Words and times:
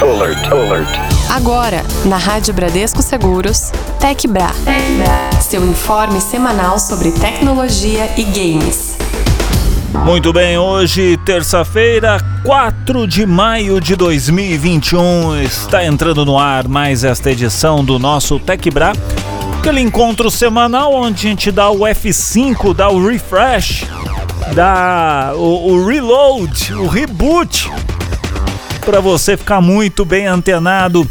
Alert, 0.00 0.50
alert. 0.50 0.88
Agora, 1.28 1.84
na 2.06 2.16
Rádio 2.16 2.54
Bradesco 2.54 3.02
Seguros, 3.02 3.70
TecBra. 4.00 4.48
Seu 5.42 5.62
informe 5.68 6.22
semanal 6.22 6.78
sobre 6.78 7.12
tecnologia 7.12 8.08
e 8.16 8.24
games. 8.24 8.96
Muito 10.02 10.32
bem, 10.32 10.56
hoje, 10.56 11.18
terça-feira, 11.18 12.16
4 12.46 13.06
de 13.06 13.26
maio 13.26 13.78
de 13.78 13.94
2021, 13.94 15.42
está 15.42 15.84
entrando 15.84 16.24
no 16.24 16.38
ar 16.38 16.66
mais 16.66 17.04
esta 17.04 17.30
edição 17.30 17.84
do 17.84 17.98
nosso 17.98 18.38
TecBra, 18.38 18.94
aquele 19.58 19.80
encontro 19.82 20.30
semanal 20.30 20.94
onde 20.94 21.26
a 21.26 21.30
gente 21.30 21.52
dá 21.52 21.68
o 21.68 21.80
F5, 21.80 22.72
dá 22.72 22.88
o 22.88 23.06
refresh, 23.06 23.84
dá 24.54 25.32
o, 25.34 25.72
o 25.72 25.86
reload, 25.86 26.72
o 26.72 26.86
reboot, 26.86 27.70
para 28.90 29.00
você 29.00 29.36
ficar 29.36 29.60
muito 29.60 30.04
bem 30.04 30.26
antenado 30.26 31.08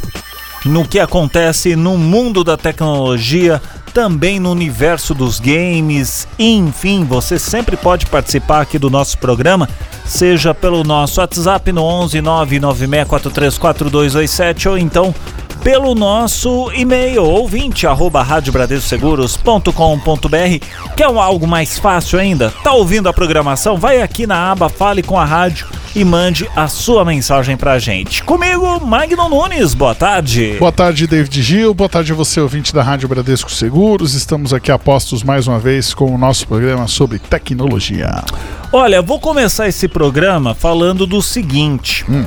no 0.65 0.85
que 0.85 0.99
acontece 0.99 1.77
no 1.77 1.97
mundo 1.97 2.43
da 2.43 2.57
tecnologia, 2.57 3.61
também 3.93 4.37
no 4.37 4.51
universo 4.51 5.13
dos 5.13 5.39
games, 5.39 6.27
enfim, 6.37 7.05
você 7.05 7.39
sempre 7.39 7.77
pode 7.77 8.05
participar 8.07 8.59
aqui 8.59 8.77
do 8.77 8.89
nosso 8.89 9.17
programa, 9.17 9.69
seja 10.03 10.53
pelo 10.53 10.83
nosso 10.83 11.21
WhatsApp 11.21 11.71
no 11.71 11.83
11 11.83 12.19
996434227 12.19 14.69
ou 14.69 14.77
então 14.77 15.15
pelo 15.63 15.95
nosso 15.95 16.71
e-mail 16.73 17.23
ouvinte 17.23 17.85
arroba 17.85 18.23
radiobradescoseguros.com.br 18.23 20.65
Quer 20.95 21.07
um 21.07 21.19
algo 21.19 21.47
mais 21.47 21.77
fácil 21.77 22.19
ainda? 22.19 22.51
Tá 22.63 22.73
ouvindo 22.73 23.09
a 23.09 23.13
programação? 23.13 23.77
Vai 23.77 24.01
aqui 24.01 24.25
na 24.25 24.51
aba 24.51 24.69
Fale 24.69 25.03
com 25.03 25.17
a 25.17 25.25
Rádio 25.25 25.67
e 25.95 26.03
mande 26.03 26.47
a 26.55 26.67
sua 26.67 27.03
mensagem 27.03 27.57
pra 27.57 27.79
gente. 27.79 28.23
Comigo, 28.23 28.79
Magno 28.85 29.29
Nunes, 29.29 29.73
boa 29.73 29.95
tarde. 29.95 30.55
Boa 30.59 30.71
tarde, 30.71 31.07
David 31.07 31.41
Gil. 31.41 31.73
Boa 31.73 31.89
tarde 31.89 32.11
a 32.11 32.15
você, 32.15 32.39
ouvinte 32.39 32.73
da 32.73 32.83
Rádio 32.83 33.09
Bradesco 33.09 33.51
Seguros. 33.51 34.13
Estamos 34.13 34.53
aqui 34.53 34.71
a 34.71 34.77
postos 34.77 35.23
mais 35.23 35.47
uma 35.47 35.59
vez 35.59 35.93
com 35.93 36.13
o 36.13 36.17
nosso 36.17 36.47
programa 36.47 36.87
sobre 36.87 37.19
tecnologia. 37.19 38.23
Olha, 38.71 39.01
vou 39.01 39.19
começar 39.19 39.67
esse 39.67 39.87
programa 39.87 40.53
falando 40.53 41.07
do 41.07 41.21
seguinte. 41.21 42.05
Hum. 42.09 42.25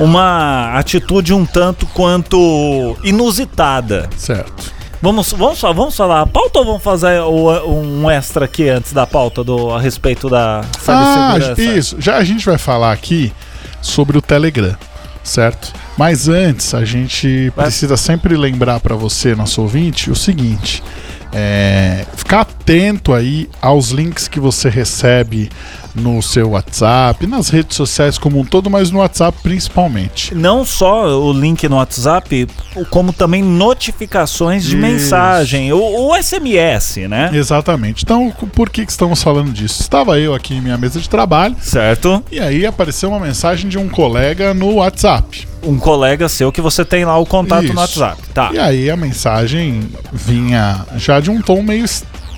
Uma 0.00 0.72
atitude 0.78 1.32
um 1.34 1.44
tanto 1.44 1.86
quanto 1.86 2.96
inusitada. 3.04 4.08
Certo. 4.16 4.72
Vamos, 5.02 5.32
vamos, 5.32 5.60
vamos 5.60 5.96
falar 5.96 6.20
a 6.22 6.26
pauta 6.26 6.58
ou 6.58 6.64
vamos 6.66 6.82
fazer 6.82 7.22
um 7.22 8.10
extra 8.10 8.44
aqui 8.44 8.68
antes 8.68 8.92
da 8.92 9.06
pauta 9.06 9.42
do, 9.42 9.70
a 9.70 9.80
respeito 9.80 10.28
da 10.28 10.60
Ah, 10.86 11.34
cibersegurança? 11.34 11.62
isso. 11.78 11.96
Já 11.98 12.16
a 12.18 12.24
gente 12.24 12.44
vai 12.44 12.58
falar 12.58 12.92
aqui 12.92 13.32
sobre 13.80 14.18
o 14.18 14.20
Telegram, 14.20 14.76
certo? 15.22 15.72
Mas 15.96 16.28
antes, 16.28 16.74
a 16.74 16.84
gente 16.84 17.50
Vai. 17.56 17.64
precisa 17.66 17.96
sempre 17.96 18.36
lembrar 18.36 18.78
para 18.80 18.94
você, 18.94 19.34
nosso 19.34 19.62
ouvinte, 19.62 20.10
o 20.10 20.14
seguinte: 20.14 20.82
é, 21.32 22.04
ficar 22.14 22.40
atento 22.42 23.14
aí 23.14 23.48
aos 23.62 23.90
links 23.92 24.28
que 24.28 24.38
você 24.38 24.68
recebe 24.68 25.48
no 25.94 26.22
seu 26.22 26.50
WhatsApp, 26.50 27.26
nas 27.26 27.48
redes 27.48 27.76
sociais 27.76 28.18
como 28.18 28.38
um 28.38 28.44
todo, 28.44 28.70
mas 28.70 28.90
no 28.90 28.98
WhatsApp 28.98 29.38
principalmente. 29.42 30.34
Não 30.34 30.64
só 30.64 31.20
o 31.20 31.32
link 31.32 31.68
no 31.68 31.76
WhatsApp, 31.76 32.46
como 32.90 33.12
também 33.12 33.42
notificações 33.42 34.64
de 34.64 34.76
Isso. 34.76 34.86
mensagem, 34.86 35.72
o, 35.72 36.10
SMS, 36.20 37.08
né? 37.08 37.30
Exatamente. 37.32 38.04
Então, 38.04 38.32
por 38.54 38.70
que, 38.70 38.84
que 38.84 38.90
estamos 38.90 39.22
falando 39.22 39.52
disso? 39.52 39.80
Estava 39.80 40.18
eu 40.18 40.34
aqui 40.34 40.54
em 40.54 40.60
minha 40.60 40.76
mesa 40.76 41.00
de 41.00 41.08
trabalho 41.08 41.56
Certo? 41.60 42.22
e 42.30 42.38
aí 42.40 42.66
apareceu 42.66 43.10
uma 43.10 43.20
mensagem 43.20 43.68
de 43.68 43.78
um 43.78 43.88
colega 43.88 44.52
no 44.54 44.74
WhatsApp. 44.74 45.48
Um 45.62 45.78
colega 45.78 46.28
seu 46.28 46.50
que 46.50 46.60
você 46.60 46.84
tem 46.84 47.04
lá 47.04 47.18
o 47.18 47.26
contato 47.26 47.64
Isso. 47.64 47.74
no 47.74 47.80
WhatsApp. 47.80 48.22
Tá. 48.32 48.50
E 48.52 48.58
aí 48.58 48.90
a 48.90 48.96
mensagem 48.96 49.88
vinha 50.12 50.86
já 50.96 51.20
de 51.20 51.30
um 51.30 51.40
tom 51.40 51.62
meio 51.62 51.84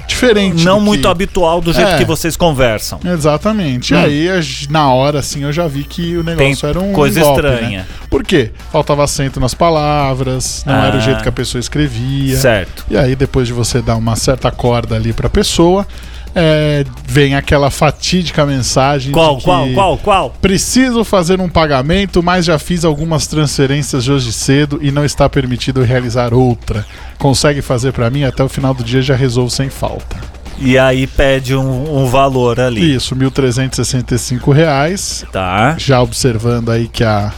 diferente. 0.06 0.64
Não 0.64 0.80
muito 0.80 1.02
que... 1.02 1.06
habitual 1.08 1.60
do 1.60 1.72
jeito 1.72 1.90
É. 1.92 1.98
que 1.98 2.04
vocês 2.04 2.36
conversam. 2.36 3.00
Exatamente. 3.04 3.94
Hum. 3.94 3.98
E 4.08 4.28
aí, 4.30 4.66
na 4.70 4.92
hora, 4.92 5.18
assim, 5.20 5.42
eu 5.42 5.52
já 5.52 5.66
vi 5.66 5.84
que 5.84 6.16
o 6.16 6.24
Tem 6.24 6.36
negócio 6.36 6.68
era 6.68 6.80
um 6.80 6.92
coisa 6.92 7.20
golpe, 7.20 7.40
estranha. 7.46 7.78
Né? 7.80 7.86
Por 8.10 8.22
quê? 8.24 8.50
Faltava 8.70 9.04
acento 9.04 9.38
nas 9.40 9.54
palavras, 9.54 10.62
não 10.66 10.74
era 10.74 10.94
Ah. 10.96 10.98
o 10.98 11.00
jeito 11.00 11.22
que 11.22 11.28
a 11.28 11.32
pessoa 11.32 11.60
escrevia. 11.60 12.36
Certo. 12.36 12.84
E 12.90 12.96
aí, 12.96 13.14
depois 13.16 13.46
de 13.46 13.52
você 13.52 13.80
dar 13.80 13.96
uma 13.96 14.16
certa 14.16 14.50
corda 14.50 14.96
ali 14.96 15.12
pra 15.12 15.28
pessoa, 15.28 15.86
é, 16.34 16.84
vem 17.06 17.34
aquela 17.34 17.70
fatídica 17.70 18.46
mensagem 18.46 19.12
Qual, 19.12 19.40
qual, 19.40 19.68
qual, 19.72 19.98
qual? 19.98 20.30
Preciso 20.40 21.04
fazer 21.04 21.40
um 21.40 21.48
pagamento, 21.48 22.22
mas 22.22 22.44
já 22.44 22.58
fiz 22.58 22.84
algumas 22.84 23.26
transferências 23.26 24.08
hoje 24.08 24.32
cedo 24.32 24.78
e 24.82 24.90
não 24.90 25.04
está 25.04 25.28
permitido 25.28 25.82
realizar 25.82 26.32
outra. 26.32 26.86
Consegue 27.18 27.60
fazer 27.62 27.92
pra 27.92 28.10
mim? 28.10 28.24
Até 28.24 28.42
o 28.42 28.48
final 28.48 28.72
do 28.72 28.82
dia 28.82 29.02
já 29.02 29.14
resolvo 29.14 29.50
sem 29.50 29.68
falta. 29.68 30.16
E 30.58 30.78
aí 30.78 31.06
pede 31.06 31.56
um, 31.56 32.02
um 32.02 32.06
valor 32.06 32.60
ali. 32.60 32.94
Isso, 32.94 33.16
1.365 33.16 34.52
reais. 34.52 35.24
Tá. 35.32 35.74
Já 35.78 36.00
observando 36.00 36.70
aí 36.70 36.88
que 36.88 37.02
a, 37.02 37.32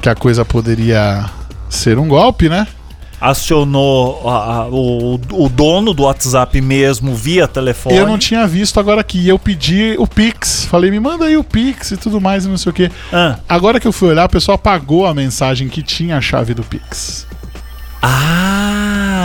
que 0.00 0.08
a 0.08 0.14
coisa 0.14 0.44
poderia 0.44 1.24
ser 1.70 1.98
um 1.98 2.06
golpe, 2.06 2.48
né? 2.48 2.66
Acionou 3.30 4.28
a- 4.28 4.54
a- 4.54 4.66
o, 4.68 5.14
o 5.32 5.48
dono 5.48 5.94
do 5.94 6.02
WhatsApp 6.02 6.60
mesmo 6.60 7.14
via 7.14 7.48
telefone. 7.48 7.96
Eu 7.96 8.06
não 8.06 8.18
tinha 8.18 8.46
visto 8.46 8.78
agora 8.78 9.02
que 9.02 9.26
eu 9.26 9.38
pedi 9.38 9.94
o 9.98 10.06
Pix. 10.06 10.66
Falei, 10.66 10.90
me 10.90 11.00
manda 11.00 11.24
aí 11.24 11.36
o 11.36 11.42
Pix 11.44 11.92
e 11.92 11.96
tudo 11.96 12.20
mais 12.20 12.44
e 12.44 12.48
não 12.48 12.58
sei 12.58 12.70
o 12.70 12.72
quê. 12.74 12.90
Ah. 13.12 13.36
Agora 13.48 13.80
que 13.80 13.86
eu 13.88 13.92
fui 13.92 14.10
olhar, 14.10 14.24
a 14.24 14.28
pessoa 14.28 14.56
apagou 14.56 15.06
a 15.06 15.14
mensagem 15.14 15.68
que 15.68 15.82
tinha 15.82 16.18
a 16.18 16.20
chave 16.20 16.52
do 16.54 16.62
Pix. 16.62 17.26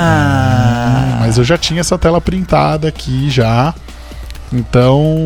Ah. 0.02 1.18
Mas 1.20 1.38
eu 1.38 1.44
já 1.44 1.58
tinha 1.58 1.82
essa 1.82 1.98
tela 1.98 2.22
printada 2.22 2.88
aqui 2.88 3.30
já. 3.30 3.74
Então. 4.52 5.26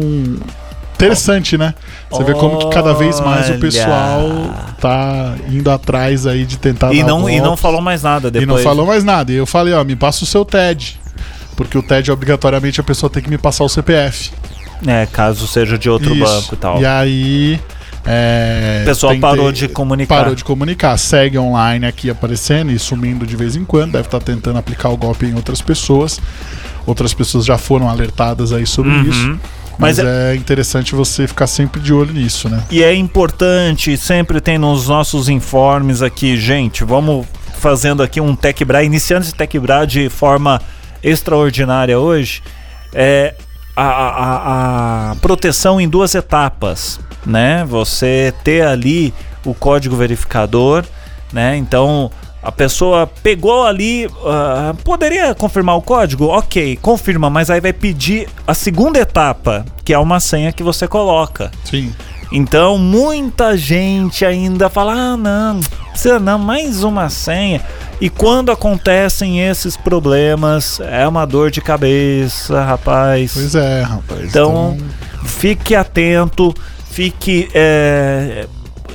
Interessante, 1.05 1.57
né? 1.57 1.73
Você 2.09 2.23
vê 2.23 2.33
como 2.33 2.57
que 2.59 2.69
cada 2.69 2.93
vez 2.93 3.19
mais 3.19 3.49
o 3.49 3.59
pessoal 3.59 4.21
tá 4.79 5.35
indo 5.49 5.69
atrás 5.71 6.25
aí 6.27 6.45
de 6.45 6.57
tentar 6.57 6.93
E 6.93 7.01
dar 7.01 7.07
não, 7.07 7.29
e 7.29 7.39
não 7.39 7.55
falou 7.57 7.81
mais 7.81 8.03
nada 8.03 8.29
depois. 8.31 8.43
E 8.43 8.45
não 8.45 8.57
falou 8.63 8.85
mais 8.85 9.03
nada. 9.03 9.31
E 9.31 9.35
eu 9.35 9.45
falei, 9.45 9.73
ó, 9.73 9.83
me 9.83 9.95
passa 9.95 10.23
o 10.23 10.27
seu 10.27 10.43
TED. 10.45 10.99
Porque 11.55 11.77
o 11.77 11.83
TED, 11.83 12.11
obrigatoriamente, 12.11 12.79
a 12.81 12.83
pessoa 12.83 13.09
tem 13.09 13.21
que 13.21 13.29
me 13.29 13.37
passar 13.37 13.63
o 13.63 13.69
CPF. 13.69 14.31
É, 14.85 15.05
caso 15.05 15.47
seja 15.47 15.77
de 15.77 15.89
outro 15.89 16.13
Isso. 16.15 16.23
banco 16.25 16.53
e 16.55 16.57
tal. 16.57 16.81
E 16.81 16.85
aí. 16.85 17.59
É, 18.05 18.79
O 18.81 18.85
pessoal 18.85 19.15
parou 19.17 19.49
de 19.51 19.67
comunicar. 19.69 20.17
Parou 20.17 20.35
de 20.35 20.43
comunicar. 20.43 20.97
Segue 20.97 21.37
online 21.37 21.85
aqui 21.85 22.09
aparecendo 22.09 22.71
e 22.71 22.77
sumindo 22.77 23.25
de 23.25 23.35
vez 23.37 23.55
em 23.55 23.63
quando. 23.63 23.93
Deve 23.93 24.07
estar 24.07 24.19
tentando 24.19 24.57
aplicar 24.59 24.89
o 24.89 24.97
golpe 24.97 25.25
em 25.25 25.35
outras 25.35 25.61
pessoas. 25.61 26.19
Outras 26.85 27.13
pessoas 27.13 27.45
já 27.45 27.57
foram 27.57 27.87
alertadas 27.89 28.51
aí 28.51 28.67
sobre 28.67 28.91
Uhum. 28.91 29.03
isso. 29.03 29.39
Mas 29.77 29.97
Mas 29.97 30.07
é... 30.07 30.35
interessante 30.35 30.93
você 30.95 31.27
ficar 31.27 31.47
sempre 31.47 31.81
de 31.81 31.93
olho 31.93 32.13
nisso, 32.13 32.47
né? 32.49 32.63
E 32.69 32.83
é 32.83 32.93
importante, 32.93 33.97
sempre 33.97 34.39
tem 34.39 34.57
nos 34.57 34.87
nossos 34.87 35.27
informes 35.29 36.01
aqui, 36.01 36.37
gente, 36.37 36.83
vamos 36.83 37.25
fazendo 37.59 38.03
aqui 38.03 38.19
um 38.21 38.35
Tech 38.35 38.63
Bra, 38.65 38.83
iniciando 38.83 39.23
esse 39.25 39.33
Tech 39.33 39.57
Bra 39.59 39.85
de 39.85 40.09
forma 40.09 40.61
extraordinária 41.01 41.99
hoje, 41.99 42.41
é 42.93 43.35
a, 43.75 43.83
a- 43.83 45.11
a 45.11 45.15
proteção 45.15 45.81
em 45.81 45.89
duas 45.89 46.13
etapas, 46.15 46.99
né? 47.25 47.65
Você 47.65 48.33
ter 48.43 48.65
ali 48.65 49.13
o 49.45 49.53
código 49.53 49.95
verificador, 49.95 50.83
né? 51.31 51.57
Então 51.57 52.11
a 52.43 52.51
pessoa 52.51 53.07
pegou 53.07 53.65
ali, 53.65 54.09
ah, 54.25 54.75
poderia 54.83 55.33
confirmar 55.33 55.77
o 55.77 55.81
código? 55.81 56.25
Ok, 56.25 56.77
confirma, 56.81 57.29
mas 57.29 57.49
aí 57.49 57.61
vai 57.61 57.71
pedir 57.71 58.27
a 58.45 58.53
segunda 58.53 58.99
etapa, 58.99 59.65
que 59.85 59.93
é 59.93 59.97
uma 59.97 60.19
senha 60.19 60.51
que 60.51 60.61
você 60.61 60.87
coloca. 60.87 61.49
Sim. 61.63 61.93
Então, 62.31 62.77
muita 62.77 63.55
gente 63.55 64.25
ainda 64.25 64.67
fala: 64.67 64.93
ah, 64.93 65.17
não, 65.17 65.59
precisa 65.91 66.19
não, 66.19 66.37
mais 66.37 66.83
uma 66.83 67.07
senha. 67.07 67.61
E 68.01 68.09
quando 68.09 68.51
acontecem 68.51 69.39
esses 69.39 69.77
problemas, 69.77 70.79
é 70.81 71.07
uma 71.07 71.25
dor 71.25 71.49
de 71.49 71.61
cabeça, 71.61 72.61
rapaz. 72.63 73.33
Pois 73.35 73.55
é, 73.55 73.83
rapaz. 73.83 74.23
Então, 74.23 74.75
fique 75.23 75.75
atento, 75.75 76.53
fique 76.89 77.47
é, 77.53 78.47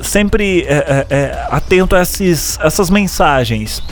sempre 0.02 0.62
é, 0.68 0.74
é, 0.74 1.06
é, 1.16 1.46
atento 1.50 1.94
a 1.96 2.02
esses, 2.02 2.58
essas 2.62 2.90
mensagens. 2.90 3.82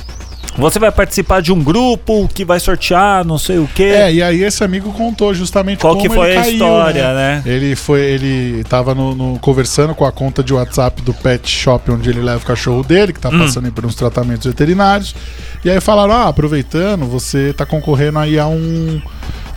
Você 0.58 0.78
vai 0.78 0.90
participar 0.90 1.42
de 1.42 1.52
um 1.52 1.62
grupo 1.62 2.26
que 2.32 2.42
vai 2.42 2.58
sortear 2.58 3.22
não 3.26 3.36
sei 3.38 3.58
o 3.58 3.66
que. 3.66 3.82
É, 3.82 4.10
e 4.10 4.22
aí 4.22 4.42
esse 4.42 4.64
amigo 4.64 4.90
contou 4.90 5.34
justamente 5.34 5.80
Qual 5.80 5.94
como 5.94 6.08
que 6.08 6.14
foi 6.14 6.30
ele 6.30 6.38
a 6.38 6.40
caiu, 6.40 6.52
história, 6.54 7.12
né? 7.14 7.42
Ele 7.44 7.76
foi, 7.76 8.00
ele 8.00 8.64
tava 8.64 8.94
no, 8.94 9.14
no- 9.14 9.38
conversando 9.38 9.94
com 9.94 10.06
a 10.06 10.12
conta 10.12 10.42
de 10.42 10.54
WhatsApp 10.54 11.02
do 11.02 11.12
pet 11.12 11.46
shop 11.46 11.90
onde 11.90 12.08
ele 12.08 12.22
leva 12.22 12.38
o 12.42 12.46
cachorro 12.46 12.82
dele, 12.82 13.12
que 13.12 13.20
tá 13.20 13.28
Hum. 13.28 13.38
passando 13.38 13.66
aí 13.66 13.70
por 13.70 13.84
uns 13.84 13.94
tratamentos 13.96 14.46
veterinários. 14.46 15.14
E 15.62 15.68
aí 15.68 15.78
falaram: 15.78 16.14
"Ah, 16.14 16.28
aproveitando, 16.28 17.04
você 17.04 17.52
tá 17.52 17.66
concorrendo 17.66 18.18
aí 18.18 18.38
a 18.38 18.46
um 18.46 19.02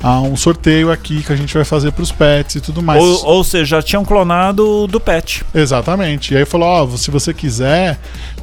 a 0.01 0.21
um 0.21 0.35
sorteio 0.37 0.91
aqui 0.91 1.21
que 1.23 1.31
a 1.31 1.35
gente 1.35 1.53
vai 1.53 1.65
fazer 1.65 1.91
para 1.91 2.01
os 2.03 2.11
pets 2.11 2.55
e 2.55 2.61
tudo 2.61 2.81
mais. 2.81 3.01
Ou, 3.03 3.25
ou 3.25 3.43
seja, 3.43 3.77
já 3.77 3.81
tinham 3.81 4.05
clonado 4.05 4.87
do 4.87 4.99
pet. 4.99 5.43
Exatamente. 5.53 6.33
E 6.33 6.37
aí 6.37 6.45
falou, 6.45 6.67
ó, 6.67 6.87
se 6.97 7.11
você 7.11 7.33
quiser, 7.33 7.99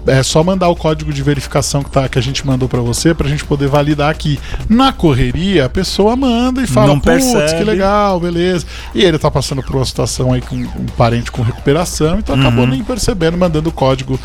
é 0.06 0.23
só 0.23 0.44
mandar 0.44 0.69
o 0.69 0.76
código 0.76 1.12
de 1.12 1.23
verificação 1.23 1.82
que, 1.82 1.91
tá, 1.91 2.08
que 2.08 2.19
a 2.19 2.23
gente 2.23 2.47
mandou 2.47 2.69
para 2.69 2.81
você 2.81 3.14
pra 3.14 3.29
gente 3.29 3.44
poder 3.44 3.69
validar 3.69 4.11
aqui. 4.11 4.38
Na 4.69 4.93
correria, 4.93 5.64
a 5.64 5.69
pessoa 5.69 6.14
manda 6.14 6.62
e 6.62 6.67
fala, 6.67 6.99
putz, 7.00 7.53
que 7.56 7.64
legal, 7.64 8.20
beleza. 8.20 8.67
E 8.94 9.03
ele 9.03 9.19
tá 9.19 9.31
passando 9.31 9.62
por 9.62 9.76
uma 9.76 9.85
situação 9.85 10.32
aí 10.32 10.41
com 10.43 10.56
um 10.56 10.87
parente 10.97 11.32
com 11.32 11.43
recuperação, 11.43 12.19
então 12.19 12.38
acabou 12.38 12.64
Uhum. 12.64 12.70
nem 12.70 12.85
percebendo, 12.85 13.37
mandando 13.38 13.69
o 13.69 13.73
código 13.73 14.19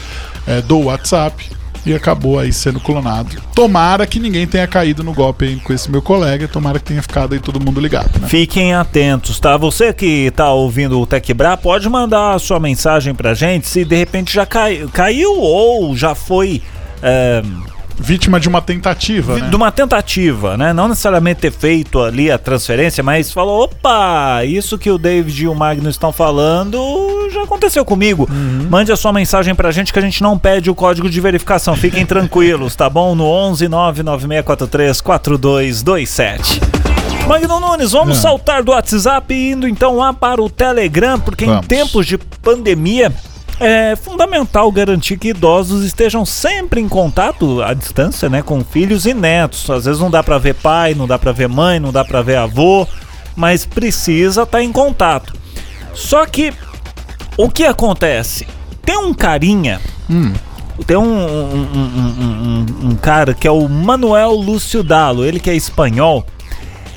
é, 0.48 0.62
do 0.62 0.80
WhatsApp. 0.80 1.50
E 1.86 1.94
acabou 1.94 2.38
aí 2.38 2.54
sendo 2.54 2.80
clonado. 2.80 3.42
Tomara 3.56 4.06
que 4.06 4.20
ninguém 4.20 4.46
tenha 4.46 4.68
caído 4.68 5.04
no 5.04 5.14
golpe 5.14 5.60
com 5.64 5.74
esse 5.74 5.90
meu 5.90 6.02
colega. 6.02 6.48
Tomara 6.48 6.80
que 6.80 6.86
tenha 6.86 7.02
ficado 7.02 7.34
aí 7.34 7.40
todo 7.40 7.60
mundo 7.60 7.82
ligado, 7.82 8.20
né? 8.20 8.28
Fiquem 8.28 8.74
atentos, 8.74 9.40
tá? 9.40 9.58
Você 9.58 9.92
que 9.92 10.32
tá 10.32 10.52
ouvindo 10.52 11.00
o 11.00 11.06
TecBra, 11.08 11.58
pode 11.58 11.90
mandar 11.90 12.36
a 12.36 12.40
sua 12.40 12.60
mensagem 12.60 13.16
pra 13.16 13.34
gente 13.34 13.68
se 13.68 13.84
de 13.84 13.96
repente 13.96 14.34
já 14.34 14.46
cai, 14.46 14.88
caiu 14.94 15.34
ou 15.40 15.96
já 15.96 16.14
foi 16.14 16.62
é, 17.02 17.42
Vítima 18.00 18.40
de 18.40 18.50
uma 18.50 18.62
tentativa, 18.62 19.38
né? 19.38 19.50
de 19.50 19.56
uma 19.56 19.72
tentativa, 19.72 20.58
né? 20.58 20.74
Não 20.74 20.88
necessariamente 20.88 21.42
ter 21.42 21.52
feito 21.52 22.02
ali 22.02 22.32
a 22.32 22.38
transferência, 22.38 23.04
mas 23.04 23.32
falou: 23.32 23.64
opa, 23.64 24.44
isso 24.46 24.78
que 24.78 24.90
o 24.90 24.98
David 24.98 25.44
e 25.44 25.48
o 25.48 25.54
Magno 25.56 25.90
estão 25.90 26.12
falando 26.12 27.30
já 27.32 27.44
aconteceu 27.44 27.86
comigo. 27.86 28.28
Uhum. 28.30 28.68
Mande 28.70 28.92
a 28.92 28.96
sua 28.96 29.14
mensagem 29.14 29.56
pra 29.56 29.72
gente 29.72 29.94
que 29.94 30.00
a 30.00 30.02
gente 30.02 30.22
não 30.22 30.38
pede 30.38 30.70
o 30.70 30.76
código 30.76 31.10
de 31.10 31.22
verificação. 31.22 31.76
Fiquem 31.76 32.06
tranquilos, 32.06 32.76
tá 32.76 32.90
bom? 32.90 33.16
No 33.16 33.26
11 33.26 33.68
99643 33.68 35.02
4227. 35.02 36.60
Magno 37.28 37.60
Nunes, 37.60 37.92
vamos 37.92 38.16
Não. 38.18 38.22
saltar 38.22 38.64
do 38.64 38.72
WhatsApp 38.72 39.34
e 39.34 39.52
indo 39.52 39.68
então 39.68 39.96
lá 39.96 40.12
para 40.12 40.42
o 40.42 40.50
Telegram, 40.50 41.20
porque 41.20 41.46
em 41.46 41.50
Vamos. 41.50 41.68
tempos 41.68 42.06
de 42.06 42.18
pandemia 42.18 43.14
é 43.62 43.96
fundamental 43.96 44.72
garantir 44.72 45.18
que 45.18 45.30
idosos 45.30 45.84
estejam 45.86 46.26
sempre 46.26 46.82
em 46.82 46.90
contato 46.90 47.62
à 47.62 47.74
distância, 47.74 48.28
né, 48.30 48.42
com 48.42 48.64
filhos 48.64 49.06
e 49.06 49.14
netos. 49.14 49.70
Às 49.70 49.86
vezes 49.86 50.02
não 50.02 50.10
dá 50.12 50.22
para 50.24 50.38
ver 50.38 50.56
pai, 50.56 50.94
não 50.94 51.08
dá 51.08 51.18
para 51.20 51.32
ver 51.32 51.48
mãe, 51.48 51.80
não 51.80 51.92
dá 51.92 52.04
para 52.04 52.22
ver 52.22 52.38
avô, 52.38 52.88
mas 53.36 53.66
precisa 53.66 54.44
estar 54.44 54.62
em 54.62 54.72
contato. 54.72 55.34
Só 55.94 56.26
que 56.26 56.54
o 57.38 57.50
que 57.50 57.64
acontece? 57.66 58.48
Tem 58.86 58.98
um 58.98 59.14
carinha 59.14 59.80
Hum, 60.10 60.34
tem 60.86 60.98
um, 60.98 61.04
um, 61.04 61.68
um- 61.74 62.66
um- 62.86 62.90
um- 62.90 62.96
cara 62.96 63.34
que 63.34 63.48
é 63.48 63.52
o 63.52 63.70
Manuel 63.70 64.32
Lúcio 64.32 64.84
Dalo, 64.84 65.24
ele 65.24 65.40
que 65.40 65.50
é 65.50 65.56
espanhol. 65.56 66.26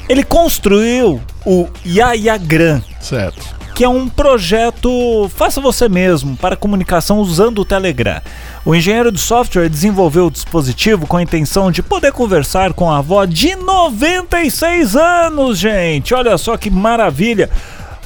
Ele 0.09 0.23
construiu 0.25 1.21
o 1.47 1.69
Yayagram, 1.87 2.83
certo. 3.01 3.55
Que 3.75 3.83
é 3.83 3.89
um 3.89 4.09
projeto 4.09 5.29
faça 5.35 5.61
você 5.61 5.89
mesmo 5.89 6.37
para 6.37 6.55
comunicação 6.55 7.19
usando 7.19 7.59
o 7.59 7.65
Telegram. 7.65 8.21
O 8.65 8.73
engenheiro 8.73 9.11
de 9.11 9.21
software 9.21 9.69
desenvolveu 9.69 10.27
o 10.27 10.31
dispositivo 10.31 11.09
com 11.09 11.17
a 11.17 11.23
intenção 11.23 11.73
de 11.73 11.83
poder 11.83 12.13
conversar 12.13 12.73
com 12.73 12.89
a 12.89 12.99
avó 12.99 13.25
de 13.25 13.57
96 13.57 14.95
anos, 14.95 15.59
gente. 15.59 16.15
Olha 16.15 16.39
só 16.39 16.57
que 16.57 16.71
maravilha. 16.71 17.51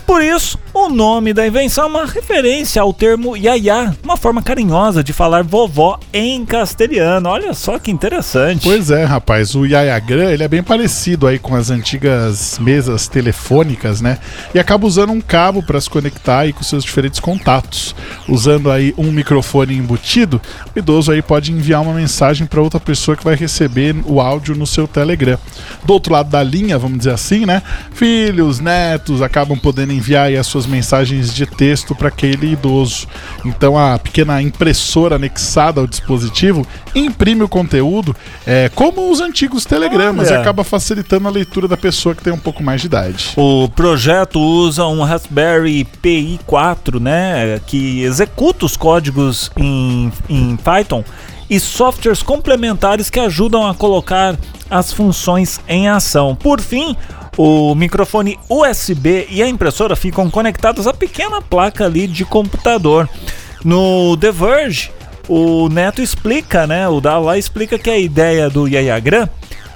Por 0.08 0.22
isso, 0.22 0.58
o 0.72 0.88
nome 0.88 1.34
da 1.34 1.46
invenção 1.46 1.84
é 1.84 1.86
uma 1.86 2.06
referência 2.06 2.80
ao 2.80 2.94
termo 2.94 3.36
yaya, 3.36 3.94
uma 4.02 4.16
forma 4.16 4.42
carinhosa 4.42 5.04
de 5.04 5.12
falar 5.12 5.44
vovó 5.44 6.00
em 6.14 6.46
castelhano. 6.46 7.28
Olha 7.28 7.52
só 7.52 7.78
que 7.78 7.90
interessante. 7.90 8.62
Pois 8.62 8.90
é, 8.90 9.04
rapaz, 9.04 9.54
o 9.54 9.66
Yayagram, 9.66 10.30
ele 10.30 10.42
é 10.42 10.48
bem 10.48 10.62
parecido 10.62 11.26
aí 11.26 11.38
com 11.38 11.54
as 11.54 11.68
antigas 11.68 12.58
mesas 12.58 13.06
telefônicas, 13.06 14.00
né? 14.00 14.18
E 14.54 14.58
acaba 14.58 14.86
usando 14.86 15.12
um 15.12 15.20
cabo 15.20 15.62
para 15.62 15.78
se 15.78 15.90
conectar 15.90 16.38
aí 16.38 16.54
com 16.54 16.62
seus 16.62 16.84
diferentes 16.84 17.20
contatos. 17.20 17.94
Usando 18.26 18.70
aí 18.70 18.94
um 18.96 19.12
microfone 19.12 19.76
embutido, 19.76 20.40
o 20.74 20.78
idoso 20.78 21.12
aí 21.12 21.20
pode 21.20 21.52
enviar 21.52 21.82
uma 21.82 21.92
mensagem 21.92 22.46
para 22.46 22.62
outra 22.62 22.80
pessoa 22.80 23.14
que 23.14 23.24
vai 23.24 23.34
receber 23.34 23.94
o 24.06 24.22
áudio 24.22 24.54
no 24.54 24.66
seu 24.66 24.88
Telegram. 24.88 25.38
Do 25.84 25.92
outro 25.92 26.14
lado 26.14 26.30
da 26.30 26.42
linha, 26.42 26.78
vamos 26.78 26.96
dizer 26.96 27.12
assim, 27.12 27.44
né? 27.44 27.62
Filhos, 27.92 28.58
netos 28.58 29.20
acabam 29.20 29.58
podendo 29.58 29.97
enviar 29.98 30.32
as 30.32 30.46
suas 30.46 30.66
mensagens 30.66 31.34
de 31.34 31.46
texto 31.46 31.94
para 31.94 32.08
aquele 32.08 32.52
idoso. 32.52 33.06
Então 33.44 33.78
a 33.78 33.98
pequena 33.98 34.40
impressora 34.40 35.16
anexada 35.16 35.80
ao 35.80 35.86
dispositivo 35.86 36.66
imprime 36.94 37.42
o 37.42 37.48
conteúdo 37.48 38.16
é, 38.46 38.70
como 38.74 39.10
os 39.10 39.20
antigos 39.20 39.64
telegramas 39.64 40.28
Olha. 40.28 40.36
e 40.36 40.40
acaba 40.40 40.64
facilitando 40.64 41.28
a 41.28 41.30
leitura 41.30 41.68
da 41.68 41.76
pessoa 41.76 42.14
que 42.14 42.22
tem 42.22 42.32
um 42.32 42.38
pouco 42.38 42.62
mais 42.62 42.80
de 42.80 42.86
idade. 42.86 43.32
O 43.36 43.68
projeto 43.68 44.40
usa 44.40 44.86
um 44.86 45.02
Raspberry 45.02 45.84
Pi 45.84 46.40
4, 46.46 47.00
né, 47.00 47.60
que 47.66 48.02
executa 48.02 48.64
os 48.64 48.76
códigos 48.76 49.50
em, 49.56 50.12
em 50.28 50.56
Python 50.56 51.04
e 51.50 51.58
softwares 51.58 52.22
complementares 52.22 53.08
que 53.08 53.18
ajudam 53.18 53.66
a 53.66 53.74
colocar 53.74 54.36
as 54.70 54.92
funções 54.92 55.60
em 55.66 55.88
ação. 55.88 56.36
Por 56.36 56.60
fim, 56.60 56.94
o 57.38 57.72
microfone 57.72 58.36
USB 58.50 59.28
e 59.30 59.40
a 59.40 59.48
impressora 59.48 59.94
ficam 59.94 60.28
conectados 60.28 60.88
à 60.88 60.92
pequena 60.92 61.40
placa 61.40 61.84
ali 61.84 62.08
de 62.08 62.24
computador. 62.24 63.08
No 63.64 64.16
The 64.16 64.32
Verge, 64.32 64.90
o 65.28 65.68
Neto 65.68 66.02
explica, 66.02 66.66
né, 66.66 66.88
o 66.88 67.00
Dalla 67.00 67.38
explica 67.38 67.78
que 67.78 67.88
a 67.88 67.96
ideia 67.96 68.50
do 68.50 68.66
Yayagram 68.66 69.28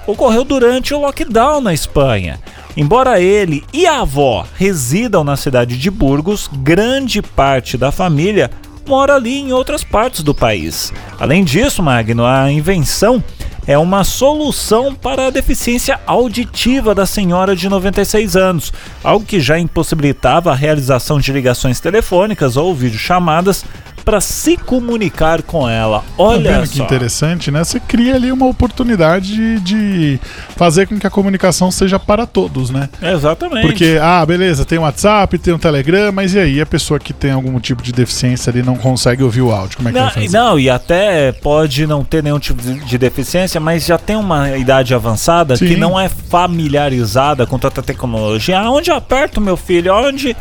ocorreu 0.05 0.43
durante 0.43 0.93
o 0.93 0.99
lockdown 0.99 1.61
na 1.61 1.73
Espanha. 1.73 2.37
Embora 2.75 3.21
ele 3.21 3.63
e 3.71 3.87
a 3.87 4.01
avó 4.01 4.45
residam 4.55 5.23
na 5.23 5.37
cidade 5.37 5.77
de 5.77 5.89
Burgos, 5.89 6.49
grande 6.51 7.21
parte 7.21 7.77
da 7.77 7.93
família 7.93 8.51
mora 8.85 9.15
ali 9.15 9.39
em 9.39 9.53
outras 9.53 9.85
partes 9.85 10.21
do 10.21 10.35
país. 10.35 10.91
Além 11.17 11.45
disso, 11.45 11.81
Magno, 11.81 12.25
a 12.25 12.51
invenção 12.51 13.23
é 13.65 13.77
uma 13.77 14.03
solução 14.03 14.93
para 14.93 15.27
a 15.27 15.29
deficiência 15.29 15.99
auditiva 16.05 16.93
da 16.93 17.05
senhora 17.05 17.55
de 17.55 17.69
96 17.69 18.35
anos, 18.35 18.73
algo 19.03 19.25
que 19.25 19.39
já 19.39 19.57
impossibilitava 19.57 20.51
a 20.51 20.55
realização 20.55 21.19
de 21.19 21.31
ligações 21.31 21.79
telefônicas 21.79 22.57
ou 22.57 22.75
videochamadas 22.75 23.65
para 24.03 24.21
se 24.21 24.57
comunicar 24.57 25.41
com 25.41 25.67
ela. 25.67 25.99
Tá 25.99 26.05
Olha 26.17 26.61
que 26.61 26.77
só. 26.77 26.83
interessante, 26.83 27.49
né? 27.49 27.63
Você 27.63 27.79
cria 27.79 28.15
ali 28.15 28.31
uma 28.31 28.45
oportunidade 28.45 29.59
de, 29.59 30.19
fazer 30.55 30.87
com 30.87 30.99
que 30.99 31.07
a 31.07 31.09
comunicação 31.09 31.71
seja 31.71 31.97
para 31.97 32.25
todos, 32.25 32.69
né? 32.69 32.89
Exatamente. 33.01 33.65
Porque, 33.65 33.97
ah, 34.01 34.25
beleza, 34.25 34.65
tem 34.65 34.77
o 34.77 34.81
WhatsApp, 34.81 35.37
tem 35.37 35.53
o 35.53 35.59
Telegram, 35.59 36.11
mas 36.11 36.33
e 36.33 36.39
aí 36.39 36.61
a 36.61 36.65
pessoa 36.65 36.99
que 36.99 37.13
tem 37.13 37.31
algum 37.31 37.59
tipo 37.59 37.81
de 37.81 37.91
deficiência 37.91 38.49
ali 38.49 38.61
não 38.61 38.75
consegue 38.75 39.23
ouvir 39.23 39.41
o 39.41 39.51
áudio? 39.51 39.77
Como 39.77 39.89
é 39.89 39.91
que 39.91 39.97
Não, 39.97 40.05
vai 40.05 40.13
fazer? 40.13 40.37
não, 40.37 40.59
e 40.59 40.69
até 40.69 41.31
pode 41.31 41.87
não 41.87 42.03
ter 42.03 42.21
nenhum 42.23 42.39
tipo 42.39 42.61
de 42.61 42.93
de 42.93 42.97
deficiência, 42.97 43.59
mas 43.59 43.85
já 43.85 43.97
tem 43.97 44.15
uma 44.15 44.57
idade 44.57 44.93
avançada 44.93 45.55
Sim. 45.55 45.67
que 45.67 45.75
não 45.75 45.99
é 45.99 46.07
familiarizada 46.09 47.45
com 47.45 47.57
tanta 47.57 47.81
tecnologia. 47.81 48.59
Aonde 48.59 48.91
eu 48.91 48.95
aperto, 48.95 49.41
meu 49.41 49.57
filho? 49.57 49.93
Onde. 49.93 50.35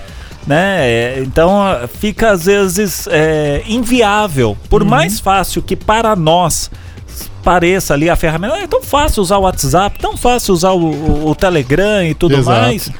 Né? 0.46 0.78
É, 0.88 1.22
Então 1.22 1.61
fica 2.00 2.30
às 2.32 2.44
vezes 2.46 3.06
é, 3.11 3.62
inviável. 3.66 4.56
Por 4.68 4.84
mais 4.84 5.20
fácil 5.20 5.62
que 5.62 5.76
para 5.76 6.16
nós 6.16 6.70
pareça 7.44 7.94
ali 7.94 8.08
a 8.08 8.16
ferramenta, 8.16 8.56
é 8.56 8.66
tão 8.66 8.82
fácil 8.82 9.22
usar 9.22 9.37
o 9.38 9.42
WhatsApp, 9.42 9.99
tão 9.99 10.16
fácil 10.16 10.54
usar 10.54 10.70
o, 10.72 10.80
o- 10.90 11.28
o 11.30 11.34
Telegram 11.34 12.04
e 12.04 12.14
tudo 12.14 12.37
Exato. 12.37 12.61
mais. 12.61 12.90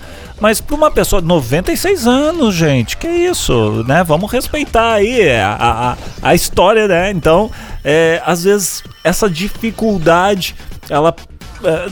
Mas 0.41 0.61
para 0.61 0.75
uma 0.75 0.91
pessoa 0.91 1.23
de 1.23 1.29
96 1.29 2.07
anos, 2.09 2.53
gente, 2.55 2.97
que 2.97 3.07
isso, 3.07 3.85
né? 3.87 4.03
Vamos 4.03 4.31
respeitar 4.31 4.95
aí 4.95 5.31
a, 5.31 5.97
a, 6.23 6.29
a 6.31 6.35
história, 6.35 6.89
né? 6.89 7.13
Então, 7.13 7.49
é, 7.85 8.21
às 8.27 8.43
vezes, 8.43 8.83
essa 9.05 9.31
dificuldade, 9.31 10.57
ela. 10.91 11.15
é, 11.63 11.89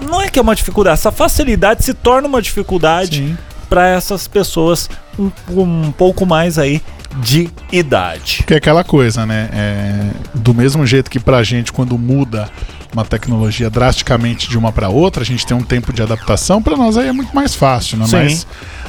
não 0.00 0.20
é 0.20 0.28
que 0.28 0.38
é 0.38 0.42
uma 0.42 0.54
dificuldade, 0.56 0.94
essa 0.94 1.12
facilidade 1.12 1.84
se 1.84 1.94
torna 1.94 2.26
uma 2.26 2.42
dificuldade 2.42 3.18
Sim. 3.18 3.38
Para 3.68 3.88
essas 3.88 4.26
pessoas 4.28 4.88
um, 5.18 5.30
um 5.56 5.92
pouco 5.92 6.24
mais 6.24 6.58
aí 6.58 6.82
de 7.22 7.50
idade. 7.72 8.44
Que 8.46 8.54
é 8.54 8.56
aquela 8.58 8.84
coisa, 8.84 9.24
né? 9.24 9.48
É, 9.52 10.10
do 10.34 10.52
mesmo 10.52 10.86
jeito 10.86 11.10
que 11.10 11.18
pra 11.18 11.42
gente, 11.42 11.72
quando 11.72 11.98
muda 11.98 12.50
uma 12.96 13.04
tecnologia 13.04 13.68
drasticamente 13.68 14.48
de 14.48 14.56
uma 14.56 14.72
para 14.72 14.88
outra, 14.88 15.22
a 15.22 15.26
gente 15.26 15.46
tem 15.46 15.54
um 15.54 15.62
tempo 15.62 15.92
de 15.92 16.02
adaptação, 16.02 16.62
para 16.62 16.76
nós 16.76 16.96
aí 16.96 17.08
é 17.08 17.12
muito 17.12 17.34
mais 17.34 17.54
fácil, 17.54 17.98
né? 17.98 18.06
Sim. 18.06 18.16
Mas 18.16 18.46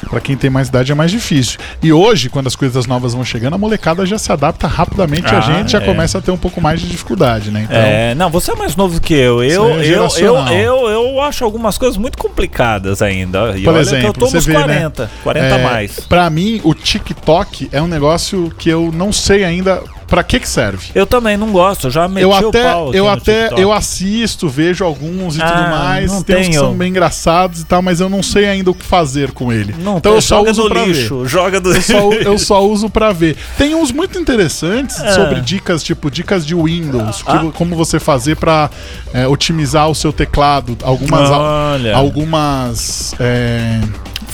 para 0.09 0.21
quem 0.21 0.37
tem 0.37 0.49
mais 0.49 0.69
idade 0.69 0.91
é 0.91 0.95
mais 0.95 1.11
difícil. 1.11 1.59
E 1.83 1.91
hoje, 1.91 2.29
quando 2.29 2.47
as 2.47 2.55
coisas 2.55 2.85
novas 2.85 3.13
vão 3.13 3.25
chegando, 3.25 3.55
a 3.55 3.57
molecada 3.57 4.05
já 4.05 4.17
se 4.17 4.31
adapta 4.31 4.65
rapidamente, 4.65 5.27
a 5.27 5.39
Ah, 5.39 5.41
gente 5.41 5.71
já 5.73 5.79
é. 5.79 5.85
começa 5.85 6.17
a 6.19 6.21
ter 6.21 6.31
um 6.31 6.37
pouco 6.37 6.61
mais 6.61 6.79
de 6.79 6.87
dificuldade, 6.87 7.51
né? 7.51 7.63
Então, 7.63 7.77
É, 7.77 8.15
não, 8.15 8.29
você 8.29 8.51
é 8.51 8.55
mais 8.55 8.75
novo 8.75 9.01
que 9.01 9.13
eu. 9.13 9.43
Eu, 9.43 9.65
é 9.71 9.85
eu, 9.85 10.07
eu, 10.17 10.37
eu, 10.47 10.87
eu 10.87 11.21
acho 11.21 11.43
algumas 11.43 11.77
coisas 11.77 11.97
muito 11.97 12.17
complicadas 12.17 13.01
ainda. 13.01 13.57
E 13.57 13.63
Por 13.63 13.75
exemplo, 13.75 14.07
eu 14.07 14.13
tô 14.13 14.27
você 14.27 14.37
nos 14.37 14.45
vê, 14.45 14.53
né? 14.53 14.63
40, 14.63 15.11
40 15.23 15.45
a 15.45 15.57
É, 15.59 15.63
mais. 15.63 15.99
Pra 16.01 16.29
mim, 16.29 16.61
o 16.63 16.73
TikTok 16.73 17.69
é 17.71 17.81
um 17.81 17.87
negócio 17.87 18.51
que 18.57 18.69
eu 18.69 18.91
não 18.93 19.11
sei 19.11 19.43
ainda 19.43 19.81
Pra 20.07 20.23
que 20.23 20.39
que 20.39 20.47
serve? 20.47 20.87
Eu 20.95 21.05
também 21.05 21.35
não 21.35 21.51
gosto, 21.51 21.89
já 21.89 22.07
meti 22.07 22.21
Eu 22.23 22.29
o 22.29 22.33
até, 22.33 22.63
pau 22.71 22.87
aqui 22.89 22.97
eu 22.97 23.09
até, 23.09 23.49
eu 23.57 23.73
assisto, 23.73 24.47
vejo 24.47 24.85
alguns 24.85 25.35
e 25.35 25.41
Ah, 25.41 25.51
tudo 25.51 25.69
mais. 25.69 26.11
não 26.11 26.23
Tem 26.23 26.37
uns 26.41 26.47
que 26.47 26.53
são 26.53 26.73
bem 26.73 26.89
engraçados 26.89 27.59
e 27.61 27.65
tal, 27.65 27.81
mas 27.81 27.99
eu 27.99 28.07
não 28.09 28.23
sei 28.23 28.47
ainda 28.47 28.71
o 28.71 28.73
que 28.73 28.85
fazer 28.85 29.31
com 29.31 29.51
ele. 29.51 29.75
Não, 29.79 29.97
então 29.97 30.13
eu 30.15 30.21
só 30.21 30.41
uso 30.41 30.69
pra 30.69 30.83
ver. 30.85 30.93
lixo, 30.93 31.25
joga 31.27 31.59
do 31.59 31.73
Eu 31.75 31.81
só, 31.81 32.13
eu 32.13 32.37
só 32.39 32.65
uso 32.65 32.89
pra 32.89 33.11
ver. 33.11 33.35
Tem 33.57 33.75
uns 33.75 33.91
muito 33.91 34.17
interessantes 34.17 34.99
Ah. 35.01 35.11
sobre 35.13 35.41
dicas, 35.41 35.83
tipo 35.83 36.09
dicas 36.09 36.45
de 36.45 36.55
Windows, 36.55 37.23
Ah. 37.25 37.37
tipo, 37.39 37.51
como 37.51 37.75
você 37.75 37.99
fazer 37.99 38.37
pra 38.37 38.69
é, 39.13 39.27
otimizar 39.27 39.89
o 39.89 39.95
seu 39.95 40.13
teclado, 40.13 40.77
algumas 40.83 41.29
Olha. 41.29 41.95
algumas 41.97 43.13
é, 43.19 43.79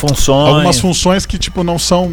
funções. 0.10 0.48
algumas 0.50 0.80
funções 0.80 1.26
que 1.26 1.38
tipo 1.38 1.64
não 1.64 1.78
são 1.80 2.12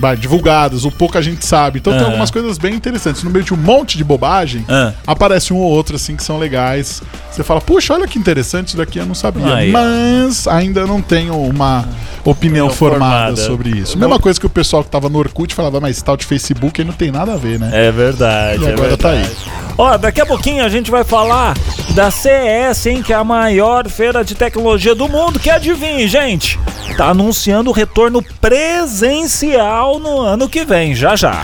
vai, 0.00 0.16
divulgadas, 0.16 0.84
ou 0.84 0.90
pouca 0.90 1.22
gente 1.22 1.44
sabe. 1.46 1.78
Então 1.78 1.92
tem 1.92 2.00
Aham. 2.02 2.10
algumas 2.10 2.30
coisas 2.30 2.58
bem 2.58 2.74
interessantes. 2.74 3.22
No 3.22 3.30
meio 3.30 3.44
de 3.44 3.54
um 3.54 3.56
monte 3.56 3.96
de 3.96 4.04
bobagem, 4.04 4.64
Ah. 4.68 4.92
aparece 5.06 5.52
um 5.52 5.56
ou 5.58 5.70
outro 5.70 5.96
assim 5.96 6.16
que 6.16 6.24
são 6.24 6.38
legais. 6.38 7.02
Você 7.32 7.42
fala, 7.42 7.60
puxa, 7.60 7.94
olha 7.94 8.06
que 8.06 8.18
interessante, 8.18 8.68
isso 8.68 8.76
daqui 8.76 8.98
eu 8.98 9.06
não 9.06 9.14
sabia. 9.14 9.54
Aí. 9.54 9.70
Mas 9.72 10.46
ainda 10.46 10.86
não 10.86 11.00
tenho 11.00 11.34
uma 11.34 11.88
opinião 12.24 12.68
formada, 12.68 13.34
formada. 13.34 13.36
sobre 13.36 13.70
isso. 13.70 13.98
Mesma 13.98 14.18
coisa 14.18 14.38
que 14.38 14.46
o 14.46 14.50
pessoal 14.50 14.84
que 14.84 14.90
tava 14.90 15.08
no 15.08 15.18
Orkut 15.18 15.54
falava, 15.54 15.80
mas 15.80 16.00
tal 16.02 16.16
de 16.16 16.26
Facebook 16.26 16.80
aí 16.80 16.86
não 16.86 16.92
tem 16.92 17.10
nada 17.10 17.32
a 17.32 17.36
ver, 17.36 17.58
né? 17.58 17.70
É 17.72 17.90
verdade, 17.90 18.62
E 18.62 18.66
é 18.66 18.72
agora 18.72 18.96
tá 18.96 19.10
verdade. 19.10 19.36
Ó, 19.78 19.96
daqui 19.96 20.20
a 20.20 20.26
pouquinho 20.26 20.62
a 20.64 20.68
gente 20.68 20.90
vai 20.90 21.04
falar 21.04 21.56
da 21.94 22.10
CES, 22.10 22.86
hein, 22.86 23.02
que 23.02 23.12
é 23.12 23.16
a 23.16 23.24
maior 23.24 23.88
feira 23.88 24.22
de 24.22 24.34
tecnologia 24.34 24.94
do 24.94 25.08
mundo, 25.08 25.40
que 25.40 25.48
adivinhe, 25.48 26.06
gente, 26.06 26.58
tá 26.96 27.06
anunciando 27.08 27.70
o 27.70 27.72
retorno 27.72 28.22
presencial 28.40 29.98
no 29.98 30.20
ano 30.20 30.48
que 30.48 30.64
vem, 30.64 30.94
já 30.94 31.16
já. 31.16 31.42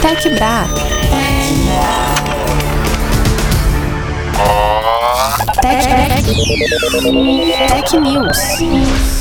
Tech 0.00 0.28
Bra. 0.30 0.66
Tech, 5.60 5.86
Tech 7.68 7.96
News. 7.98 8.38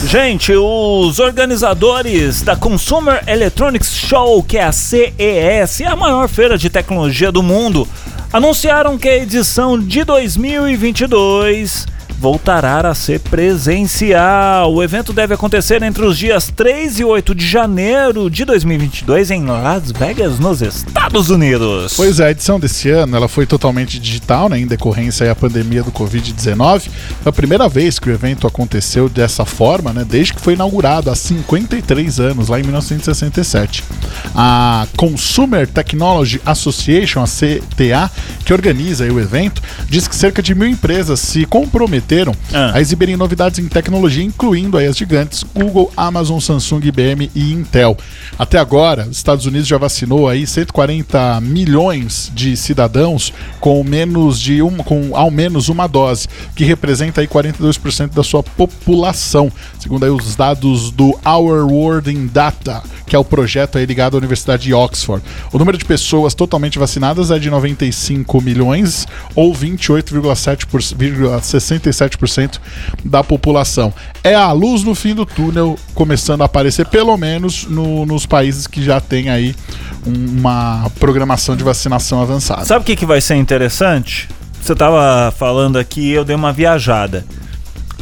Gente, 0.07 0.53
os 0.53 1.19
organizadores 1.19 2.41
da 2.41 2.55
Consumer 2.55 3.21
Electronics 3.27 3.93
Show, 3.93 4.41
que 4.41 4.57
é 4.57 4.63
a 4.63 4.71
CES, 4.71 5.81
a 5.85 5.95
maior 5.95 6.29
feira 6.29 6.57
de 6.57 6.69
tecnologia 6.69 7.31
do 7.31 7.43
mundo, 7.43 7.87
anunciaram 8.31 8.97
que 8.97 9.09
a 9.09 9.17
edição 9.17 9.77
de 9.77 10.03
2022 10.05 11.85
voltará 12.21 12.87
a 12.87 12.93
ser 12.93 13.19
presencial. 13.19 14.71
O 14.71 14.83
evento 14.83 15.11
deve 15.11 15.33
acontecer 15.33 15.81
entre 15.81 16.05
os 16.05 16.15
dias 16.15 16.53
3 16.55 16.99
e 16.99 17.03
8 17.03 17.33
de 17.33 17.47
janeiro 17.47 18.29
de 18.29 18.45
2022 18.45 19.31
em 19.31 19.43
Las 19.45 19.91
Vegas, 19.91 20.37
nos 20.37 20.61
Estados 20.61 21.31
Unidos. 21.31 21.93
Pois 21.95 22.19
é, 22.19 22.27
a 22.27 22.31
edição 22.31 22.59
desse 22.59 22.91
ano 22.91 23.17
ela 23.17 23.27
foi 23.27 23.47
totalmente 23.47 23.99
digital, 23.99 24.49
né, 24.49 24.59
em 24.59 24.67
decorrência 24.67 25.25
da 25.25 25.33
pandemia 25.33 25.81
do 25.81 25.91
Covid-19. 25.91 26.89
Foi 27.23 27.29
a 27.29 27.33
primeira 27.33 27.67
vez 27.67 27.97
que 27.97 28.07
o 28.07 28.13
evento 28.13 28.45
aconteceu 28.45 29.09
dessa 29.09 29.43
forma, 29.43 29.91
né, 29.91 30.05
desde 30.07 30.33
que 30.33 30.41
foi 30.41 30.53
inaugurado 30.53 31.09
há 31.09 31.15
53 31.15 32.19
anos, 32.19 32.49
lá 32.49 32.59
em 32.59 32.63
1967. 32.63 33.83
A 34.35 34.85
Consumer 34.95 35.65
Technology 35.65 36.39
Association, 36.45 37.23
a 37.23 37.25
CTA, 37.25 38.11
que 38.45 38.53
organiza 38.53 39.11
o 39.11 39.19
evento, 39.19 39.59
diz 39.89 40.07
que 40.07 40.15
cerca 40.15 40.43
de 40.43 40.53
mil 40.53 40.67
empresas 40.67 41.19
se 41.19 41.45
comprometeram 41.45 42.10
Ah. 42.53 42.71
a 42.73 42.81
exibirem 42.81 43.15
novidades 43.15 43.59
em 43.59 43.67
tecnologia, 43.67 44.23
incluindo 44.23 44.77
aí 44.77 44.85
as 44.85 44.97
gigantes 44.97 45.45
Google, 45.55 45.91
Amazon, 45.95 46.39
Samsung, 46.39 46.81
IBM 46.83 47.31
e 47.33 47.53
Intel. 47.53 47.97
Até 48.37 48.59
agora, 48.59 49.07
os 49.09 49.17
Estados 49.17 49.45
Unidos 49.45 49.67
já 49.67 49.77
vacinou 49.77 50.27
aí 50.27 50.45
140 50.45 51.39
milhões 51.41 52.31
de 52.33 52.57
cidadãos 52.57 53.33
com 53.59 53.83
menos 53.83 54.39
de 54.39 54.61
um, 54.61 54.77
com 54.77 55.15
ao 55.15 55.31
menos 55.31 55.69
uma 55.69 55.87
dose, 55.87 56.27
que 56.55 56.65
representa 56.65 57.21
aí 57.21 57.27
42% 57.27 58.13
da 58.13 58.23
sua 58.23 58.43
população, 58.43 59.51
segundo 59.79 60.03
aí 60.03 60.11
os 60.11 60.35
dados 60.35 60.91
do 60.91 61.17
Our 61.25 61.71
World 61.71 62.11
in 62.11 62.27
Data, 62.27 62.83
que 63.05 63.15
é 63.15 63.19
o 63.19 63.23
projeto 63.23 63.77
aí 63.77 63.85
ligado 63.85 64.15
à 64.15 64.17
Universidade 64.17 64.63
de 64.63 64.73
Oxford. 64.73 65.23
O 65.51 65.57
número 65.57 65.77
de 65.77 65.85
pessoas 65.85 66.33
totalmente 66.33 66.79
vacinadas 66.79 67.31
é 67.31 67.39
de 67.39 67.49
95 67.49 68.41
milhões 68.41 69.07
ou 69.35 69.53
28,67% 69.53 72.00
da 73.05 73.23
população. 73.23 73.93
É 74.23 74.33
a 74.35 74.51
luz 74.51 74.83
no 74.83 74.93
fim 74.95 75.13
do 75.15 75.25
túnel 75.25 75.77
começando 75.93 76.41
a 76.41 76.45
aparecer, 76.45 76.85
pelo 76.87 77.15
menos 77.17 77.65
no- 77.65 78.05
nos 78.05 78.25
países 78.25 78.67
que 78.67 78.83
já 78.83 78.99
tem 78.99 79.29
aí 79.29 79.55
um- 80.05 80.39
uma 80.39 80.89
programação 80.99 81.55
de 81.55 81.63
vacinação 81.63 82.21
avançada. 82.21 82.65
Sabe 82.65 82.83
o 82.83 82.85
que, 82.85 82.95
que 82.95 83.05
vai 83.05 83.21
ser 83.21 83.35
interessante? 83.35 84.29
Você 84.61 84.75
tava 84.75 85.33
falando 85.37 85.77
aqui, 85.79 86.11
eu 86.11 86.23
dei 86.23 86.35
uma 86.35 86.53
viajada. 86.53 87.25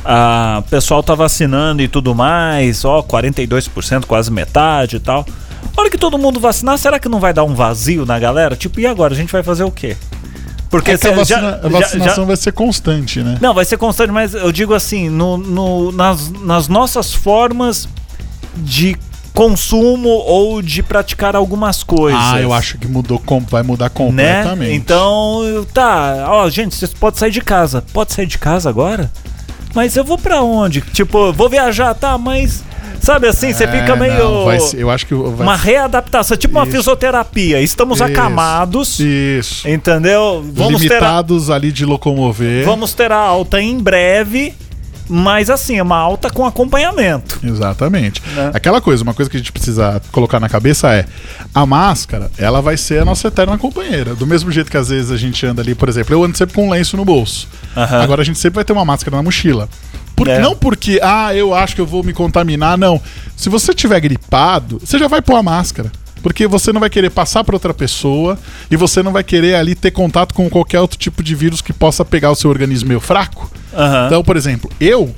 Ah, 0.03 0.63
pessoal 0.70 1.03
tá 1.03 1.13
vacinando 1.13 1.82
e 1.82 1.88
tudo 1.88 2.15
mais, 2.15 2.86
ó, 2.86 3.01
42%, 3.01 4.06
quase 4.08 4.32
metade 4.32 4.96
e 4.96 5.00
tal. 5.00 5.25
A 5.75 5.82
hora 5.82 5.89
que 5.89 5.98
todo 5.98 6.18
mundo 6.18 6.39
vacinar, 6.39 6.77
será 6.77 6.98
que 7.00 7.10
não 7.10 7.20
vai 7.20 7.34
dar 7.34 7.44
um 7.44 7.53
vazio 7.53 8.06
na 8.06 8.18
galera? 8.18 8.56
Tipo, 8.56 8.79
e 8.79 8.88
agora? 8.88 9.13
A 9.13 9.18
gente 9.18 9.32
vai 9.32 9.44
fazer 9.44 9.63
o 9.63 9.72
quê? 9.72 9.96
Porque 10.70 10.92
É 10.92 10.94
a, 10.94 10.98
vacina- 11.12 11.26
já- 11.26 11.60
a 11.64 11.70
vacinação 11.70 12.24
já- 12.24 12.28
vai 12.28 12.38
ser 12.38 12.52
constante, 12.54 13.22
né? 13.24 13.38
Não, 13.42 13.54
vai 13.54 13.66
ser 13.66 13.78
constante, 13.78 14.12
mas 14.12 14.34
eu 14.36 14.52
digo 14.52 14.74
assim, 14.74 15.10
no, 15.10 15.36
no- 15.38 15.92
nas, 15.92 16.30
nas 16.32 16.68
nossas 16.68 17.12
formas 17.14 17.88
de 18.56 18.96
consumo 19.34 20.10
ou 20.10 20.62
de 20.62 20.84
praticar 20.84 21.36
algumas 21.36 21.82
coisas. 21.82 22.20
Ah, 22.22 22.42
eu 22.42 22.52
acho 22.54 22.78
que 22.78 22.88
mudou, 22.88 23.22
vai 23.50 23.64
mudar 23.64 23.86
né? 23.86 23.90
completamente. 23.90 24.74
Então, 24.76 25.44
eu- 25.44 25.66
tá, 25.66 26.26
ó, 26.28 26.50
gente, 26.50 26.76
vocês 26.76 26.94
podem 26.94 27.18
sair 27.20 27.32
de 27.32 27.42
casa. 27.42 27.84
Pode 27.94 28.14
sair 28.14 28.26
de 28.28 28.38
casa 28.38 28.70
agora? 28.70 29.10
Mas 29.74 29.96
eu 29.96 30.04
vou 30.04 30.18
pra 30.18 30.42
onde? 30.42 30.82
Tipo, 30.82 31.32
vou 31.32 31.48
viajar, 31.50 31.94
tá, 31.94 32.18
mas 32.18 32.64
sabe 33.01 33.27
assim, 33.27 33.53
você 33.53 33.63
É, 33.65 33.68
fica 33.68 33.96
meio 33.96 34.13
não, 34.18 34.46
vai 34.46 34.58
eu 34.74 34.89
acho 34.89 35.06
que 35.06 35.13
vai 35.13 35.46
uma 35.46 35.56
readaptação, 35.56 36.36
tipo 36.38 36.58
uma 36.58 36.63
Isso. 36.63 36.77
fisioterapia. 36.77 37.62
Estamos 37.62 37.98
Isso. 38.00 38.03
acamados, 38.12 39.00
Isso. 39.00 39.68
entendeu? 39.68 40.44
Vamos 40.53 40.82
ter 40.82 40.88
a, 40.94 41.00
Limitados 41.00 41.50
ali 41.50 41.72
de 41.72 41.86
locomover. 41.86 42.65
vamos 42.65 42.94
ter 42.94 43.12
a 43.12 43.18
alta 43.18 43.62
em 43.62 43.77
breve, 43.79 44.53
mas 45.12 45.50
assim, 45.50 45.77
é 45.79 45.84
uma 45.84 45.98
alta 45.98 46.29
com 46.29 46.46
acompanhamento. 46.46 47.39
Exatamente. 47.44 48.22
Né? 48.36 48.51
Aquela 48.53 48.79
coisa, 48.79 49.01
uma 49.03 49.13
coisa 49.13 49.29
que 49.29 49.38
a 49.38 49.39
gente 49.39 49.51
precisa 49.51 50.00
colocar 50.12 50.39
na 50.39 50.48
cabeça 50.48 50.94
é: 50.94 51.06
a 51.53 51.65
máscara, 51.65 52.29
ela 52.38 52.62
vai 52.62 52.77
ser 52.77 53.01
a 53.01 53.06
nossa 53.06 53.27
eterna 53.27 53.58
companheira. 53.58 54.13
Do 54.13 54.27
mesmo 54.27 54.51
jeito 54.51 54.70
que 54.70 54.77
às 54.77 54.89
vezes 54.89 55.10
a 55.12 55.18
gente 55.18 55.44
anda 55.46 55.62
ali, 55.63 55.74
por 55.74 55.89
exemplo, 55.89 56.13
eu 56.13 56.24
ando 56.24 56.38
sempre 56.38 56.53
com 56.53 56.68
um 56.68 56.70
lenço 56.70 56.96
no 56.96 57.03
bolso. 57.03 57.48
Agora 57.75 58.22
a 58.22 58.25
gente 58.25 58.38
sempre 58.38 58.56
vai 58.58 58.63
ter 58.63 58.72
uma 58.74 58.86
máscara 58.86 59.18
na 59.18 59.24
mochila. 59.24 59.68
Por- 60.20 60.28
É. 60.28 60.40
Não 60.40 60.56
porque, 60.56 61.00
ah, 61.02 61.34
eu 61.34 61.54
acho 61.54 61.74
que 61.76 61.82
eu 61.82 61.86
vou 61.86 62.04
me 62.04 62.12
contaminar, 62.14 62.78
não. 62.78 63.02
Se 63.38 63.48
você 63.50 63.74
tiver 63.74 64.00
gripado, 64.02 64.80
você 64.84 65.00
já 65.00 65.08
vai 65.08 65.22
pôr 65.22 65.36
a 65.38 65.44
máscara. 65.44 65.92
Porque 66.22 66.46
você 66.46 66.74
não 66.74 66.82
vai 66.82 66.90
querer 66.90 67.10
passar 67.10 67.46
para 67.46 67.56
outra 67.56 67.74
pessoa 67.74 68.38
e 68.70 68.76
você 68.76 69.02
não 69.02 69.14
vai 69.14 69.24
querer 69.24 69.56
ali 69.56 69.74
ter 69.74 69.92
contato 69.92 70.34
com 70.34 70.50
qualquer 70.50 70.82
outro 70.82 70.98
tipo 71.00 71.24
de 71.24 71.34
vírus 71.34 71.62
que 71.62 71.72
possa 71.72 72.04
pegar 72.04 72.30
o 72.32 72.36
seu 72.36 72.50
organismo 72.50 72.90
meio 72.90 73.00
fraco. 73.00 73.50
Aham. 73.74 74.08
Então, 74.08 74.22
por 74.22 74.36
exemplo, 74.36 74.70
eu. 74.82 75.14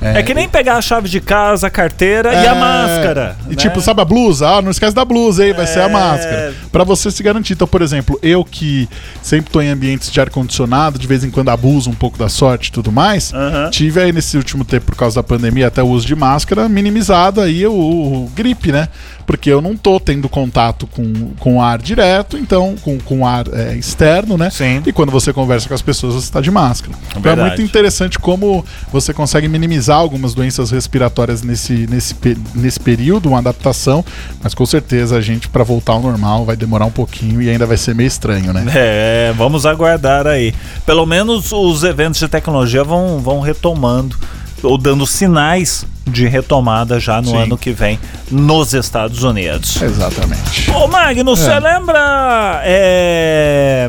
É 0.00 0.22
que 0.22 0.32
nem 0.34 0.48
pegar 0.48 0.76
a 0.76 0.82
chave 0.82 1.08
de 1.08 1.20
casa, 1.20 1.66
a 1.66 1.70
carteira 1.70 2.32
e 2.32 2.46
a 2.46 2.54
É, 2.54 2.58
máscara. 2.58 3.36
E 3.46 3.50
né? 3.50 3.56
tipo, 3.56 3.80
sabe 3.80 4.00
a 4.00 4.04
blusa? 4.04 4.48
Ah, 4.48 4.62
não 4.62 4.70
esquece 4.70 4.94
da 4.94 5.04
blusa 5.04 5.42
aí, 5.42 5.52
vai 5.52 5.66
ser 5.66 5.80
a 5.80 5.84
É. 5.84 5.88
máscara. 5.88 6.54
Pra 6.72 6.84
você 6.84 7.10
se 7.10 7.22
garantir. 7.22 7.52
Então, 7.52 7.66
por 7.68 7.82
exemplo, 7.82 8.18
eu 8.22 8.44
que 8.44 8.88
sempre 9.22 9.50
tô 9.50 9.60
em 9.60 9.68
ambientes 9.68 10.10
de 10.10 10.20
ar-condicionado, 10.20 10.98
de 10.98 11.06
vez 11.06 11.22
em 11.24 11.30
quando 11.30 11.48
abuso 11.50 11.90
um 11.90 11.94
pouco 11.94 12.16
da 12.18 12.28
sorte 12.28 12.68
e 12.68 12.72
tudo 12.72 12.90
mais, 12.90 13.32
Aham. 13.34 13.68
tive 13.70 14.00
aí 14.00 14.12
nesse 14.12 14.36
último 14.36 14.64
tempo, 14.64 14.86
por 14.86 14.96
causa 14.96 15.16
da 15.16 15.22
pandemia, 15.22 15.66
até 15.66 15.82
o 15.82 15.86
uso 15.88 16.06
de 16.06 16.14
máscara, 16.16 16.68
minimizado 16.68 17.40
aí 17.40 17.66
o, 17.66 17.72
o 17.72 18.32
gripe, 18.34 18.72
né? 18.72 18.88
Porque 19.26 19.48
eu 19.50 19.60
não 19.60 19.76
tô 19.76 20.00
tendo 20.00 20.28
contato 20.28 20.86
com, 20.88 21.32
com 21.38 21.62
ar 21.62 21.78
direto, 21.78 22.36
então, 22.36 22.74
com, 22.82 22.98
com 22.98 23.24
ar 23.26 23.44
é, 23.52 23.74
externo, 23.76 24.36
né? 24.36 24.50
Sim. 24.50 24.82
E 24.84 24.92
quando 24.92 25.12
você 25.12 25.32
conversa 25.32 25.68
com 25.68 25.74
as 25.74 25.82
pessoas, 25.82 26.14
você 26.14 26.24
está 26.24 26.40
de 26.40 26.50
máscara. 26.50 26.94
Então 27.16 27.32
é 27.32 27.36
muito 27.36 27.62
interessante 27.62 28.18
como 28.18 28.64
você 28.92 29.12
consegue 29.12 29.46
minimizar 29.46 29.89
algumas 29.94 30.34
doenças 30.34 30.70
respiratórias 30.70 31.42
nesse, 31.42 31.86
nesse, 31.88 32.14
nesse 32.54 32.80
período, 32.80 33.28
uma 33.28 33.38
adaptação, 33.38 34.04
mas 34.42 34.54
com 34.54 34.66
certeza 34.66 35.16
a 35.16 35.20
gente, 35.20 35.48
para 35.48 35.64
voltar 35.64 35.92
ao 35.92 36.00
normal, 36.00 36.44
vai 36.44 36.56
demorar 36.56 36.86
um 36.86 36.90
pouquinho 36.90 37.40
e 37.40 37.48
ainda 37.48 37.66
vai 37.66 37.76
ser 37.76 37.94
meio 37.94 38.06
estranho, 38.06 38.52
né? 38.52 38.64
É, 38.74 39.32
vamos 39.36 39.66
aguardar 39.66 40.26
aí. 40.26 40.54
Pelo 40.86 41.06
menos 41.06 41.52
os 41.52 41.84
eventos 41.84 42.20
de 42.20 42.28
tecnologia 42.28 42.84
vão, 42.84 43.18
vão 43.18 43.40
retomando 43.40 44.16
ou 44.62 44.76
dando 44.76 45.06
sinais 45.06 45.86
de 46.06 46.26
retomada 46.26 46.98
já 46.98 47.20
no 47.20 47.30
Sim. 47.30 47.42
ano 47.42 47.58
que 47.58 47.72
vem 47.72 47.98
nos 48.30 48.74
Estados 48.74 49.22
Unidos. 49.22 49.80
Exatamente. 49.80 50.70
Ô 50.70 50.88
Magno, 50.88 51.36
você 51.36 51.58
lembra 51.58 52.60
é, 52.64 53.88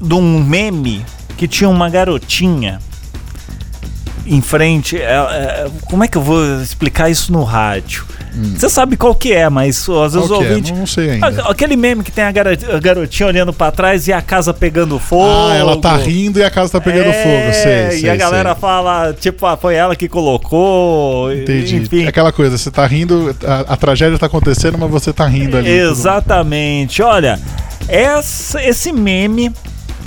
de 0.00 0.14
um 0.14 0.42
meme 0.42 1.04
que 1.36 1.48
tinha 1.48 1.68
uma 1.68 1.88
garotinha 1.88 2.80
em 4.28 4.40
frente. 4.42 4.96
é- 4.96 5.02
é- 5.02 5.66
como 5.86 6.04
é 6.04 6.08
que 6.08 6.16
eu 6.18 6.22
vou 6.22 6.60
explicar 6.62 7.08
isso 7.10 7.32
no 7.32 7.42
rádio? 7.44 8.04
Você 8.56 8.68
sabe 8.68 8.96
qual 8.96 9.14
que 9.14 9.32
é, 9.32 9.48
mas 9.48 9.88
às 9.88 10.14
vezes 10.14 10.30
Hum. 10.30 10.34
O 10.38 10.44
é? 10.44 10.48
ouvinte. 10.48 10.72
Não 10.72 10.86
sei 10.86 11.10
ainda. 11.12 11.26
Aquele 11.48 11.74
meme 11.76 12.04
que 12.04 12.12
tem 12.12 12.22
a, 12.22 12.30
garo- 12.30 12.50
a 12.50 12.78
garotinha 12.78 13.26
olhando 13.26 13.52
pra 13.52 13.72
trás 13.72 14.06
e 14.06 14.12
a 14.12 14.22
casa 14.22 14.54
pegando 14.54 14.98
fogo. 14.98 15.48
Ah, 15.50 15.56
ela 15.56 15.76
tá 15.80 15.96
rindo 15.96 16.38
e 16.38 16.44
a 16.44 16.50
casa 16.50 16.72
tá 16.72 16.80
pegando 16.80 17.08
É, 17.08 17.12
fogo. 17.22 17.52
Sei, 17.62 17.98
e 17.98 18.00
sei, 18.02 18.10
a 18.10 18.16
galera 18.16 18.52
sei. 18.52 18.60
fala, 18.60 19.12
tipo, 19.18 19.44
ah, 19.46 19.56
foi 19.56 19.74
ela 19.74 19.96
que 19.96 20.08
colocou. 20.08 21.32
Entendi. 21.32 21.76
Enfim. 21.76 22.04
É 22.04 22.08
aquela 22.08 22.30
coisa, 22.30 22.56
você 22.56 22.70
tá 22.70 22.86
rindo, 22.86 23.34
a, 23.44 23.72
a 23.72 23.76
tragédia 23.76 24.18
tá 24.18 24.26
acontecendo, 24.26 24.78
mas 24.78 24.90
você 24.90 25.12
tá 25.12 25.26
rindo 25.26 25.56
ali. 25.56 25.68
Exatamente. 25.70 27.02
Olha, 27.02 27.40
essa- 27.88 28.62
esse 28.62 28.92
meme, 28.92 29.50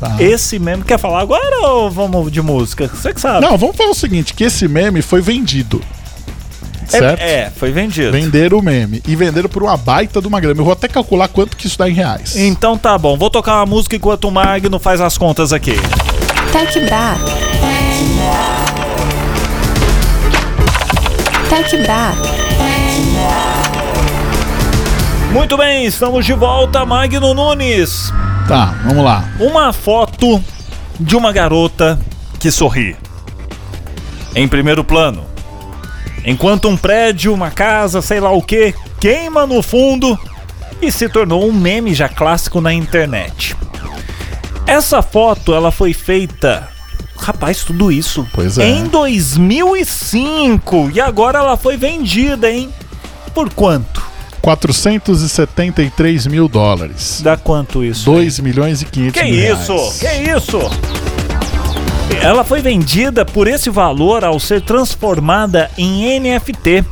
Tá. 0.02 0.16
esse 0.20 0.58
meme, 0.58 0.84
quer 0.84 0.98
falar 0.98 1.22
agora 1.22 1.68
ou 1.68 1.92
vamos 1.92 2.32
de 2.32 2.42
música? 2.42 2.88
Você 2.88 3.14
que 3.14 3.22
sabe. 3.22 3.46
Não, 3.46 3.56
vamos 3.56 3.76
falar 3.76 3.92
o 3.92 3.96
seguinte, 3.96 4.34
que 4.34 4.44
esse 4.46 4.68
meme 4.68 5.00
foi 5.04 5.22
vendido. 5.22 5.80
É- 6.92 6.98
Certo? 7.00 7.22
É, 7.22 7.52
foi 7.56 7.72
vendido. 7.72 8.12
Venderam 8.12 8.58
o 8.58 8.64
meme. 8.64 9.02
E 9.08 9.16
venderam 9.16 9.48
por 9.48 9.62
uma 9.62 9.78
baita 9.78 10.20
de 10.20 10.28
uma 10.28 10.40
grana. 10.40 10.60
Eu 10.60 10.64
vou 10.66 10.74
até 10.74 10.88
calcular 10.88 11.28
quanto 11.28 11.56
que 11.56 11.68
isso 11.68 11.78
dá 11.78 11.88
em 11.88 11.94
reais. 11.94 12.36
Então 12.36 12.76
tá 12.80 12.98
bom, 12.98 13.16
vou 13.16 13.30
tocar 13.30 13.58
uma 13.58 13.66
música 13.68 13.96
enquanto 13.96 14.26
o 14.28 14.32
Magno 14.32 14.80
faz 14.80 15.00
as 15.00 15.18
contas 15.20 15.54
aqui. 15.54 15.76
Tech 16.52 16.80
Bra. 16.80 17.16
Tech 21.48 21.78
Bra. 21.84 22.14
Muito 25.32 25.56
bem, 25.58 25.86
estamos 25.86 26.26
de 26.26 26.34
volta, 26.34 26.86
Magno 26.86 27.34
Nunes. 27.34 28.12
Tá, 28.48 28.76
vamos 28.84 29.04
lá. 29.04 29.30
Uma 29.40 29.72
foto 29.72 30.44
de 31.00 31.16
uma 31.16 31.32
garota 31.32 32.00
que 32.40 32.52
sorri. 32.52 32.96
Em 34.36 34.48
primeiro 34.48 34.84
plano. 34.84 35.26
Enquanto 36.26 36.68
um 36.68 36.78
prédio, 36.78 37.34
uma 37.34 37.50
casa, 37.50 38.02
sei 38.02 38.20
lá 38.20 38.32
o 38.32 38.42
que, 38.42 38.74
queima 39.00 39.48
no 39.48 39.62
fundo 39.62 40.20
e 40.82 40.92
se 40.92 41.10
tornou 41.10 41.48
um 41.48 41.54
meme 41.54 41.94
já 41.94 42.10
clássico 42.10 42.62
na 42.62 42.74
internet. 42.74 43.56
Essa 44.68 45.02
foto 45.02 45.54
ela 45.54 45.72
foi 45.72 45.94
feita, 45.94 46.70
rapaz, 47.18 47.64
tudo 47.64 47.92
isso 47.92 48.26
Pois 48.34 48.58
é. 48.58 48.70
em 48.70 48.86
2005 48.86 50.92
e 50.94 51.02
agora 51.02 51.40
ela 51.40 51.58
foi 51.58 51.76
vendida, 51.76 52.50
hein? 52.50 52.70
Por 53.34 53.52
quanto? 53.54 54.02
473 54.42 56.28
mil 56.28 56.48
dólares. 56.48 57.22
Dá 57.24 57.38
quanto 57.38 57.84
isso? 57.84 58.06
2 58.06 58.40
milhões 58.40 58.82
e 58.82 58.86
500 58.86 59.22
Que 59.22 59.28
mil 59.32 59.54
isso? 59.56 59.74
reais. 59.76 60.00
Que 60.00 60.38
isso? 60.38 60.60
Ela 62.22 62.44
foi 62.44 62.62
vendida 62.62 63.24
por 63.26 63.48
esse 63.48 63.70
valor 63.70 64.24
ao 64.24 64.40
ser 64.40 64.62
transformada 64.62 65.70
em 65.78 66.20
NFT. 66.20 66.84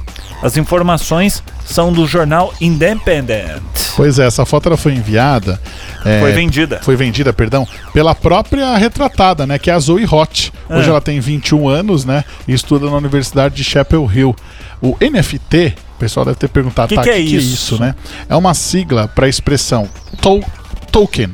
As 0.41 0.55
informações 0.55 1.43
são 1.65 1.91
do 1.91 2.07
jornal 2.07 2.53
Independent. 2.61 3.61
Pois 3.95 4.17
é, 4.17 4.25
essa 4.25 4.45
foto 4.45 4.69
ela 4.69 4.77
foi 4.77 4.93
enviada. 4.93 5.59
é, 6.05 6.21
Foi 6.21 6.31
vendida. 6.31 6.79
Foi 6.81 6.95
vendida, 6.95 7.33
perdão, 7.33 7.67
pela 7.91 8.15
própria 8.15 8.75
retratada, 8.77 9.45
né? 9.45 9.59
Que 9.59 9.69
é 9.69 9.73
a 9.73 9.79
Zoe 9.79 10.05
Hot. 10.09 10.53
Hoje 10.69 10.87
Ah. 10.87 10.91
ela 10.91 11.01
tem 11.01 11.19
21 11.19 11.67
anos, 11.67 12.05
né? 12.05 12.23
E 12.47 12.53
estuda 12.53 12.85
na 12.89 12.95
Universidade 12.95 13.53
de 13.55 13.63
Chapel 13.65 14.09
Hill. 14.11 14.33
O 14.81 14.95
NFT, 15.01 15.75
pessoal 15.99 16.25
deve 16.25 16.37
ter 16.37 16.47
perguntado, 16.49 16.89
Que 16.89 16.95
tá, 16.95 17.03
que 17.03 17.09
é 17.09 17.15
que 17.15 17.21
isso? 17.35 17.79
né? 17.79 17.93
É 18.27 18.35
uma 18.35 18.53
sigla 18.53 19.07
para 19.07 19.25
a 19.25 19.29
expressão 19.29 19.87
to- 20.21 20.43
token, 20.91 21.29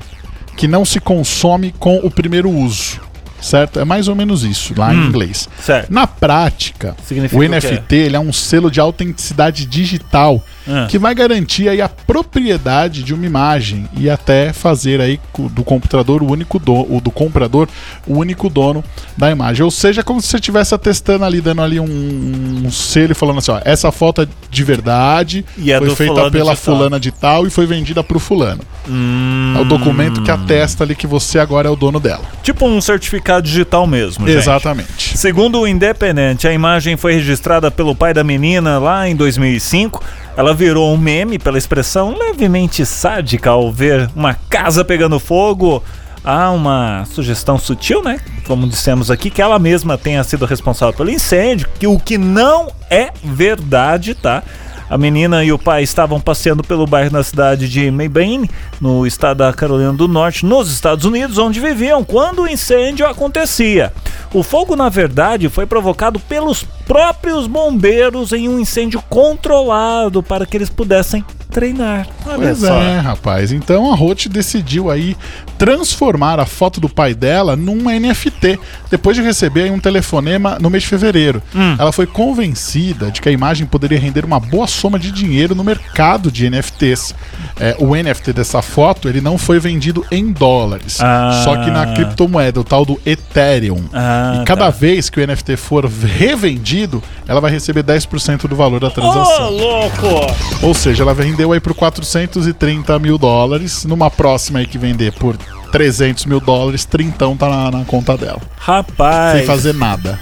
que 0.57 0.67
não 0.67 0.83
se 0.83 0.99
consome 0.99 1.73
com 1.79 1.97
o 1.97 2.09
primeiro 2.11 2.49
uso. 2.49 2.99
Certo? 3.41 3.79
É 3.79 3.85
mais 3.85 4.07
ou 4.07 4.15
menos 4.15 4.43
isso, 4.43 4.73
lá 4.75 4.91
em 4.93 4.97
inglês. 5.05 5.47
Certo. 5.61 5.93
Na 5.93 6.07
prática, 6.07 6.95
Significa 7.05 7.39
o? 7.39 7.43
NFT 7.47 7.95
ele 7.95 8.15
é 8.15 8.19
um 8.19 8.33
selo 8.33 8.71
de 8.71 8.79
autenticidade 8.79 9.65
digital 9.67 10.41
Ah. 10.67 10.87
que 10.89 10.97
vai 10.97 11.13
garantir 11.13 11.69
aí 11.69 11.81
a 11.81 11.87
propriedade 11.87 13.03
de 13.03 13.13
uma 13.13 13.25
imagem 13.25 13.87
e 13.97 14.09
até 14.09 14.51
fazer 14.51 14.99
aí 14.99 15.19
do 15.51 15.63
computador 15.63 16.23
o 16.23 16.31
único 16.31 16.57
dono, 16.59 16.87
o 16.89 16.99
do 16.99 17.11
comprador 17.11 17.67
o 18.07 18.17
único 18.17 18.49
dono 18.49 18.83
da 19.17 19.29
imagem. 19.31 19.63
Ou 19.63 19.71
seja, 19.71 20.01
como 20.03 20.19
se 20.21 20.27
você 20.27 20.37
estivesse 20.37 20.73
atestando 20.73 21.23
ali, 21.25 21.39
dando 21.41 21.61
ali 21.61 21.79
um, 21.79 22.63
um 22.65 22.71
selo 22.71 23.11
e 23.11 23.15
falando 23.15 23.37
assim, 23.39 23.51
ó, 23.51 23.59
essa 23.63 23.91
foto 23.91 24.21
é 24.21 24.27
de 24.49 24.63
verdade, 24.63 25.45
E 25.57 25.71
é 25.71 25.77
foi 25.79 25.89
feita 25.95 26.31
pela 26.31 26.55
de 26.55 26.61
tal." 26.61 26.75
fulana 26.75 26.99
de 26.99 27.11
tal 27.11 27.45
e 27.47 27.49
foi 27.49 27.65
vendida 27.65 28.03
pro 28.03 28.19
fulano. 28.19 28.61
Hum, 28.87 29.53
É 29.57 29.61
o 29.61 29.65
documento 29.65 30.21
que 30.23 30.31
atesta 30.31 30.83
ali 30.83 30.95
que 30.95 31.07
você 31.07 31.39
agora 31.39 31.67
é 31.67 31.71
o 31.71 31.75
dono 31.75 31.99
dela. 31.99 32.23
Tipo 32.43 32.65
um 32.67 32.81
certificado 32.81 33.45
digital 33.45 33.85
mesmo, 33.87 34.27
gente. 34.27 34.37
Exatamente. 34.37 35.17
Segundo 35.17 35.59
o 35.59 35.67
Independent, 35.67 36.43
a 36.45 36.53
imagem 36.53 36.97
foi 36.97 37.13
registrada 37.13 37.69
pelo 37.71 37.95
pai 37.95 38.13
da 38.13 38.23
menina 38.23 38.77
lá 38.79 39.07
em 39.07 39.15
2005. 39.15 40.03
Ela 40.37 40.53
virou 40.53 40.93
um 40.93 40.97
meme 40.97 41.39
pela 41.39 41.57
expressão 41.57 42.17
levemente 42.17 42.85
sádica 42.85 43.49
ao 43.49 43.71
ver 43.71 44.09
uma 44.15 44.33
casa 44.33 44.83
pegando 44.83 45.19
fogo. 45.19 45.81
Há 46.23 46.49
uma 46.51 47.05
sugestão 47.05 47.57
sutil, 47.57 48.03
né? 48.03 48.19
Como 48.47 48.67
dissemos 48.67 49.09
aqui, 49.09 49.29
que 49.29 49.41
ela 49.41 49.59
mesma 49.59 49.97
tenha 49.97 50.23
sido 50.23 50.45
responsável 50.45 50.93
pelo 50.93 51.11
incêndio, 51.11 51.69
que 51.79 51.87
o 51.87 51.99
que 51.99 52.17
não 52.17 52.67
é 52.89 53.11
verdade, 53.23 54.15
tá? 54.15 54.43
A 54.89 54.97
menina 54.97 55.43
e 55.43 55.51
o 55.51 55.57
pai 55.57 55.83
estavam 55.83 56.19
passeando 56.19 56.63
pelo 56.63 56.85
bairro 56.85 57.11
na 57.11 57.23
cidade 57.23 57.67
de 57.67 57.89
Maybane, 57.89 58.49
no 58.79 59.05
estado 59.05 59.37
da 59.37 59.51
Carolina 59.51 59.93
do 59.93 60.07
Norte, 60.07 60.45
nos 60.45 60.71
Estados 60.71 61.05
Unidos, 61.05 61.37
onde 61.37 61.59
viviam 61.59 62.03
quando 62.03 62.43
o 62.43 62.47
incêndio 62.47 63.07
acontecia. 63.07 63.91
O 64.33 64.43
fogo, 64.43 64.75
na 64.75 64.89
verdade, 64.89 65.49
foi 65.49 65.65
provocado 65.65 66.19
pelos 66.19 66.63
próprios 66.85 67.47
bombeiros 67.47 68.31
em 68.31 68.47
um 68.47 68.59
incêndio 68.59 69.01
controlado 69.09 70.21
para 70.21 70.45
que 70.45 70.55
eles 70.55 70.69
pudessem 70.69 71.25
treinar. 71.55 72.05
Olha 72.25 72.37
Pois 72.37 72.57
só. 72.59 72.75
é, 72.81 72.99
rapaz. 72.99 73.51
Então 73.53 73.91
a 73.91 73.95
Roth 73.95 74.27
decidiu 74.27 74.91
aí 74.91 75.15
transformar 75.57 76.37
a 76.37 76.45
foto 76.45 76.81
do 76.81 76.89
pai 76.89 77.13
dela 77.13 77.55
num 77.55 77.89
NFT, 77.89 78.59
depois 78.91 79.15
de 79.15 79.23
receber 79.23 79.63
aí 79.63 79.71
um 79.71 79.79
telefonema 79.79 80.57
no 80.59 80.69
mês 80.69 80.83
de 80.83 80.89
fevereiro. 80.89 81.41
Hum. 81.55 81.75
Ela 81.79 81.93
foi 81.93 82.05
convencida 82.05 83.09
de 83.09 83.21
que 83.21 83.29
a 83.29 83.31
imagem 83.31 83.65
poderia 83.65 83.97
render 83.97 84.25
uma 84.25 84.37
boa 84.39 84.67
soma 84.67 84.99
de 84.99 85.11
dinheiro 85.11 85.55
no 85.55 85.63
mercado 85.63 86.29
de 86.29 86.49
NFTs. 86.49 87.15
É, 87.57 87.73
o 87.79 87.95
NFT 87.95 88.33
dessa 88.33 88.61
foto 88.61 89.07
ele 89.07 89.21
não 89.21 89.37
foi 89.37 89.57
vendido 89.59 90.05
em 90.11 90.33
dólares, 90.33 90.99
Ah. 91.01 91.41
só 91.45 91.55
que 91.63 91.71
na 91.71 91.93
criptomoeda, 91.93 92.59
o 92.59 92.63
tal 92.65 92.83
do 92.85 92.99
Ethereum. 93.05 93.85
Ah, 93.93 94.39
e 94.41 94.45
cada 94.45 94.65
tá. 94.65 94.69
vez 94.71 95.09
que 95.09 95.21
o 95.21 95.23
NFT 95.25 95.55
for 95.55 95.85
revendido, 95.85 97.01
ela 97.27 97.39
vai 97.39 97.49
receber 97.51 97.81
10% 97.81 98.47
do 98.47 98.55
valor 98.57 98.81
da 98.81 98.87
Ô, 98.87 98.91
transação. 98.91 99.51
louco! 99.51 100.35
Ou 100.61 100.73
seja, 100.73 101.03
ela 101.03 101.13
vendeu 101.13 101.44
aí 101.53 101.59
por 101.59 101.73
430 101.73 102.97
mil 102.99 103.17
dólares. 103.17 103.85
Numa 103.85 104.09
próxima 104.09 104.59
aí 104.59 104.65
que 104.67 104.77
vender 104.77 105.13
por 105.13 105.37
300 105.71 106.25
mil 106.25 106.39
dólares, 106.39 106.85
trintão 106.85 107.35
tá 107.35 107.49
na, 107.49 107.71
na 107.71 107.85
conta 107.85 108.17
dela. 108.17 108.41
Rapaz, 108.57 109.37
Sem 109.39 109.45
fazer 109.45 109.73
nada. 109.73 110.19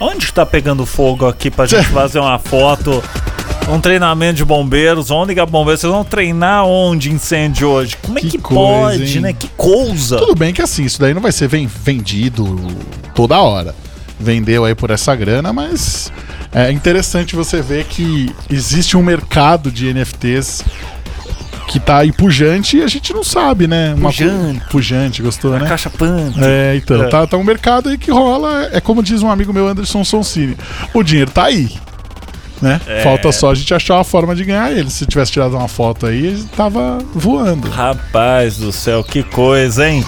onde 0.00 0.32
tá 0.32 0.44
pegando 0.46 0.84
fogo 0.86 1.26
aqui 1.26 1.50
pra 1.50 1.66
gente 1.66 1.86
fazer 1.90 2.18
uma 2.18 2.38
foto? 2.38 3.02
Um 3.68 3.78
treinamento 3.80 4.34
de 4.34 4.44
bombeiros, 4.44 5.10
onde 5.12 5.32
que 5.34 5.38
é 5.38 5.46
bombeiro? 5.46 5.78
Vocês 5.78 5.92
vão 5.92 6.02
treinar 6.02 6.64
onde 6.66 7.12
incêndio 7.12 7.68
hoje? 7.68 7.96
Como 8.02 8.18
é 8.18 8.22
Que 8.22 8.30
que, 8.30 8.38
coisa, 8.38 8.98
pode, 8.98 9.14
hein? 9.16 9.20
né? 9.20 9.32
Que 9.32 9.46
coisa! 9.56 10.16
Tudo 10.16 10.34
bem 10.34 10.52
que 10.52 10.60
assim, 10.60 10.84
isso 10.84 10.98
daí 11.00 11.14
não 11.14 11.20
vai 11.22 11.30
ser 11.30 11.46
ven- 11.46 11.68
vendido 11.68 12.58
toda 13.14 13.38
hora. 13.38 13.72
Vendeu 14.18 14.64
aí 14.64 14.74
por 14.74 14.90
essa 14.90 15.14
grana, 15.14 15.52
mas 15.52 16.10
é 16.52 16.70
interessante 16.72 17.36
você 17.36 17.62
ver 17.62 17.84
que 17.84 18.34
existe 18.50 18.96
um 18.96 19.02
mercado 19.02 19.70
de 19.70 19.92
NFTs 19.92 20.64
que 21.68 21.78
tá 21.78 21.98
aí 21.98 22.10
pujante 22.10 22.78
e 22.78 22.82
a 22.82 22.88
gente 22.88 23.12
não 23.12 23.22
sabe, 23.22 23.68
né? 23.68 23.94
Uma 23.94 24.10
Pujante. 24.10 24.64
Pujante, 24.68 25.22
gostou, 25.22 25.56
né? 25.56 25.68
Caixa 25.68 25.88
pante. 25.88 26.40
É, 26.42 26.74
então, 26.74 27.04
É. 27.04 27.06
Tá, 27.06 27.24
tá 27.28 27.36
um 27.36 27.44
mercado 27.44 27.88
aí 27.88 27.96
que 27.96 28.10
rola, 28.10 28.68
é 28.72 28.80
como 28.80 29.04
diz 29.04 29.22
um 29.22 29.30
amigo 29.30 29.52
meu, 29.52 29.68
Anderson 29.68 30.02
Sonsini, 30.02 30.56
o 30.92 31.04
dinheiro 31.04 31.30
tá 31.30 31.44
aí, 31.44 31.70
né? 32.60 32.80
É. 32.86 33.02
Falta 33.02 33.32
só 33.32 33.50
a 33.50 33.54
gente 33.54 33.72
achar 33.72 33.94
uma 33.96 34.04
forma 34.04 34.34
de 34.34 34.44
ganhar 34.44 34.70
ele. 34.72 34.90
Se 34.90 35.06
tivesse 35.06 35.32
tirado 35.32 35.56
uma 35.56 35.68
foto 35.68 36.06
aí, 36.06 36.26
ele 36.26 36.44
tava 36.56 36.98
voando. 37.14 37.68
Rapaz 37.68 38.58
do 38.58 38.72
céu, 38.72 39.02
que 39.02 39.22
coisa, 39.22 39.88
hein? 39.88 40.04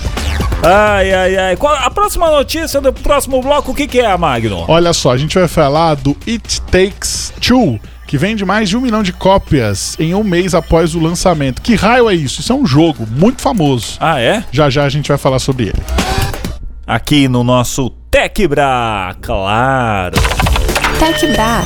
Ai, 0.64 1.12
ai, 1.12 1.36
ai. 1.36 1.56
Qual 1.56 1.74
a 1.74 1.90
próxima 1.90 2.30
notícia 2.30 2.80
do 2.80 2.92
próximo 2.92 3.42
bloco, 3.42 3.72
o 3.72 3.74
que, 3.74 3.86
que 3.86 4.00
é, 4.00 4.16
Magno? 4.16 4.64
Olha 4.68 4.92
só, 4.92 5.12
a 5.12 5.16
gente 5.16 5.36
vai 5.36 5.48
falar 5.48 5.96
do 5.96 6.16
It 6.26 6.60
Takes 6.62 7.32
Two, 7.40 7.80
que 8.06 8.16
vende 8.16 8.44
mais 8.44 8.68
de 8.68 8.76
um 8.76 8.80
milhão 8.80 9.02
de 9.02 9.12
cópias 9.12 9.96
em 9.98 10.14
um 10.14 10.22
mês 10.22 10.54
após 10.54 10.94
o 10.94 11.00
lançamento. 11.00 11.60
Que 11.60 11.74
raio 11.74 12.08
é 12.08 12.14
isso? 12.14 12.40
Isso 12.40 12.52
é 12.52 12.56
um 12.56 12.64
jogo 12.64 13.06
muito 13.10 13.42
famoso. 13.42 13.96
Ah, 13.98 14.20
é? 14.20 14.44
Já 14.52 14.70
já 14.70 14.84
a 14.84 14.88
gente 14.88 15.08
vai 15.08 15.18
falar 15.18 15.40
sobre 15.40 15.64
ele. 15.64 15.82
Aqui 16.86 17.26
no 17.26 17.42
nosso 17.42 17.90
Tecbra, 18.10 19.16
claro. 19.20 20.16
Tech 20.98 21.26
Bra. 21.28 21.64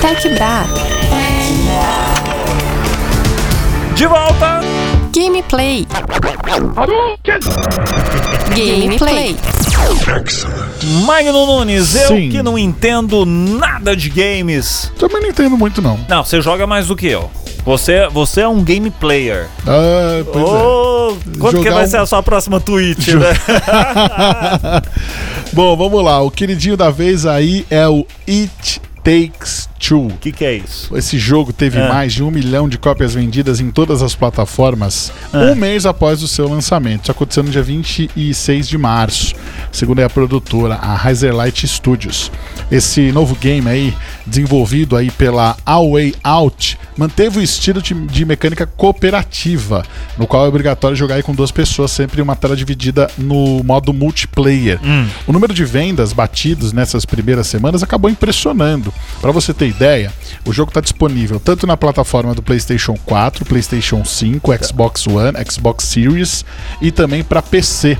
Tech 0.00 0.28
Bra. 0.34 0.64
De 3.94 4.06
volta! 4.06 4.60
Game 5.12 5.42
Gameplay. 5.44 5.86
Gameplay. 8.54 9.36
Magno 11.04 11.46
Nunes, 11.46 11.94
eu 11.94 12.08
Sim. 12.08 12.30
que 12.30 12.42
não 12.42 12.58
entendo 12.58 13.24
nada 13.24 13.96
de 13.96 14.08
games. 14.08 14.90
Também 14.98 15.22
não 15.22 15.28
entendo 15.28 15.56
muito, 15.56 15.80
não. 15.80 15.98
Não, 16.08 16.24
você 16.24 16.40
joga 16.40 16.66
mais 16.66 16.88
do 16.88 16.96
que 16.96 17.06
eu. 17.06 17.30
Você, 17.64 18.06
você 18.08 18.42
é 18.42 18.48
um 18.48 18.62
game 18.62 18.90
player. 18.90 19.46
Ah, 19.66 20.22
pois 20.32 20.44
é. 20.44 20.48
Ô, 20.48 21.16
quando 21.38 21.62
que 21.62 21.70
vai 21.70 21.84
um- 21.84 21.88
ser 21.88 21.96
a 21.96 22.06
sua 22.06 22.22
próxima 22.22 22.60
tweet, 22.60 23.10
Jo- 23.12 23.18
né? 23.20 23.28
Bom, 25.52 25.76
vamos 25.76 26.04
lá. 26.04 26.20
O 26.20 26.30
queridinho 26.30 26.76
da 26.76 26.90
vez 26.90 27.26
aí 27.26 27.66
é 27.70 27.86
o 27.88 28.06
It 28.28 28.80
Takes 29.02 29.68
Two. 29.86 30.06
O 30.06 30.16
que, 30.18 30.32
que 30.32 30.44
é 30.44 30.54
isso? 30.54 30.96
Esse 30.96 31.18
jogo 31.18 31.52
teve 31.52 31.78
É. 31.78 31.88
mais 31.88 32.12
de 32.12 32.22
um 32.22 32.30
milhão 32.30 32.68
de 32.68 32.78
cópias 32.78 33.14
vendidas 33.14 33.60
em 33.60 33.70
todas 33.70 34.02
as 34.02 34.14
plataformas 34.14 35.12
É. 35.32 35.36
um 35.38 35.54
mês 35.54 35.84
após 35.84 36.22
o 36.22 36.28
seu 36.28 36.48
lançamento. 36.48 37.02
Isso 37.02 37.10
aconteceu 37.10 37.42
no 37.42 37.50
dia 37.50 37.62
26 37.62 38.68
de 38.68 38.78
março, 38.78 39.34
segundo 39.72 40.00
a 40.00 40.08
produtora, 40.08 40.74
a 40.76 40.94
Razorlight 40.94 41.66
Studios. 41.68 42.30
Esse 42.70 43.12
novo 43.12 43.34
game 43.34 43.68
aí, 43.68 43.94
desenvolvido 44.26 44.96
aí 44.96 45.10
pela 45.10 45.56
A 45.66 45.78
Way 45.80 46.14
Out, 46.22 46.78
manteve 46.96 47.38
o 47.38 47.42
estilo 47.42 47.82
de, 47.82 48.24
mecânica 48.24 48.66
cooperativa, 48.66 49.84
no 50.16 50.26
qual 50.26 50.44
é 50.46 50.48
obrigatório 50.48 50.96
jogar 50.96 51.22
com 51.22 51.34
duas 51.34 51.50
pessoas, 51.50 51.90
sempre 51.90 52.20
em 52.20 52.22
uma 52.22 52.36
tela 52.36 52.56
dividida 52.56 53.10
no 53.18 53.62
modo 53.64 53.92
multiplayer. 53.92 54.78
O 55.26 55.32
número 55.32 55.52
de 55.52 55.64
vendas 55.64 56.12
batidos 56.12 56.72
nessas 56.72 57.04
primeiras 57.04 57.46
semanas 57.46 57.82
acabou 57.82 58.10
impressionando. 58.10 58.92
Para 59.20 59.30
você 59.32 59.52
ter 59.52 59.73
ideia, 59.74 60.12
o 60.46 60.52
jogo 60.52 60.70
está 60.70 60.80
disponível 60.80 61.40
tanto 61.40 61.66
na 61.66 61.76
plataforma 61.76 62.34
do 62.34 62.42
PlayStation 62.42 62.94
4, 63.04 63.44
PlayStation 63.44 64.04
5, 64.04 64.64
Xbox 64.64 65.06
One, 65.06 65.32
Xbox 65.50 65.84
Series 65.84 66.44
e 66.80 66.90
também 66.90 67.22
para 67.22 67.42
PC. 67.42 67.98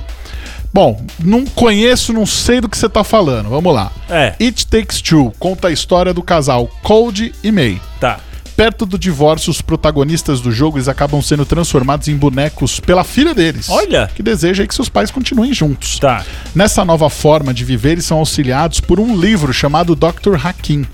Bom, 0.73 1.01
não 1.21 1.45
conheço, 1.45 2.13
não 2.13 2.27
sei 2.27 2.61
do 2.61 2.69
que 2.69 2.77
você 2.77 2.89
tá 2.89 3.05
falando. 3.05 3.49
Vamos 3.49 3.73
lá. 3.73 3.93
É, 4.09 4.35
It 4.41 4.67
Takes 4.67 5.01
Two 5.01 5.33
conta 5.39 5.69
a 5.69 5.71
história 5.71 6.13
do 6.13 6.23
casal 6.23 6.69
Cold 6.83 7.33
e 7.45 7.53
May. 7.53 7.81
tá. 8.01 8.19
Perto 8.57 8.87
do 8.87 8.97
divórcio, 8.97 9.51
os 9.51 9.61
protagonistas 9.61 10.41
do 10.41 10.53
jogo 10.53 10.77
eles 10.77 10.87
acabam 10.87 11.21
sendo 11.21 11.45
transformados 11.45 12.07
em 12.07 12.17
bonecos 12.17 12.79
pela 12.79 13.03
filha 13.03 13.35
deles. 13.35 13.69
Olha. 13.69 14.09
Que 14.15 14.23
deseja 14.23 14.65
que 14.65 14.75
seus 14.75 14.89
pais 14.89 15.11
continuem 15.11 15.53
juntos. 15.53 15.99
Tá. 15.99 16.25
Nessa 16.55 16.85
nova 16.85 17.11
forma 17.11 17.53
de 17.53 17.65
viver, 17.65 17.93
eles 17.93 18.05
são 18.05 18.19
auxiliados 18.19 18.79
por 18.79 19.01
um 19.01 19.17
livro 19.17 19.53
chamado 19.53 19.97
Dr. 19.97 20.37
Hakim, 20.43 20.87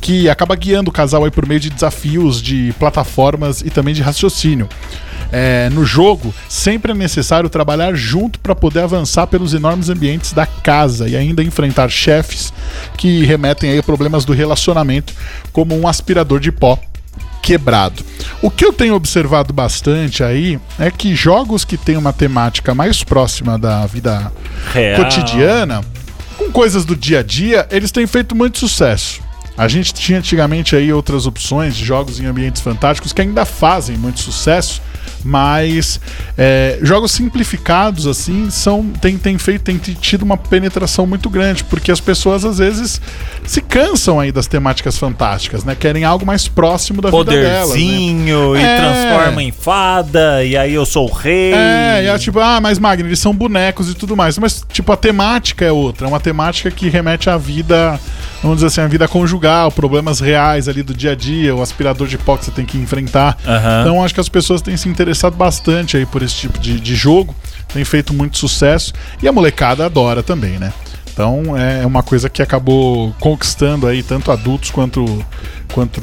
que 0.00 0.28
acaba 0.28 0.54
guiando 0.54 0.90
o 0.90 0.92
casal 0.92 1.24
aí 1.24 1.30
por 1.30 1.46
meio 1.46 1.60
de 1.60 1.70
desafios 1.70 2.42
de 2.42 2.74
plataformas 2.78 3.62
e 3.62 3.70
também 3.70 3.94
de 3.94 4.02
raciocínio. 4.02 4.68
É, 5.32 5.70
no 5.70 5.84
jogo, 5.84 6.34
sempre 6.48 6.92
é 6.92 6.94
necessário 6.94 7.48
trabalhar 7.48 7.94
junto 7.94 8.38
para 8.38 8.54
poder 8.54 8.80
avançar 8.80 9.26
pelos 9.26 9.54
enormes 9.54 9.88
ambientes 9.88 10.32
da 10.32 10.46
casa 10.46 11.08
e 11.08 11.16
ainda 11.16 11.42
enfrentar 11.42 11.88
chefes 11.88 12.52
que 12.96 13.24
remetem 13.24 13.70
aí 13.70 13.78
a 13.78 13.82
problemas 13.82 14.24
do 14.24 14.32
relacionamento, 14.32 15.14
como 15.52 15.76
um 15.76 15.88
aspirador 15.88 16.38
de 16.38 16.52
pó 16.52 16.78
quebrado. 17.46 18.04
O 18.42 18.50
que 18.50 18.64
eu 18.64 18.72
tenho 18.72 18.96
observado 18.96 19.52
bastante 19.52 20.24
aí 20.24 20.58
é 20.80 20.90
que 20.90 21.14
jogos 21.14 21.64
que 21.64 21.76
têm 21.76 21.96
uma 21.96 22.12
temática 22.12 22.74
mais 22.74 23.04
próxima 23.04 23.56
da 23.56 23.86
vida 23.86 24.32
Real. 24.72 25.04
cotidiana, 25.04 25.80
com 26.36 26.50
coisas 26.50 26.84
do 26.84 26.96
dia 26.96 27.20
a 27.20 27.22
dia, 27.22 27.64
eles 27.70 27.92
têm 27.92 28.04
feito 28.04 28.34
muito 28.34 28.58
sucesso. 28.58 29.20
A 29.56 29.68
gente 29.68 29.94
tinha 29.94 30.18
antigamente 30.18 30.74
aí 30.74 30.92
outras 30.92 31.24
opções 31.24 31.76
de 31.76 31.84
jogos 31.84 32.18
em 32.18 32.26
ambientes 32.26 32.60
fantásticos 32.60 33.12
que 33.12 33.22
ainda 33.22 33.44
fazem 33.44 33.96
muito 33.96 34.18
sucesso, 34.18 34.82
mas 35.24 36.00
é, 36.36 36.78
jogos 36.82 37.12
simplificados 37.12 38.06
assim 38.06 38.50
são 38.50 38.84
tem, 39.00 39.16
tem 39.16 39.38
feito 39.38 39.62
tem 39.62 39.76
tido 39.78 40.22
uma 40.22 40.36
penetração 40.36 41.06
muito 41.06 41.28
grande 41.28 41.64
porque 41.64 41.90
as 41.90 42.00
pessoas 42.00 42.44
às 42.44 42.58
vezes 42.58 43.00
se 43.44 43.60
cansam 43.60 44.20
aí 44.20 44.32
das 44.32 44.46
temáticas 44.46 44.98
fantásticas, 44.98 45.64
né? 45.64 45.74
Querem 45.74 46.04
algo 46.04 46.26
mais 46.26 46.48
próximo 46.48 47.00
da 47.00 47.10
vida 47.10 47.24
delas. 47.24 47.70
Né? 47.70 47.74
Poderzinho 47.76 48.56
e 48.56 48.60
É. 48.60 48.76
transforma 48.76 49.42
em 49.42 49.52
fada, 49.52 50.44
e 50.44 50.56
aí 50.56 50.74
eu 50.74 50.84
sou 50.84 51.08
o 51.08 51.12
rei. 51.12 51.52
É, 51.52 52.04
e 52.04 52.06
é 52.06 52.18
tipo, 52.18 52.38
ah, 52.40 52.60
mas 52.60 52.78
Magno, 52.78 53.08
eles 53.08 53.18
são 53.18 53.34
bonecos 53.34 53.90
e 53.90 53.94
tudo 53.94 54.16
mais. 54.16 54.36
Mas, 54.38 54.64
tipo, 54.72 54.90
a 54.92 54.96
temática 54.96 55.64
é 55.64 55.72
outra. 55.72 56.06
É 56.06 56.08
uma 56.08 56.20
temática 56.20 56.70
que 56.70 56.88
remete 56.88 57.30
à 57.30 57.36
vida, 57.36 57.98
vamos 58.42 58.58
dizer 58.58 58.66
assim, 58.66 58.80
à 58.80 58.86
vida 58.86 59.06
conjugal, 59.08 59.70
problemas 59.70 60.20
reais 60.20 60.68
ali 60.68 60.82
do 60.82 60.94
dia 60.94 61.12
a 61.12 61.14
dia, 61.14 61.54
o 61.54 61.62
aspirador 61.62 62.06
de 62.06 62.18
pó 62.18 62.36
que 62.36 62.44
você 62.46 62.50
tem 62.50 62.64
que 62.64 62.76
enfrentar. 62.78 63.36
Aham. 63.46 63.80
Então, 63.82 64.04
acho 64.04 64.14
que 64.14 64.20
as 64.20 64.28
pessoas 64.28 64.60
têm 64.60 64.76
se 64.76 64.88
interessado 64.88 65.05
bastante 65.36 65.96
aí 65.96 66.06
por 66.06 66.22
esse 66.22 66.34
tipo 66.34 66.58
de, 66.58 66.80
de 66.80 66.94
jogo. 66.94 67.34
Tem 67.72 67.84
feito 67.84 68.14
muito 68.14 68.38
sucesso. 68.38 68.92
E 69.22 69.28
a 69.28 69.32
molecada 69.32 69.84
adora 69.84 70.22
também, 70.22 70.58
né? 70.58 70.72
Então 71.16 71.56
é 71.56 71.86
uma 71.86 72.02
coisa 72.02 72.28
que 72.28 72.42
acabou 72.42 73.10
conquistando 73.18 73.86
aí 73.86 74.02
tanto 74.02 74.30
adultos 74.30 74.70
quanto, 74.70 75.02
quanto, 75.72 76.02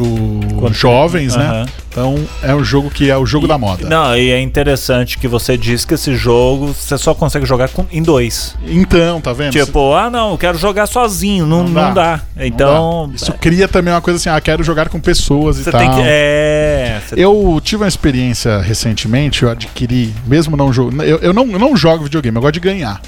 Quanto- 0.58 0.74
jovens, 0.74 1.36
né? 1.36 1.46
Aham. 1.46 1.66
Então 1.88 2.16
é 2.42 2.56
um 2.56 2.64
jogo 2.64 2.90
que 2.90 3.12
é 3.12 3.16
o 3.16 3.24
jogo 3.24 3.48
da 3.48 3.56
moda. 3.56 3.88
Não, 3.88 4.18
e 4.18 4.32
é 4.32 4.42
interessante 4.42 5.20
que 5.20 5.28
você 5.28 5.56
diz 5.56 5.86
que 5.86 5.94
esse 5.94 6.16
jogo 6.16 6.74
você 6.74 6.98
só 6.98 7.14
consegue 7.14 7.46
jogar 7.46 7.70
com- 7.70 7.86
em 7.92 8.02
dois. 8.02 8.56
Então, 8.66 9.22
tá 9.22 9.32
vendo? 9.34 9.52
Tipo, 9.52 9.94
ah 9.94 10.10
não, 10.10 10.32
eu 10.32 10.38
quero 10.40 10.58
jogar 10.58 10.88
sozinho, 10.88 11.46
não, 11.46 11.60
Não 11.64 11.70
não, 11.70 11.94
dá. 11.94 12.16
dá. 12.16 12.22
Então, 12.44 13.12
Isso 13.14 13.32
cria 13.34 13.68
também 13.68 13.94
uma 13.94 14.02
coisa 14.02 14.18
assim, 14.18 14.30
ah, 14.30 14.42
quero 14.42 14.64
jogar 14.64 14.90
com 14.90 15.00
pessoas 15.00 15.60
e 15.60 15.64
você 15.64 15.70
tal. 15.72 15.80
tem 15.80 15.92
que. 15.92 16.02
É. 16.02 17.00
Eu 17.16 17.62
tive 17.64 17.84
uma 17.84 17.88
experiência 17.88 18.60
recentemente, 18.62 19.44
eu 19.44 19.52
adquiri, 19.52 20.12
mesmo 20.26 20.58
não 20.58 20.74
jogo. 20.74 21.00
Eu, 21.04 21.20
eu, 21.20 21.34
não, 21.34 21.46
eu 21.52 21.60
não 21.60 21.78
jogo 21.78 22.06
videogame, 22.06 22.36
eu 22.36 22.42
gosto 22.42 22.54
de 22.56 22.60
ganhar. 22.60 23.00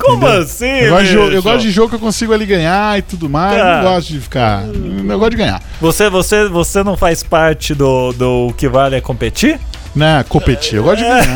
Como 0.00 0.16
entendeu? 0.26 0.42
assim? 0.42 0.66
Eu 0.66 0.90
gosto, 0.90 1.06
de, 1.06 1.34
eu 1.34 1.42
gosto 1.42 1.60
de 1.60 1.70
jogo 1.70 1.88
que 1.90 1.94
eu 1.96 2.00
consigo 2.00 2.32
ali 2.32 2.46
ganhar 2.46 2.98
e 2.98 3.02
tudo 3.02 3.28
mais. 3.28 3.56
Eu 3.58 3.64
Tá. 3.64 3.76
não 3.82 3.82
gosto 3.94 4.08
de 4.12 4.20
ficar. 4.20 4.64
Eu 4.66 5.18
gosto 5.18 5.30
de 5.30 5.36
ganhar. 5.36 5.62
Você, 5.80 6.08
você, 6.10 6.48
você 6.48 6.82
não 6.82 6.96
faz 6.96 7.22
parte 7.22 7.74
do, 7.74 8.12
do 8.12 8.54
que 8.56 8.68
vale 8.68 8.96
é 8.96 9.00
competir? 9.00 9.58
Né? 9.94 10.24
Competir. 10.28 10.76
Eu 10.76 10.84
gosto 10.84 10.98
de 10.98 11.04
ganhar. 11.04 11.26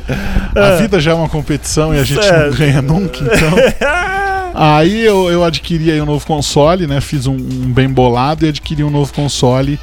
competir. 0.00 0.16
A 0.62 0.76
vida 0.76 1.00
já 1.00 1.12
é 1.12 1.14
uma 1.14 1.28
competição 1.28 1.94
e 1.94 1.98
a 2.00 2.02
gente 2.04 2.26
não 2.30 2.50
ganha 2.50 2.82
nunca, 2.82 3.18
então. 3.22 3.54
Aí 4.52 5.00
eu, 5.00 5.30
eu 5.30 5.44
adquiri 5.44 5.92
aí 5.92 6.00
um 6.02 6.04
novo 6.06 6.26
console, 6.26 6.84
né? 6.88 7.00
Fiz 7.00 7.26
um, 7.28 7.34
um 7.36 7.72
bem 7.72 7.88
bolado 7.88 8.44
e 8.44 8.48
adquiri 8.48 8.82
um 8.82 8.90
novo 8.90 9.12
console. 9.12 9.78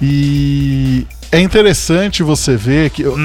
E 0.00 1.04
é 1.32 1.40
interessante 1.40 2.22
você 2.22 2.56
ver 2.56 2.90
que. 2.90 3.02
eu- 3.02 3.16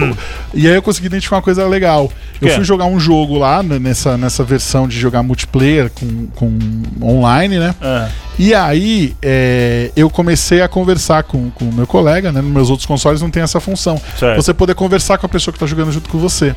e 0.54 0.68
aí 0.68 0.74
eu 0.76 0.82
consegui 0.82 1.08
identificar 1.08 1.36
uma 1.36 1.42
coisa 1.42 1.68
legal. 1.68 2.12
Eu 2.42 2.48
Que 2.48 2.54
é? 2.54 2.56
fui 2.56 2.64
jogar 2.64 2.86
um 2.86 3.00
jogo 3.00 3.38
lá 3.38 3.62
né, 3.62 3.78
nessa, 3.80 4.18
nessa 4.18 4.44
versão 4.44 4.88
de 4.88 4.98
jogar 5.00 5.22
multiplayer 5.24 5.90
com, 5.92 6.28
com 6.36 6.58
online, 7.02 7.60
né? 7.60 7.76
Ah, 7.82 8.08
E 8.40 8.54
aí 8.54 9.16
é, 9.22 9.92
eu 9.96 10.10
comecei 10.10 10.62
a 10.62 10.68
conversar 10.68 11.24
com 11.24 11.52
o 11.62 11.74
meu 11.74 11.86
colega, 11.88 12.32
né? 12.32 12.42
Nos 12.42 12.52
meus 12.52 12.70
outros 12.70 12.86
consoles 12.86 13.22
não 13.22 13.30
tem 13.30 13.44
essa 13.44 13.60
função. 13.60 14.00
Certo. 14.18 14.42
Você 14.42 14.54
poder 14.54 14.74
conversar 14.76 15.18
com 15.18 15.26
a 15.26 15.30
pessoa 15.30 15.52
que 15.54 15.60
tá 15.60 15.66
jogando 15.66 15.92
junto 15.92 16.10
com 16.10 16.18
você. 16.18 16.56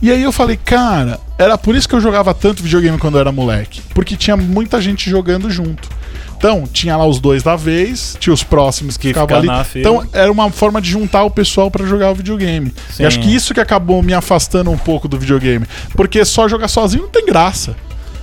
E 0.00 0.10
aí 0.12 0.22
eu 0.22 0.30
falei, 0.30 0.56
cara, 0.56 1.18
era 1.36 1.58
por 1.58 1.74
isso 1.74 1.88
que 1.88 1.94
eu 1.94 2.00
jogava 2.00 2.32
tanto 2.32 2.62
videogame 2.62 2.98
quando 2.98 3.16
eu 3.16 3.20
era 3.20 3.32
moleque. 3.32 3.80
Porque 3.92 4.16
tinha 4.16 4.36
muita 4.36 4.80
gente 4.80 5.10
jogando 5.10 5.50
junto. 5.50 5.88
Então, 6.36 6.68
tinha 6.72 6.96
lá 6.96 7.04
os 7.04 7.18
dois 7.18 7.42
da 7.42 7.56
vez, 7.56 8.16
tinha 8.20 8.32
os 8.32 8.44
próximos 8.44 8.96
que, 8.96 9.08
ficavam 9.08 9.40
fica 9.40 9.54
ali. 9.54 9.68
Então, 9.74 10.06
era 10.12 10.30
uma 10.30 10.48
forma 10.52 10.80
de 10.80 10.88
juntar 10.88 11.24
o 11.24 11.30
pessoal 11.30 11.68
pra 11.68 11.84
jogar 11.84 12.12
o 12.12 12.14
videogame. 12.14 12.72
Sim. 12.90 13.02
E 13.02 13.06
acho 13.06 13.18
que 13.18 13.34
isso 13.34 13.52
que 13.52 13.60
acabou 13.60 14.00
me 14.04 14.14
afastando 14.14 14.70
um 14.70 14.78
pouco 14.78 15.08
do 15.08 15.18
videogame. 15.18 15.66
Porque 15.96 16.24
só 16.24 16.46
jogar 16.48 16.68
sozinho 16.68 17.02
não 17.02 17.10
tem 17.10 17.26
graça. 17.26 17.74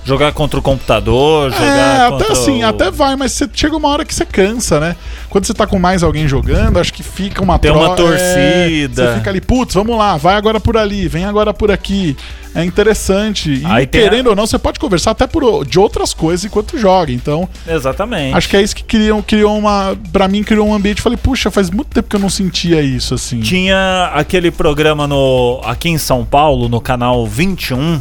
Jogar 0.06 0.32
contra 0.32 0.58
o 0.58 0.62
computador, 0.62 1.50
jogar 1.50 1.64
É, 1.66 2.06
até 2.14 2.32
assim, 2.32 2.62
o- 2.64 2.66
até 2.68 2.90
vai, 2.90 3.16
mas 3.16 3.32
você 3.32 3.48
chega 3.52 3.76
uma 3.76 3.88
hora 3.88 4.04
que 4.04 4.14
você 4.14 4.24
cansa, 4.24 4.78
né? 4.80 4.96
Quando 5.28 5.44
você 5.44 5.52
tá 5.52 5.66
com 5.66 5.78
mais 5.78 6.02
alguém 6.02 6.26
jogando, 6.28 6.78
acho 6.78 6.92
que 6.94 7.02
fica 7.02 7.42
uma 7.42 7.58
Tem 7.58 7.70
uma 7.72 7.94
tro- 7.96 8.06
torcida. 8.06 9.02
É, 9.02 9.06
você 9.12 9.14
fica 9.18 9.30
ali, 9.30 9.40
putz, 9.40 9.74
vamos 9.74 9.98
lá, 9.98 10.16
vai 10.16 10.36
agora 10.36 10.60
por 10.60 10.76
ali, 10.76 11.08
vem 11.08 11.24
agora 11.24 11.52
por 11.52 11.70
aqui. 11.70 12.16
É 12.54 12.64
interessante. 12.64 13.50
E 13.62 13.66
Aí 13.66 13.86
querendo 13.86 14.28
ou 14.28 14.36
não, 14.36 14.46
você 14.46 14.58
pode 14.58 14.78
conversar 14.78 15.10
até 15.10 15.26
por, 15.26 15.66
de 15.66 15.78
outras 15.78 16.14
coisas 16.14 16.44
enquanto 16.46 16.78
joga. 16.78 17.12
Então, 17.12 17.46
Exatamente. 17.68 18.34
acho 18.34 18.48
que 18.48 18.56
é 18.56 18.62
isso 18.62 18.74
que 18.74 18.82
criou, 18.84 19.22
criou 19.22 19.58
uma. 19.58 19.94
Pra 20.10 20.26
mim, 20.26 20.42
criou 20.42 20.66
um 20.68 20.72
ambiente. 20.74 21.02
Falei, 21.02 21.18
puxa, 21.18 21.50
faz 21.50 21.68
muito 21.68 21.88
tempo 21.88 22.08
que 22.08 22.16
eu 22.16 22.20
não 22.20 22.30
sentia 22.30 22.80
isso, 22.80 23.12
assim. 23.14 23.40
Tinha 23.40 24.10
aquele 24.14 24.50
programa 24.50 25.06
no 25.06 25.60
aqui 25.64 25.90
em 25.90 25.98
São 25.98 26.24
Paulo, 26.24 26.66
no 26.68 26.80
canal 26.80 27.26
21. 27.26 27.98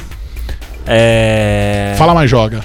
É... 0.86 1.96
Fala 1.98 2.14
mais 2.14 2.30
joga. 2.30 2.64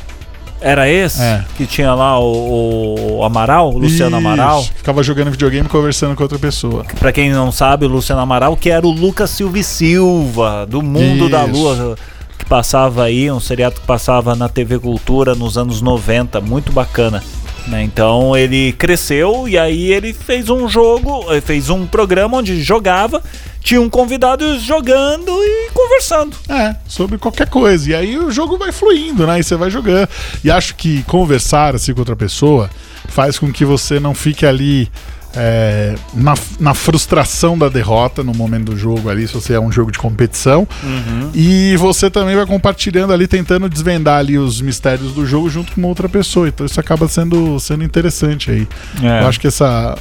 Era 0.61 0.89
esse? 0.89 1.23
É. 1.23 1.43
Que 1.57 1.67
tinha 1.67 1.95
lá 1.95 2.21
o, 2.21 3.19
o 3.19 3.25
Amaral, 3.25 3.71
o 3.71 3.79
Luciano 3.79 4.19
Isso. 4.19 4.27
Amaral. 4.29 4.63
Ficava 4.63 5.03
jogando 5.03 5.31
videogame 5.31 5.67
e 5.67 5.71
conversando 5.71 6.15
com 6.15 6.23
outra 6.23 6.39
pessoa. 6.39 6.85
Pra 6.99 7.13
quem 7.13 7.31
não 7.31 7.51
sabe, 7.51 7.87
o 7.87 7.89
Luciano 7.89 8.21
Amaral, 8.21 8.57
que 8.57 8.69
era 8.69 8.87
o 8.87 8.91
Lucas 8.91 9.31
Silva 9.31 9.59
e 9.59 9.65
Silva, 9.65 10.67
do 10.67 10.83
Mundo 10.83 11.31
da 11.31 11.47
Isso. 11.47 11.53
Lua, 11.53 11.97
que 12.39 12.45
passava 12.45 13.05
aí, 13.05 13.31
um 13.31 13.41
seriado 13.41 13.77
que 13.81 13.87
passava 13.87 14.37
na 14.37 14.51
TV 14.51 14.79
Cultura 14.79 15.35
nos 15.35 15.57
anos 15.57 15.81
90, 15.81 16.43
muito 16.43 16.73
bacana. 16.73 17.23
Né? 17.67 17.83
Então 17.83 18.37
ele 18.37 18.73
cresceu 18.73 19.49
e 19.49 19.59
aí 19.59 19.93
ele 19.93 20.13
fez 20.13 20.49
um 20.49 20.69
jogo, 20.69 21.33
eh, 21.33 21.41
fez 21.41 21.69
um 21.71 21.87
programa 21.87 22.39
onde 22.39 22.63
jogava, 22.63 23.23
tinha 23.61 23.81
um 23.81 23.89
convidado 23.89 24.59
jogando 24.59 25.31
e 25.31 25.71
conversando. 25.73 26.37
É, 26.49 26.75
sobre 26.87 27.19
qualquer 27.19 27.49
coisa. 27.49 27.91
E 27.91 27.95
aí 27.95 28.19
o 28.19 28.31
jogo 28.31 28.57
vai 28.57 28.73
fluindo, 28.73 29.27
né? 29.27 29.39
E 29.39 29.45
você 29.45 29.57
vai 29.57 29.71
jogando. 29.71 30.09
E 30.43 30.51
acho 30.51 30.75
que 30.75 31.03
conversar 31.05 31.75
assim 31.75 31.93
com 31.93 32.01
outra 32.01 32.17
pessoa 32.17 32.71
faz 33.09 33.39
com 33.39 33.53
que 33.53 33.65
você 33.65 34.01
não 34.01 34.15
fique 34.15 34.47
ali 34.47 34.91
é, 35.35 35.95
na, 36.15 36.35
na, 36.59 36.75
frustração 36.75 37.57
da 37.57 37.69
derrota 37.69 38.23
no 38.25 38.35
momento 38.35 38.73
do 38.73 38.77
jogo 38.77 39.09
ali, 39.09 39.27
se 39.29 39.35
você 39.35 39.55
é 39.55 39.61
um 39.61 39.71
jogo 39.71 39.93
de 39.93 39.99
competição. 39.99 40.67
Uhum. 40.83 41.31
E 41.35 41.77
você 41.77 42.11
também 42.11 42.35
vai 42.35 42.47
compartilhando 42.47 43.13
ali, 43.13 43.27
tentando 43.29 43.69
desvendar 43.69 44.19
ali 44.19 44.37
os 44.37 44.61
mistérios 44.61 45.13
do 45.13 45.25
jogo 45.25 45.49
junto 45.49 45.73
com 45.73 45.83
outra 45.85 46.09
pessoa. 46.09 46.49
Então 46.49 46.67
isso 46.67 46.81
acaba 46.81 47.07
sendo, 47.07 47.59
sendo 47.61 47.85
interessante 47.85 48.51
aí. 48.51 48.69
É. 49.03 49.23
Eu 49.23 49.29
acho 49.29 49.39
que 49.41 49.47
essa. 49.47 49.97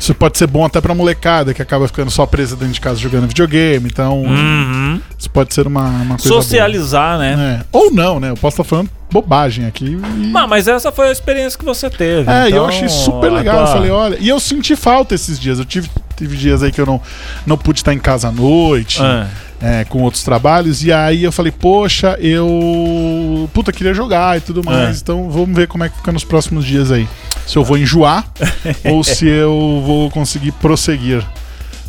Isso 0.00 0.14
pode 0.14 0.38
ser 0.38 0.46
bom 0.46 0.64
até 0.64 0.80
pra 0.80 0.94
molecada 0.94 1.52
que 1.52 1.60
acaba 1.60 1.86
ficando 1.86 2.10
só 2.10 2.24
presa 2.24 2.56
dentro 2.56 2.72
de 2.72 2.80
casa 2.80 2.98
jogando 2.98 3.28
videogame. 3.28 3.86
Então, 3.86 4.22
uhum. 4.22 4.98
isso 5.18 5.28
pode 5.28 5.52
ser 5.52 5.66
uma, 5.66 5.86
uma 5.88 6.16
coisa. 6.16 6.26
Socializar, 6.26 7.18
boa. 7.18 7.36
né? 7.36 7.60
É. 7.60 7.66
Ou 7.70 7.92
não, 7.92 8.18
né? 8.18 8.30
Eu 8.30 8.36
posso 8.36 8.54
estar 8.54 8.64
falando 8.64 8.88
bobagem 9.12 9.66
aqui. 9.66 9.84
E... 9.84 10.26
Não, 10.28 10.48
mas 10.48 10.68
essa 10.68 10.90
foi 10.90 11.08
a 11.08 11.12
experiência 11.12 11.58
que 11.58 11.64
você 11.64 11.90
teve. 11.90 12.30
É, 12.30 12.48
então, 12.48 12.58
eu 12.60 12.66
achei 12.66 12.88
super 12.88 13.30
legal. 13.30 13.56
Tua... 13.56 13.64
Eu 13.64 13.72
falei, 13.72 13.90
olha. 13.90 14.16
E 14.18 14.28
eu 14.28 14.40
senti 14.40 14.74
falta 14.74 15.14
esses 15.14 15.38
dias. 15.38 15.58
Eu 15.58 15.66
tive, 15.66 15.90
tive 16.16 16.34
dias 16.34 16.62
aí 16.62 16.72
que 16.72 16.80
eu 16.80 16.86
não, 16.86 17.00
não 17.46 17.58
pude 17.58 17.80
estar 17.80 17.92
em 17.92 17.98
casa 17.98 18.28
à 18.28 18.32
noite. 18.32 19.02
É. 19.02 19.26
É, 19.62 19.84
com 19.84 20.00
outros 20.02 20.22
trabalhos, 20.22 20.82
e 20.82 20.90
aí 20.90 21.22
eu 21.22 21.30
falei, 21.30 21.52
poxa, 21.52 22.16
eu. 22.18 23.46
Puta, 23.52 23.70
queria 23.70 23.92
jogar 23.92 24.38
e 24.38 24.40
tudo 24.40 24.64
mais, 24.64 24.96
é. 24.96 25.00
então 25.02 25.28
vamos 25.28 25.54
ver 25.54 25.68
como 25.68 25.84
é 25.84 25.90
que 25.90 25.96
fica 25.96 26.10
nos 26.10 26.24
próximos 26.24 26.64
dias 26.64 26.90
aí. 26.90 27.06
Se 27.50 27.58
eu 27.58 27.64
vou 27.64 27.76
enjoar 27.76 28.24
ou 28.86 29.02
se 29.02 29.26
eu 29.26 29.82
vou 29.84 30.08
conseguir 30.10 30.52
prosseguir 30.52 31.26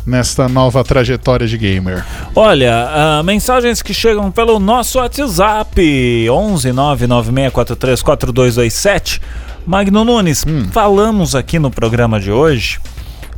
nesta 0.04 0.48
nova 0.48 0.82
trajetória 0.82 1.46
de 1.46 1.56
gamer? 1.56 2.04
Olha, 2.34 3.20
uh, 3.20 3.22
mensagens 3.22 3.80
que 3.80 3.94
chegam 3.94 4.32
pelo 4.32 4.58
nosso 4.58 4.98
WhatsApp 4.98 6.28
11 6.28 6.70
996434227. 6.70 9.20
Magno 9.64 10.04
Nunes, 10.04 10.44
hum. 10.44 10.68
falamos 10.72 11.36
aqui 11.36 11.60
no 11.60 11.70
programa 11.70 12.18
de 12.18 12.32
hoje 12.32 12.80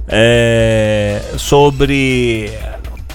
é, 0.09 1.21
sobre 1.37 2.51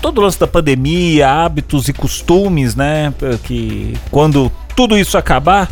todo 0.01 0.19
o 0.19 0.21
lance 0.21 0.39
da 0.39 0.47
pandemia, 0.47 1.29
hábitos 1.29 1.87
e 1.87 1.93
costumes, 1.93 2.75
né? 2.75 3.13
Que 3.43 3.95
quando 4.11 4.51
tudo 4.75 4.97
isso 4.97 5.17
acabar, 5.17 5.69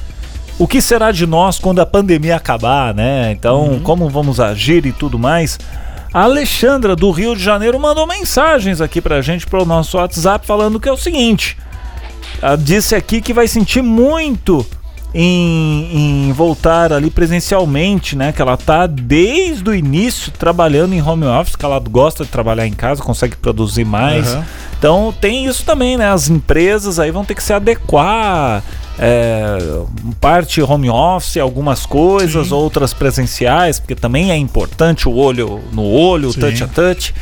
o 0.59 0.67
que 0.67 0.81
será 0.81 1.11
de 1.11 1.25
nós 1.25 1.59
quando 1.59 1.79
a 1.79 1.85
pandemia 1.85 2.35
acabar, 2.35 2.93
né? 2.93 3.31
Então, 3.31 3.63
uhum. 3.63 3.79
como 3.79 4.09
vamos 4.09 4.39
agir 4.39 4.85
e 4.85 4.91
tudo 4.91 5.19
mais. 5.19 5.59
A 6.13 6.23
Alexandra 6.23 6.95
do 6.95 7.11
Rio 7.11 7.35
de 7.35 7.43
Janeiro 7.43 7.79
mandou 7.79 8.07
mensagens 8.07 8.81
aqui 8.81 9.01
pra 9.01 9.21
gente 9.21 9.45
pro 9.45 9.65
nosso 9.65 9.97
WhatsApp 9.97 10.47
falando 10.47 10.79
que 10.79 10.89
é 10.89 10.91
o 10.91 10.97
seguinte. 10.97 11.57
Ela 12.41 12.55
disse 12.55 12.95
aqui 12.95 13.21
que 13.21 13.33
vai 13.33 13.47
sentir 13.47 13.81
muito 13.81 14.65
em, 15.13 16.27
em, 16.27 16.33
voltar 16.33 16.91
ali 16.91 17.09
presencialmente, 17.09 18.15
né? 18.15 18.31
Que 18.31 18.41
ela 18.41 18.57
tá 18.57 18.87
desde 18.87 19.69
o 19.69 19.75
início 19.75 20.31
trabalhando 20.31 20.93
em 20.93 21.01
home 21.01 21.25
office, 21.25 21.55
que 21.55 21.65
ela 21.65 21.79
gosta 21.79 22.23
de 22.23 22.31
trabalhar 22.31 22.67
em 22.67 22.73
casa, 22.73 23.01
consegue 23.01 23.35
produzir 23.35 23.85
mais. 23.85 24.33
Uhum. 24.33 24.43
Então 24.77 25.15
tem 25.19 25.45
isso 25.45 25.63
também, 25.65 25.97
né? 25.97 26.11
As 26.11 26.29
empresas 26.29 26.99
aí 26.99 27.11
vão 27.11 27.25
ter 27.25 27.35
que 27.35 27.43
se 27.43 27.53
adequar 27.53 28.63
é, 28.99 29.57
parte 30.19 30.61
home 30.61 30.89
office, 30.89 31.37
algumas 31.37 31.85
coisas, 31.85 32.47
Sim. 32.47 32.53
outras 32.53 32.93
presenciais, 32.93 33.79
porque 33.79 33.95
também 33.95 34.31
é 34.31 34.35
importante 34.37 35.07
o 35.07 35.15
olho 35.15 35.61
no 35.71 35.83
olho, 35.83 36.31
Sim. 36.31 36.39
touch 36.39 36.63
a 36.63 36.67
touch. 36.67 37.13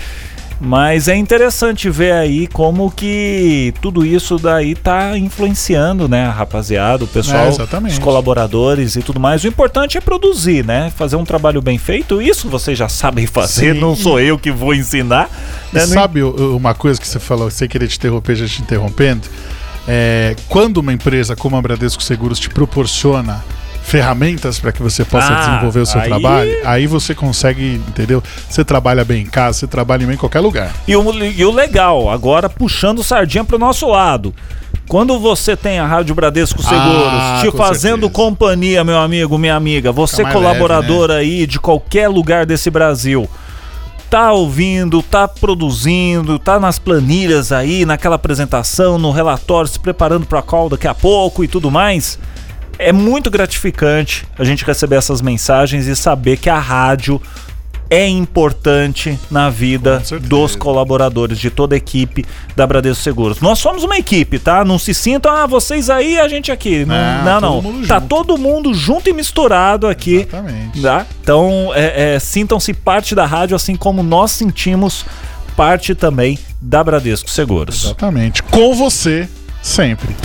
Mas 0.60 1.10
é 1.10 1.16
interessante 1.16 1.90
ver 1.90 2.14
aí 2.14 2.48
como 2.48 2.90
que 2.90 3.74
tudo 3.82 4.06
isso 4.06 4.38
daí 4.38 4.74
tá 4.74 5.18
influenciando, 5.18 6.08
né, 6.08 6.28
a 6.28 6.32
rapaziada, 6.32 7.04
o 7.04 7.08
pessoal, 7.08 7.48
é, 7.48 7.88
os 7.88 8.00
colaboradores 8.00 8.96
e 8.96 9.02
tudo 9.02 9.20
mais. 9.20 9.44
O 9.44 9.48
importante 9.48 9.98
é 9.98 10.02
produzir, 10.02 10.64
né? 10.64 10.92
Fazer 10.96 11.18
um 11.18 11.26
trabalho 11.26 11.62
bem 11.62 11.78
feito. 11.78 12.22
Isso 12.22 12.48
vocês 12.48 12.78
já 12.78 12.88
sabem 12.88 13.28
fazer, 13.28 13.74
Sim. 13.74 13.82
não 13.82 13.98
sou 13.98 14.18
eu 14.18 14.40
que 14.40 14.50
vou 14.50 14.74
ensinar. 14.74 15.30
Né? 15.74 15.86
Sabe 15.86 16.24
uma 16.24 16.74
coisa 16.74 17.02
que 17.02 17.08
você 17.08 17.20
falou, 17.20 17.52
sem 17.52 17.68
querer 17.68 17.90
te 17.90 17.98
interromper, 17.98 18.36
já 18.36 18.48
te 18.48 18.62
interrompendo? 18.62 19.28
É, 19.88 20.36
quando 20.50 20.78
uma 20.78 20.92
empresa 20.92 21.36
como 21.36 21.56
a 21.56 21.62
Bradesco 21.62 22.02
Seguros 22.02 22.40
te 22.40 22.50
proporciona 22.50 23.44
ferramentas 23.84 24.58
para 24.58 24.72
que 24.72 24.82
você 24.82 25.06
possa 25.06 25.32
ah, 25.32 25.40
desenvolver 25.46 25.80
o 25.82 25.86
seu 25.86 26.02
aí... 26.02 26.10
trabalho, 26.10 26.52
aí 26.66 26.88
você 26.88 27.14
consegue, 27.14 27.76
entendeu? 27.88 28.22
Você 28.50 28.66
trabalha 28.66 29.06
bem 29.06 29.22
em 29.22 29.28
casa, 29.28 29.60
você 29.60 29.68
trabalha 29.68 30.08
bem 30.08 30.16
em 30.16 30.18
qualquer 30.18 30.40
lugar. 30.40 30.74
E 30.88 30.96
o, 30.96 31.14
e 31.24 31.46
o 31.46 31.52
legal, 31.52 32.10
agora 32.10 32.50
puxando 32.50 33.04
sardinha 33.04 33.44
para 33.44 33.56
o 33.56 33.60
nosso 33.60 33.88
lado. 33.88 34.34
Quando 34.88 35.20
você 35.20 35.56
tem 35.56 35.80
a 35.80 35.86
Rádio 35.86 36.16
Bradesco 36.16 36.62
ah, 36.64 36.68
Seguros 36.68 37.14
ah, 37.14 37.40
te 37.42 37.52
fazendo 37.56 38.02
certeza. 38.02 38.14
companhia, 38.14 38.84
meu 38.84 38.98
amigo, 38.98 39.38
minha 39.38 39.56
amiga, 39.56 39.92
você 39.92 40.24
colaborador 40.26 41.10
leve, 41.10 41.14
né? 41.14 41.20
aí 41.20 41.48
de 41.48 41.60
qualquer 41.60 42.08
lugar 42.08 42.46
desse 42.46 42.72
Brasil 42.72 43.30
tá 44.16 44.32
ouvindo, 44.32 45.04
tá 45.04 45.28
produzindo, 45.28 46.40
tá 46.40 46.58
nas 46.58 46.80
planilhas 46.80 47.52
aí, 47.52 47.86
naquela 47.86 48.16
apresentação, 48.16 48.98
no 48.98 49.12
relatório, 49.12 49.70
se 49.70 49.78
preparando 49.78 50.26
para 50.26 50.40
a 50.40 50.42
call 50.42 50.70
daqui 50.70 50.88
a 50.88 50.94
pouco 50.94 51.44
e 51.44 51.50
tudo 51.50 51.70
mais. 51.70 52.18
É 52.80 52.94
muito 52.94 53.30
gratificante 53.30 54.26
a 54.40 54.46
gente 54.46 54.64
receber 54.64 54.96
essas 54.96 55.22
mensagens 55.22 55.86
e 55.86 55.98
saber 55.98 56.38
que 56.38 56.50
a 56.50 56.58
rádio 56.58 57.22
é 57.90 58.08
importante 58.08 59.18
na 59.30 59.50
vida 59.50 60.02
dos 60.22 60.56
colaboradores, 60.56 61.38
de 61.38 61.50
toda 61.50 61.76
a 61.76 61.78
equipe 61.78 62.26
da 62.56 62.66
Bradesco 62.66 63.04
Seguros. 63.04 63.40
Nós 63.42 63.60
somos 63.60 63.84
uma 63.84 63.98
equipe, 63.98 64.40
tá? 64.40 64.66
Não 64.66 64.80
se 64.80 64.94
sintam, 64.94 65.32
ah, 65.32 65.46
vocês 65.46 65.90
aí 65.90 66.20
a 66.20 66.28
gente 66.28 66.52
aqui. 66.52 66.86
Não, 66.86 67.24
não. 67.24 67.42
não. 67.42 67.62
Todo 67.62 67.88
tá 67.88 68.02
todo 68.02 68.38
mundo 68.38 68.74
junto 68.74 69.10
e 69.10 69.14
misturado 69.14 69.88
aqui. 69.88 70.28
Exatamente. 70.28 70.82
Tá? 70.82 71.06
Então, 71.22 71.72
é, 71.74 72.16
é, 72.16 72.20
sintam-se 72.20 72.74
parte 72.74 73.14
da 73.16 73.26
rádio, 73.26 73.56
assim 73.56 73.76
como 73.76 74.02
nós 74.04 74.32
sentimos 74.32 75.06
parte 75.56 75.96
também 75.96 76.38
da 76.60 76.84
Bradesco 76.84 77.30
Seguros. 77.30 77.86
Exatamente. 77.86 78.44
Com 78.44 78.74
você, 78.74 79.28
sempre. 79.62 80.16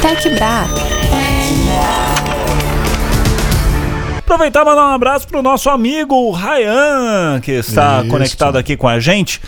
Tech 0.00 0.28
Bra. 0.30 0.66
Aproveitar 4.30 4.62
e 4.62 4.64
mandar 4.64 4.86
um 4.86 4.94
abraço 4.94 5.26
pro 5.26 5.42
nosso 5.42 5.68
amigo 5.68 6.30
Ryan, 6.30 7.40
que 7.40 7.50
está 7.50 7.98
Isso. 7.98 8.10
conectado 8.10 8.56
aqui 8.56 8.76
com 8.76 8.86
a 8.86 9.00
gente, 9.00 9.40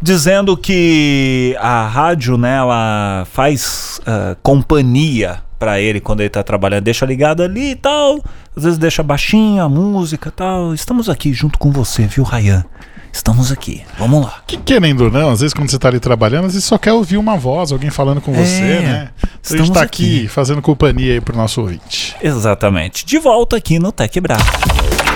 dizendo 0.00 0.56
que 0.56 1.54
a 1.60 1.86
rádio, 1.86 2.38
né, 2.38 2.56
ela 2.56 3.26
faz 3.30 4.00
uh, 4.00 4.34
companhia 4.42 5.42
para 5.58 5.78
ele 5.78 6.00
quando 6.00 6.20
ele 6.20 6.30
tá 6.30 6.42
trabalhando, 6.42 6.84
deixa 6.84 7.04
ligado 7.04 7.42
ali 7.42 7.72
e 7.72 7.76
tal. 7.76 8.18
Às 8.56 8.62
vezes 8.62 8.78
deixa 8.78 9.02
baixinho 9.02 9.62
a 9.62 9.68
música 9.68 10.30
e 10.30 10.32
tal. 10.32 10.72
Estamos 10.72 11.10
aqui 11.10 11.34
junto 11.34 11.58
com 11.58 11.70
você, 11.70 12.06
viu, 12.06 12.24
Ryan? 12.24 12.64
Estamos 13.12 13.50
aqui. 13.50 13.82
Vamos 13.98 14.24
lá. 14.24 14.42
Que 14.46 14.56
querendo 14.56 15.04
ou 15.04 15.10
não, 15.10 15.30
às 15.30 15.40
vezes 15.40 15.52
quando 15.52 15.68
você 15.68 15.76
está 15.76 15.88
ali 15.88 16.00
trabalhando, 16.00 16.46
às 16.46 16.52
vezes 16.52 16.64
só 16.64 16.78
quer 16.78 16.92
ouvir 16.92 17.16
uma 17.16 17.36
voz, 17.36 17.72
alguém 17.72 17.90
falando 17.90 18.20
com 18.20 18.32
você, 18.32 18.62
é, 18.62 18.80
né? 18.80 19.08
Então 19.40 19.54
a 19.54 19.56
gente 19.58 19.68
está 19.68 19.82
aqui. 19.82 20.18
aqui 20.20 20.28
fazendo 20.28 20.62
companhia 20.62 21.14
aí 21.14 21.20
pro 21.20 21.36
nosso 21.36 21.60
ouvinte. 21.60 22.16
Exatamente. 22.22 23.04
De 23.04 23.18
volta 23.18 23.56
aqui 23.56 23.78
no 23.78 23.90
Tech 23.92 24.20
Bra. 24.20 24.36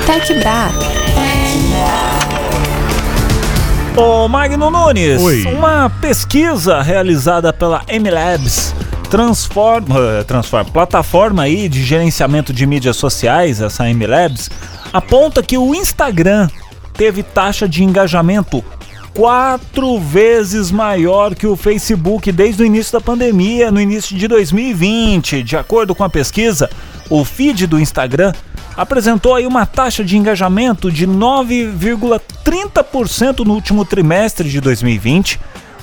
Tech 0.06 0.34
Bra. 0.34 0.70
Ô 3.96 4.26
Magno 4.26 4.70
Nunes, 4.70 5.22
Oi. 5.22 5.44
uma 5.44 5.88
pesquisa 5.88 6.82
realizada 6.82 7.52
pela 7.52 7.84
MLabs 7.88 8.74
transforma, 9.08 10.24
transforma, 10.26 10.68
plataforma 10.68 11.44
aí 11.44 11.68
de 11.68 11.84
gerenciamento 11.84 12.52
de 12.52 12.66
mídias 12.66 12.96
sociais, 12.96 13.60
essa 13.60 13.84
MLabs, 13.84 14.50
aponta 14.92 15.40
que 15.40 15.56
o 15.56 15.72
Instagram 15.72 16.48
teve 16.96 17.22
taxa 17.22 17.68
de 17.68 17.84
engajamento 17.84 18.64
quatro 19.14 19.98
vezes 20.00 20.70
maior 20.70 21.34
que 21.34 21.46
o 21.46 21.56
Facebook 21.56 22.30
desde 22.32 22.62
o 22.62 22.66
início 22.66 22.92
da 22.92 23.00
pandemia, 23.00 23.70
no 23.70 23.80
início 23.80 24.14
de 24.16 24.26
2020. 24.26 25.42
De 25.42 25.56
acordo 25.56 25.94
com 25.94 26.02
a 26.02 26.10
pesquisa, 26.10 26.68
o 27.08 27.24
feed 27.24 27.66
do 27.66 27.78
Instagram 27.78 28.32
apresentou 28.76 29.34
aí 29.34 29.46
uma 29.46 29.64
taxa 29.64 30.04
de 30.04 30.18
engajamento 30.18 30.90
de 30.90 31.06
9,30% 31.06 33.44
no 33.44 33.54
último 33.54 33.84
trimestre 33.84 34.50
de 34.50 34.60
2020, 34.60 35.38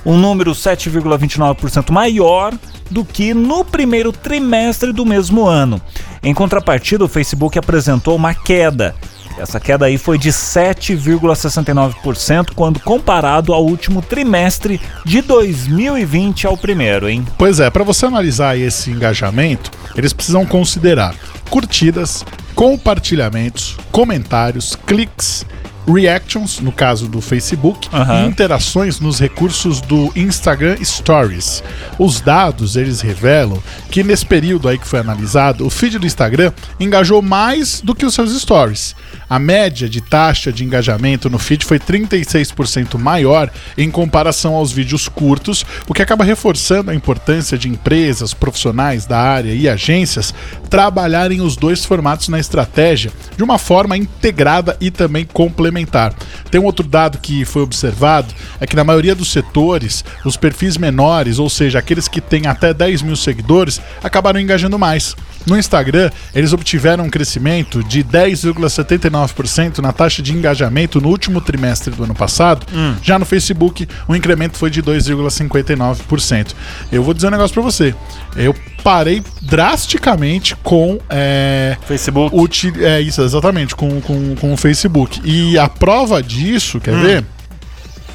um 0.06 0.17
número 0.17 0.52
7,29% 0.52 1.91
maior 1.91 2.54
do 2.89 3.06
que 3.06 3.34
no 3.34 3.63
primeiro 3.63 4.12
trimestre 4.12 4.91
do 4.91 5.06
mesmo 5.06 5.47
ano. 5.47 5.82
Em 6.21 6.34
contrapartida, 6.34 7.06
o 7.06 7.08
Facebook 7.08 7.58
apresentou 7.58 8.13
uma 8.15 8.34
queda 8.34 8.93
essa 9.41 9.60
queda 9.60 9.88
aí 9.88 9.97
foi 9.97 10.19
de 10.19 10.30
7,69% 10.30 12.51
quando 12.56 12.80
comparado 12.80 13.54
ao 13.54 13.65
último 13.65 14.01
trimestre 14.01 14.80
de 15.04 15.21
2020 15.21 16.45
ao 16.45 16.56
primeiro, 16.56 17.10
hein? 17.10 17.25
Pois 17.38 17.60
é, 17.60 17.69
para 17.69 17.84
você 17.84 18.06
analisar 18.06 18.58
esse 18.58 18.89
engajamento, 18.91 19.69
eles 19.95 20.13
precisam 20.13 20.45
considerar 20.45 21.13
curtidas, 21.49 22.23
compartilhamentos, 22.54 23.75
comentários, 23.91 24.77
cliques 24.86 25.43
reactions, 25.91 26.60
no 26.60 26.71
caso 26.71 27.08
do 27.08 27.21
Facebook, 27.21 27.89
Aham. 27.93 28.23
e 28.25 28.27
interações 28.27 28.99
nos 28.99 29.19
recursos 29.19 29.82
do 29.82 30.12
Instagram 30.15 30.77
Stories. 30.84 31.63
Os 31.99 32.21
dados, 32.21 32.75
eles 32.75 33.01
revelam 33.01 33.62
que 33.89 34.04
nesse 34.04 34.25
período 34.25 34.67
aí 34.67 34.77
que 34.77 34.88
foi 34.88 34.99
analisado, 34.99 35.65
o 35.65 35.69
feed 35.69 35.99
do 35.99 36.08
Instagram 36.08 36.51
engajou 36.80 37.21
mais 37.21 37.82
do 37.82 37.93
que 37.93 38.06
os 38.06 38.13
seus 38.13 38.39
stories. 38.39 38.95
A 39.30 39.39
média 39.39 39.88
de 39.88 40.01
taxa 40.01 40.51
de 40.51 40.63
engajamento 40.63 41.30
no 41.30 41.39
feed 41.39 41.65
foi 41.65 41.80
36% 41.80 42.97
maior 42.97 43.49
em 43.77 43.89
comparação 43.89 44.56
aos 44.56 44.71
vídeos 44.71 45.08
curtos, 45.08 45.65
o 45.88 45.93
que 45.93 46.01
acaba 46.01 46.23
reforçando 46.23 46.91
a 46.91 46.95
importância 46.95 47.58
de 47.58 47.69
empresas, 47.69 48.34
profissionais 48.34 49.06
da 49.06 49.19
área 49.19 49.54
e 49.54 49.69
agências 49.69 50.34
trabalharem 50.69 51.41
os 51.41 51.56
dois 51.56 51.86
formatos 51.86 52.27
na 52.27 52.39
estratégia 52.39 53.12
de 53.36 53.43
uma 53.43 53.58
forma 53.58 53.97
integrada 53.97 54.75
e 54.80 54.91
também 54.91 55.25
complementar. 55.25 55.81
Tem 56.50 56.60
um 56.60 56.65
outro 56.65 56.88
dado 56.88 57.17
que 57.17 57.46
foi 57.46 57.62
observado, 57.62 58.34
é 58.60 58.67
que 58.67 58.76
na 58.76 58.84
maioria 58.84 59.15
dos 59.15 59.32
setores, 59.32 60.04
os 60.26 60.38
perfis 60.38 60.78
menores, 60.78 61.39
ou 61.39 61.50
seja, 61.50 61.80
aqueles 61.80 62.08
que 62.08 62.20
têm 62.22 62.48
até 62.48 62.74
10 62.74 63.02
mil 63.02 63.15
seguidores, 63.15 63.82
acabaram 64.04 64.39
engajando 64.39 64.78
mais. 64.78 65.15
No 65.46 65.58
Instagram, 65.58 66.12
eles 66.36 66.54
obtiveram 66.54 67.06
um 67.06 67.10
crescimento 67.10 67.84
de 67.84 68.04
10,79% 68.04 69.80
na 69.80 69.91
taxa 69.91 70.22
de 70.22 70.34
engajamento 70.34 71.02
no 71.02 71.08
último 71.10 71.41
trimestre 71.41 71.94
do 71.94 72.04
ano 72.04 72.13
passado. 72.15 72.65
Já 73.02 73.17
no 73.17 73.26
Facebook, 73.26 73.88
o 74.08 74.15
incremento 74.15 74.58
foi 74.58 74.70
de 74.70 74.82
2,59%. 74.84 76.54
Eu 76.91 77.04
vou 77.04 77.13
dizer 77.13 77.28
um 77.28 77.32
negócio 77.32 77.54
pra 77.54 77.63
você. 77.63 77.96
Eu 78.36 78.56
parei 78.84 79.22
drasticamente 79.41 80.56
com 80.58 81.00
é, 81.10 81.78
Facebook. 81.88 82.36
uti- 82.36 82.74
é 82.84 83.00
isso, 83.02 83.22
exatamente, 83.22 83.76
com, 83.76 84.00
com, 84.02 84.36
com 84.36 84.54
o 84.54 84.58
Facebook. 84.58 85.22
E 85.24 85.58
a 85.62 85.69
prova 85.69 86.21
disso, 86.21 86.80
quer 86.80 86.95
ver? 86.95 87.26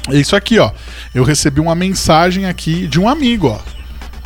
É 0.09 0.17
isso 0.17 0.35
aqui, 0.35 0.59
ó. 0.59 0.71
Eu 1.13 1.23
recebi 1.23 1.59
uma 1.59 1.75
mensagem 1.75 2.45
aqui 2.45 2.87
de 2.87 2.99
um 2.99 3.07
amigo, 3.07 3.47
ó. 3.47 3.59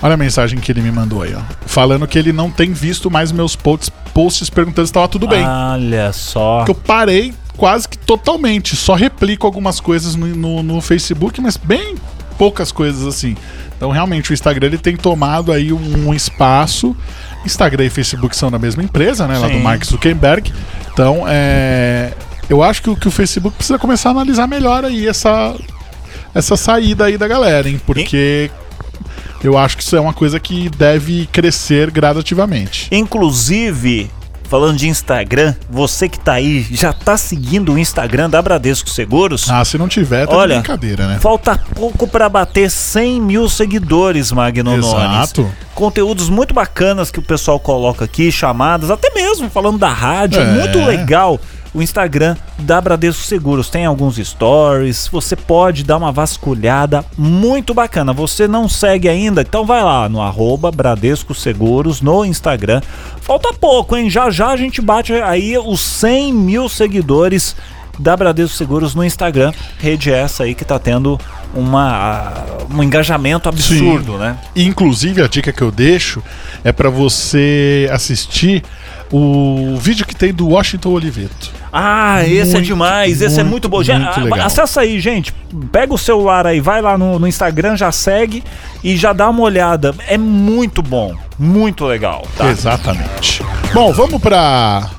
Olha 0.04 0.16
a 0.16 0.18
mensagem 0.18 0.60
que 0.60 0.72
ele 0.72 0.82
me 0.82 0.92
mandou 0.92 1.22
aí, 1.22 1.34
ó. 1.36 1.42
Falando 1.66 2.08
que 2.08 2.18
ele 2.18 2.34
não 2.34 2.50
tem 2.50 2.74
visto 2.74 3.10
mais 3.10 3.32
meus 3.32 3.56
posts, 3.56 3.90
posts 4.14 4.50
perguntando 4.50 4.88
se 4.88 4.92
estava 4.92 5.08
tudo 5.08 5.28
bem. 5.28 5.46
Olha 5.46 6.12
só. 6.12 6.64
Que 6.66 6.72
eu 6.72 6.76
parei 6.76 7.34
quase 7.56 7.88
que 7.88 7.98
totalmente. 7.98 8.76
Só 8.76 8.96
replico 8.96 9.46
algumas 9.46 9.80
coisas 9.80 10.16
no, 10.16 10.28
no, 10.28 10.64
no 10.64 10.82
Facebook, 10.82 11.40
mas 11.40 11.58
bem 11.58 11.96
poucas 12.38 12.72
coisas 12.72 13.06
assim. 13.06 13.38
Então, 13.78 13.92
realmente, 13.92 14.32
o 14.32 14.34
Instagram 14.34 14.68
ele 14.68 14.78
tem 14.80 14.98
tomado 14.98 15.52
aí 15.52 15.72
um, 15.72 16.14
espaço. 16.14 16.96
Instagram 17.46 17.86
e 17.86 17.90
Facebook 17.90 18.36
são 18.36 18.50
da 18.50 18.58
mesma 18.58 18.84
empresa, 18.84 19.28
né? 19.28 19.38
Lá 19.38 19.48
do 19.48 19.54
Sim. 19.54 19.62
Mark 19.62 19.84
Zuckerberg. 19.86 20.52
Então, 20.92 21.24
é. 21.28 22.12
Eu 22.52 22.62
acho 22.62 22.82
que, 22.82 22.90
o- 22.90 22.96
que 22.98 23.08
o 23.08 23.12
Facebook 23.12 23.56
precisa 23.56 23.80
começar 23.80 24.10
a 24.10 24.12
analisar 24.12 24.46
melhor 24.46 24.84
aí 24.84 25.08
essa, 25.08 25.56
essa 26.36 26.58
saída 26.58 27.06
aí 27.06 27.18
da 27.18 27.26
galera, 27.26 27.70
hein? 27.70 27.80
Porque 27.86 28.52
eu 29.42 29.58
acho 29.58 29.78
que 29.78 29.84
isso 29.84 29.96
é 29.96 30.02
uma 30.02 30.12
coisa 30.14 30.38
que 30.38 30.70
deve 30.70 31.28
crescer 31.32 31.90
gradativamente. 31.90 32.90
Inclusive, 32.92 34.12
falando 34.50 34.76
de 34.76 34.90
Instagram, 34.90 35.56
você 35.70 36.10
que 36.10 36.20
tá 36.20 36.34
aí, 36.34 36.68
já 36.72 36.92
tá 36.92 37.16
seguindo 37.16 37.72
o 37.72 37.80
Instagram 37.80 38.30
da 38.30 38.42
Bradesco 38.42 38.90
Seguros? 38.90 39.50
Ah, 39.50 39.64
se 39.64 39.78
não 39.78 39.88
tiver, 39.88 40.28
tá 40.28 40.36
Olha, 40.36 40.56
brincadeira, 40.56 41.08
né? 41.08 41.20
Falta 41.22 41.58
pouco 41.74 42.06
para 42.06 42.28
bater 42.28 42.70
100 42.70 43.22
mil 43.22 43.48
seguidores, 43.48 44.30
Magno 44.34 44.72
Nunes. 44.76 44.86
Exato. 44.88 45.50
Conteúdos 45.74 46.28
muito 46.28 46.54
bacanas 46.54 47.10
que 47.10 47.20
o 47.20 47.24
pessoal 47.24 47.58
coloca 47.62 48.04
aqui, 48.04 48.30
chamadas, 48.30 48.92
até 48.92 49.10
mesmo 49.14 49.50
falando 49.50 49.78
da 49.78 49.88
rádio. 49.94 50.42
É. 50.42 50.46
Muito 50.60 50.78
legal 50.86 51.40
o 51.74 51.82
Instagram 51.82 52.36
da 52.60 52.82
Bradesco 52.82 53.24
Seguros. 53.24 53.70
Tem 53.70 53.86
alguns 53.86 54.18
stories, 54.18 55.08
você 55.08 55.36
pode 55.36 55.84
dar 55.84 55.98
uma 55.98 56.12
vasculhada 56.12 57.06
muito 57.18 57.74
bacana. 57.74 58.14
Você 58.14 58.48
não 58.48 58.68
segue 58.68 59.08
ainda? 59.08 59.42
Então 59.42 59.66
vai 59.66 59.84
lá 59.84 60.10
no 60.10 60.22
arroba 60.22 60.72
Bradesco 60.72 61.34
Seguros 61.34 62.02
no 62.02 62.26
Instagram. 62.26 62.82
Falta 63.22 63.54
pouco, 63.54 63.96
hein? 63.96 64.10
Já 64.10 64.30
já 64.30 64.50
a 64.50 64.58
gente 64.58 64.82
bate 64.82 65.14
aí 65.14 65.58
os 65.58 65.80
100 65.80 66.34
mil 66.34 66.68
seguidores 66.68 67.56
da 67.98 68.18
Bradesco 68.18 68.58
Seguros 68.58 68.96
no 68.96 69.04
Instagram. 69.04 69.54
Rede 69.78 70.12
essa 70.12 70.44
aí 70.44 70.56
que 70.56 70.66
tá 70.66 70.80
tendo 70.80 71.20
uma, 71.54 72.46
um 72.70 72.82
engajamento 72.82 73.48
absurdo, 73.48 74.18
né? 74.18 74.38
Inclusive, 74.56 75.22
a 75.22 75.28
dica 75.28 75.52
que 75.52 75.62
eu 75.62 75.72
deixo 75.72 76.24
é 76.64 76.72
pra 76.72 76.90
você 76.90 77.90
assistir 77.92 78.64
o 79.12 79.76
vídeo 79.78 80.06
que 80.06 80.15
tem 80.15 80.34
do 80.34 80.47
Washington 80.47 80.89
Oliveto. 80.91 81.52
Ah, 81.71 82.24
esse 82.26 82.52
é 82.52 82.54
Muito, 82.56 82.65
demais, 82.65 83.21
esse 83.21 83.39
é 83.39 83.43
muito 83.43 83.52
muito, 83.52 83.69
bom. 83.69 83.84
Já, 83.84 83.97
muito 83.97 84.19
ah, 84.19 84.24
legal. 84.24 84.45
acessa 84.45 84.82
aí, 84.82 85.00
gente. 85.00 85.34
Pega 85.71 85.93
o 85.93 85.97
celular 85.97 86.47
aí, 86.47 86.60
vai 86.60 86.82
lá 86.82 86.97
no, 86.97 87.19
no 87.19 87.28
Instagram, 87.28 87.76
já 87.76 87.91
segue 87.91 88.43
e 88.84 88.95
já 88.95 89.13
dá 89.13 89.30
uma 89.30 89.41
olhada. 89.41 89.93
É 90.08 90.17
muito 90.17 90.82
bom, 90.82 91.13
muito 91.38 91.86
legal, 91.86 92.26
tá? 92.38 92.50
Exatamente. 92.50 93.43
Bom, 93.74 93.91
vamos 93.93 94.21
pra 94.21 94.89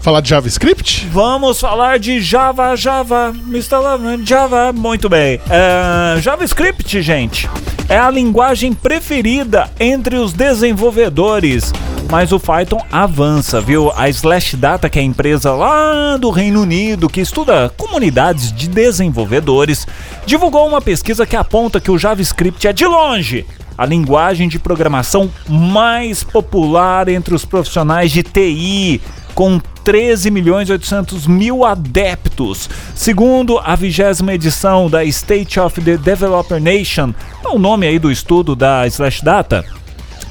falar 0.00 0.20
de 0.20 0.30
JavaScript? 0.30 1.06
Vamos 1.12 1.60
falar 1.60 1.98
de 1.98 2.20
Java, 2.20 2.74
Java, 2.74 3.34
Mr. 3.46 3.76
Java, 4.24 4.72
muito 4.72 5.08
bem. 5.08 5.40
É, 5.50 6.20
JavaScript, 6.20 7.00
gente, 7.02 7.48
é 7.88 7.98
a 7.98 8.10
linguagem 8.10 8.72
preferida 8.72 9.70
entre 9.78 10.16
os 10.16 10.32
desenvolvedores. 10.32 11.72
Mas 12.10 12.32
o 12.32 12.40
Python 12.40 12.84
avança, 12.90 13.60
viu? 13.60 13.92
A 13.94 14.08
Slashdata, 14.08 14.88
que 14.88 14.98
é 14.98 15.02
a 15.02 15.04
empresa 15.04 15.52
lá 15.52 16.16
do 16.16 16.30
Reino 16.30 16.62
Unido 16.62 17.08
que 17.08 17.20
estuda 17.20 17.72
comunidades 17.76 18.52
de 18.52 18.68
desenvolvedores, 18.68 19.86
divulgou 20.26 20.66
uma 20.66 20.80
pesquisa 20.80 21.24
que 21.24 21.36
aponta 21.36 21.80
que 21.80 21.90
o 21.90 21.98
JavaScript 21.98 22.66
é 22.66 22.72
de 22.72 22.84
longe 22.84 23.46
a 23.80 23.86
linguagem 23.86 24.46
de 24.46 24.58
programação 24.58 25.30
mais 25.48 26.22
popular 26.22 27.08
entre 27.08 27.34
os 27.34 27.46
profissionais 27.46 28.12
de 28.12 28.22
TI, 28.22 29.00
com 29.34 29.60
13 29.84 30.30
milhões 30.30 30.68
e 30.68 30.72
800 30.72 31.26
mil 31.26 31.64
adeptos. 31.64 32.68
Segundo 32.94 33.58
a 33.58 33.74
vigésima 33.74 34.34
edição 34.34 34.88
da 34.88 35.04
State 35.04 35.58
of 35.58 35.80
the 35.80 35.96
Developer 35.96 36.60
Nation, 36.60 37.12
é 37.44 37.48
o 37.48 37.58
nome 37.58 37.86
aí 37.86 37.98
do 37.98 38.10
estudo 38.10 38.54
da 38.54 38.86
Slashdata, 38.86 39.64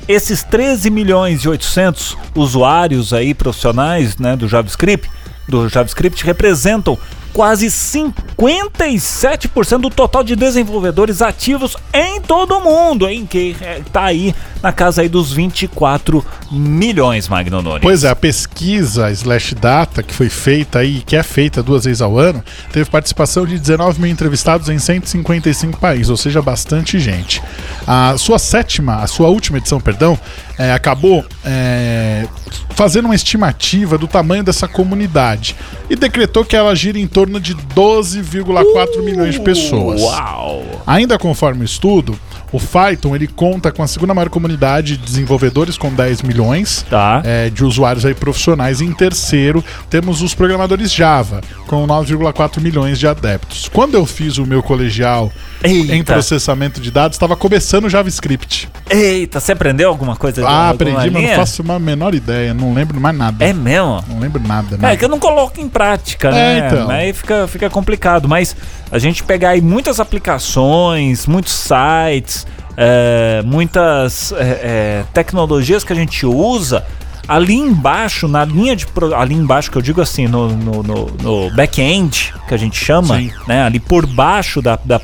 esses 0.07 0.43
13 0.43 0.89
milhões 0.89 1.41
e 1.41 1.49
800 1.49 2.17
usuários 2.35 3.13
aí 3.13 3.33
profissionais, 3.33 4.17
né, 4.17 4.35
do 4.35 4.47
JavaScript, 4.47 5.09
do 5.47 5.69
JavaScript 5.69 6.23
representam 6.25 6.97
quase 7.33 7.67
57% 7.67 9.79
do 9.79 9.89
total 9.89 10.23
de 10.23 10.35
desenvolvedores 10.35 11.21
ativos 11.21 11.75
em 11.93 12.19
todo 12.21 12.57
o 12.57 12.63
mundo, 12.63 13.07
em 13.07 13.25
que 13.25 13.55
é, 13.61 13.81
tá 13.91 14.05
aí 14.05 14.33
na 14.61 14.73
casa 14.73 15.01
aí 15.01 15.09
dos 15.09 15.31
24 15.31 16.25
milhões, 16.51 17.29
Magno 17.29 17.61
Nunes. 17.61 17.81
Pois 17.81 18.03
é, 18.03 18.09
a 18.09 18.15
pesquisa 18.15 19.09
Slash 19.11 19.55
Data, 19.55 20.03
que 20.03 20.13
foi 20.13 20.29
feita 20.29 20.79
aí, 20.79 21.01
que 21.01 21.15
é 21.15 21.23
feita 21.23 21.63
duas 21.63 21.85
vezes 21.85 22.01
ao 22.01 22.17
ano, 22.17 22.43
teve 22.71 22.89
participação 22.89 23.45
de 23.45 23.57
19 23.57 24.01
mil 24.01 24.11
entrevistados 24.11 24.67
em 24.69 24.79
155 24.79 25.79
países, 25.79 26.09
ou 26.09 26.17
seja, 26.17 26.41
bastante 26.41 26.99
gente. 26.99 27.41
A 27.87 28.17
sua 28.17 28.37
sétima, 28.37 28.97
a 28.97 29.07
sua 29.07 29.29
última 29.29 29.57
edição, 29.57 29.79
perdão, 29.79 30.19
é, 30.59 30.73
acabou 30.73 31.25
é, 31.45 32.27
fazendo 32.71 33.05
uma 33.05 33.15
estimativa 33.15 33.97
do 33.97 34.07
tamanho 34.07 34.43
dessa 34.43 34.67
comunidade 34.67 35.55
e 35.89 35.95
decretou 35.95 36.43
que 36.43 36.55
ela 36.55 36.75
gira 36.75 36.99
em 36.99 37.07
torno 37.07 37.39
de 37.39 37.55
12,4 37.55 39.01
milhões 39.01 39.35
de 39.35 39.39
pessoas. 39.39 40.01
Uau! 40.01 40.65
Ainda 40.85 41.17
conforme 41.17 41.61
o 41.61 41.65
estudo, 41.65 42.19
o 42.51 42.59
Python 42.59 43.15
ele 43.15 43.27
conta 43.27 43.71
com 43.71 43.81
a 43.81 43.87
segunda 43.87 44.13
maior 44.13 44.29
comunidade 44.29 44.97
de 44.97 45.05
desenvolvedores 45.05 45.77
com 45.77 45.93
10 45.93 46.23
milhões 46.23 46.85
Tá. 46.89 47.21
é, 47.23 47.49
de 47.49 47.63
usuários 47.63 48.05
aí 48.05 48.13
profissionais. 48.13 48.81
Em 48.81 48.91
terceiro, 48.91 49.63
temos 49.89 50.21
os 50.21 50.33
programadores 50.33 50.91
Java, 50.91 51.41
com 51.67 51.85
9,4 51.87 52.59
milhões 52.59 52.99
de 52.99 53.07
adeptos. 53.07 53.69
Quando 53.71 53.95
eu 53.95 54.05
fiz 54.05 54.37
o 54.37 54.45
meu 54.45 54.61
colegial 54.63 55.31
em 55.63 55.89
Eita, 55.91 56.13
processamento 56.13 56.81
de 56.81 56.91
dados, 56.91 57.15
estava 57.15 57.35
começando 57.35 57.85
o 57.85 57.89
JavaScript. 57.89 58.67
Eita, 58.89 59.39
você 59.39 59.51
aprendeu 59.51 59.89
alguma 59.89 60.15
coisa? 60.15 60.41
de 60.41 60.47
Ah, 60.47 60.69
aprendi, 60.69 61.09
mas 61.09 61.23
não 61.23 61.35
faço 61.35 61.63
a 61.71 61.79
menor 61.79 62.13
ideia, 62.15 62.53
não 62.53 62.73
lembro 62.73 62.99
mais 62.99 63.15
nada. 63.15 63.43
É 63.43 63.53
mesmo? 63.53 64.03
Não 64.07 64.19
lembro 64.19 64.41
nada. 64.45 64.75
É, 64.75 64.77
nada. 64.81 64.97
que 64.97 65.05
eu 65.05 65.09
não 65.09 65.19
coloco 65.19 65.59
em 65.61 65.69
prática, 65.69 66.29
É, 66.29 66.31
né? 66.61 66.67
então. 66.67 66.89
Aí 66.89 67.13
fica, 67.13 67.47
fica 67.47 67.69
complicado. 67.69 68.27
Mas 68.27 68.55
a 68.91 68.97
gente 68.99 69.23
pegar 69.23 69.49
aí 69.49 69.61
muitas 69.61 69.99
aplicações, 69.99 71.25
muitos 71.27 71.53
sites, 71.53 72.45
é, 72.77 73.41
muitas 73.45 74.31
é, 74.31 74.37
é, 74.41 75.03
tecnologias 75.13 75.83
que 75.83 75.93
a 75.93 75.95
gente 75.95 76.25
usa. 76.25 76.83
Ali 77.27 77.53
embaixo, 77.53 78.27
na 78.27 78.43
linha 78.43 78.75
de. 78.75 78.87
Ali 79.15 79.35
embaixo, 79.35 79.69
que 79.69 79.77
eu 79.77 79.83
digo 79.83 80.01
assim, 80.01 80.27
no, 80.27 80.47
no, 80.49 80.81
no- 80.81 81.05
no 81.21 81.55
back-end, 81.55 82.33
que 82.47 82.55
a 82.55 82.57
gente 82.57 82.83
chama, 82.83 83.17
Sim. 83.17 83.31
né? 83.47 83.61
Ali 83.65 83.79
por 83.79 84.07
baixo 84.07 84.63
da, 84.63 84.79
da 84.83 84.99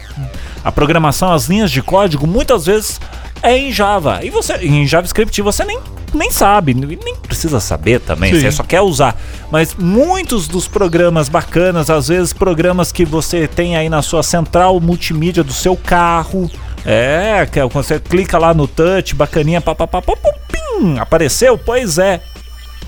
a 0.63 0.71
programação, 0.71 1.31
as 1.31 1.45
linhas 1.45 1.69
de 1.69 1.83
código, 1.83 2.25
muitas 2.25 2.65
vezes 2.65 2.99
é 3.41 3.57
em 3.57 3.71
Java. 3.71 4.19
E 4.23 4.29
você, 4.29 4.53
em 4.57 4.85
JavaScript, 4.85 5.41
você 5.41 5.63
nem 5.63 5.79
nem 6.13 6.31
sabe, 6.31 6.73
nem 6.73 7.15
precisa 7.21 7.59
saber 7.59 7.99
também, 7.99 8.33
Sim. 8.33 8.39
você 8.39 8.51
só 8.51 8.63
quer 8.63 8.81
usar. 8.81 9.19
Mas 9.51 9.75
muitos 9.75 10.47
dos 10.47 10.67
programas 10.67 11.27
bacanas, 11.27 11.89
às 11.89 12.07
vezes 12.07 12.31
programas 12.31 12.91
que 12.91 13.03
você 13.03 13.47
tem 13.47 13.75
aí 13.75 13.89
na 13.89 14.01
sua 14.01 14.23
central 14.23 14.79
multimídia 14.79 15.43
do 15.43 15.51
seu 15.51 15.75
carro, 15.75 16.49
é, 16.85 17.45
que 17.51 17.59
é 17.59 17.67
quando 17.67 17.83
você 17.83 17.99
clica 17.99 18.37
lá 18.37 18.53
no 18.53 18.67
touch, 18.67 19.13
bacaninha, 19.13 19.59
papapá, 19.59 20.01
pim, 20.01 20.97
apareceu? 20.99 21.57
Pois 21.57 21.97
é, 21.97 22.21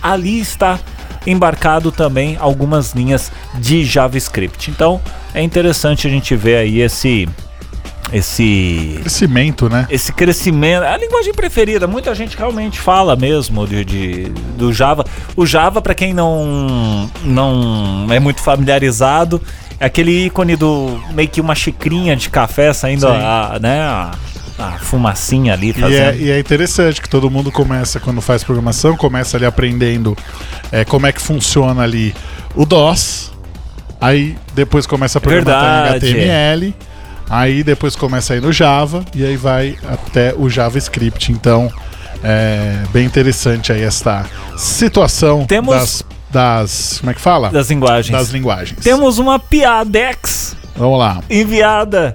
ali 0.01 0.39
está 0.39 0.79
embarcado 1.25 1.91
também 1.91 2.37
algumas 2.39 2.93
linhas 2.93 3.31
de 3.55 3.83
JavaScript. 3.83 4.71
Então 4.71 5.01
é 5.33 5.41
interessante 5.41 6.07
a 6.07 6.09
gente 6.09 6.35
ver 6.35 6.57
aí 6.57 6.79
esse 6.79 7.27
esse 8.13 8.97
Crescimento, 9.01 9.69
né? 9.69 9.85
esse 9.89 10.11
crescimento, 10.13 10.83
é 10.83 10.93
a 10.93 10.97
linguagem 10.97 11.33
preferida, 11.33 11.87
muita 11.87 12.13
gente 12.15 12.37
realmente 12.37 12.79
fala 12.79 13.15
mesmo 13.15 13.67
de, 13.67 13.83
de- 13.83 14.29
do 14.57 14.71
Java. 14.73 15.05
O 15.35 15.45
Java, 15.45 15.81
para 15.81 15.93
quem 15.93 16.13
não 16.13 17.09
não 17.23 18.07
é 18.09 18.19
muito 18.19 18.41
familiarizado, 18.41 19.41
é 19.79 19.85
aquele 19.85 20.25
ícone 20.25 20.55
do 20.55 20.99
meio 21.13 21.27
que 21.29 21.41
uma 21.41 21.53
xicrinha 21.55 22.15
de 22.15 22.29
café 22.29 22.71
saindo 22.73 23.07
a, 23.07 23.57
né, 23.61 23.81
a, 23.81 24.11
a 24.57 24.71
fumacinha 24.79 25.53
ali 25.53 25.67
E 25.67 25.69
é, 25.71 25.73
fazendo. 25.73 26.21
e 26.21 26.31
é 26.31 26.39
interessante 26.39 27.01
que 27.01 27.09
todo 27.09 27.29
mundo 27.29 27.51
começa, 27.51 27.99
quando 27.99 28.21
faz 28.21 28.43
programação, 28.43 28.95
começa 28.97 29.37
ali 29.37 29.45
aprendendo 29.45 30.17
é, 30.71 30.83
como 30.85 31.05
é 31.05 31.11
que 31.11 31.21
funciona 31.21 31.83
ali 31.83 32.15
o 32.55 32.65
DOS, 32.65 33.31
aí 34.01 34.35
depois 34.55 34.87
começa 34.87 35.17
a 35.19 35.21
programar 35.21 35.87
em 35.87 35.99
Verdade. 35.99 36.07
HTML, 36.13 36.75
aí 37.29 37.63
depois 37.63 37.95
começa 37.95 38.33
a 38.33 38.37
ir 38.37 38.41
no 38.41 38.51
Java 38.51 39.03
e 39.15 39.25
aí 39.25 39.37
vai 39.37 39.77
até 39.87 40.33
o 40.37 40.49
JavaScript. 40.49 41.31
Então 41.31 41.71
é 42.23 42.77
bem 42.91 43.05
interessante 43.05 43.71
aí 43.71 43.81
esta 43.83 44.25
situação 44.55 45.45
Temos- 45.45 45.73
das, 45.75 46.03
das. 46.31 46.97
Como 46.99 47.11
é 47.11 47.13
que 47.13 47.21
fala? 47.21 47.49
das 47.49 47.69
linguagens. 47.69 48.11
Das 48.17 48.29
linguagens. 48.29 48.79
Temos 48.83 49.17
uma 49.19 49.39
piadex 49.39 50.55
Vamos 50.75 50.99
lá. 50.99 51.21
enviada. 51.29 52.13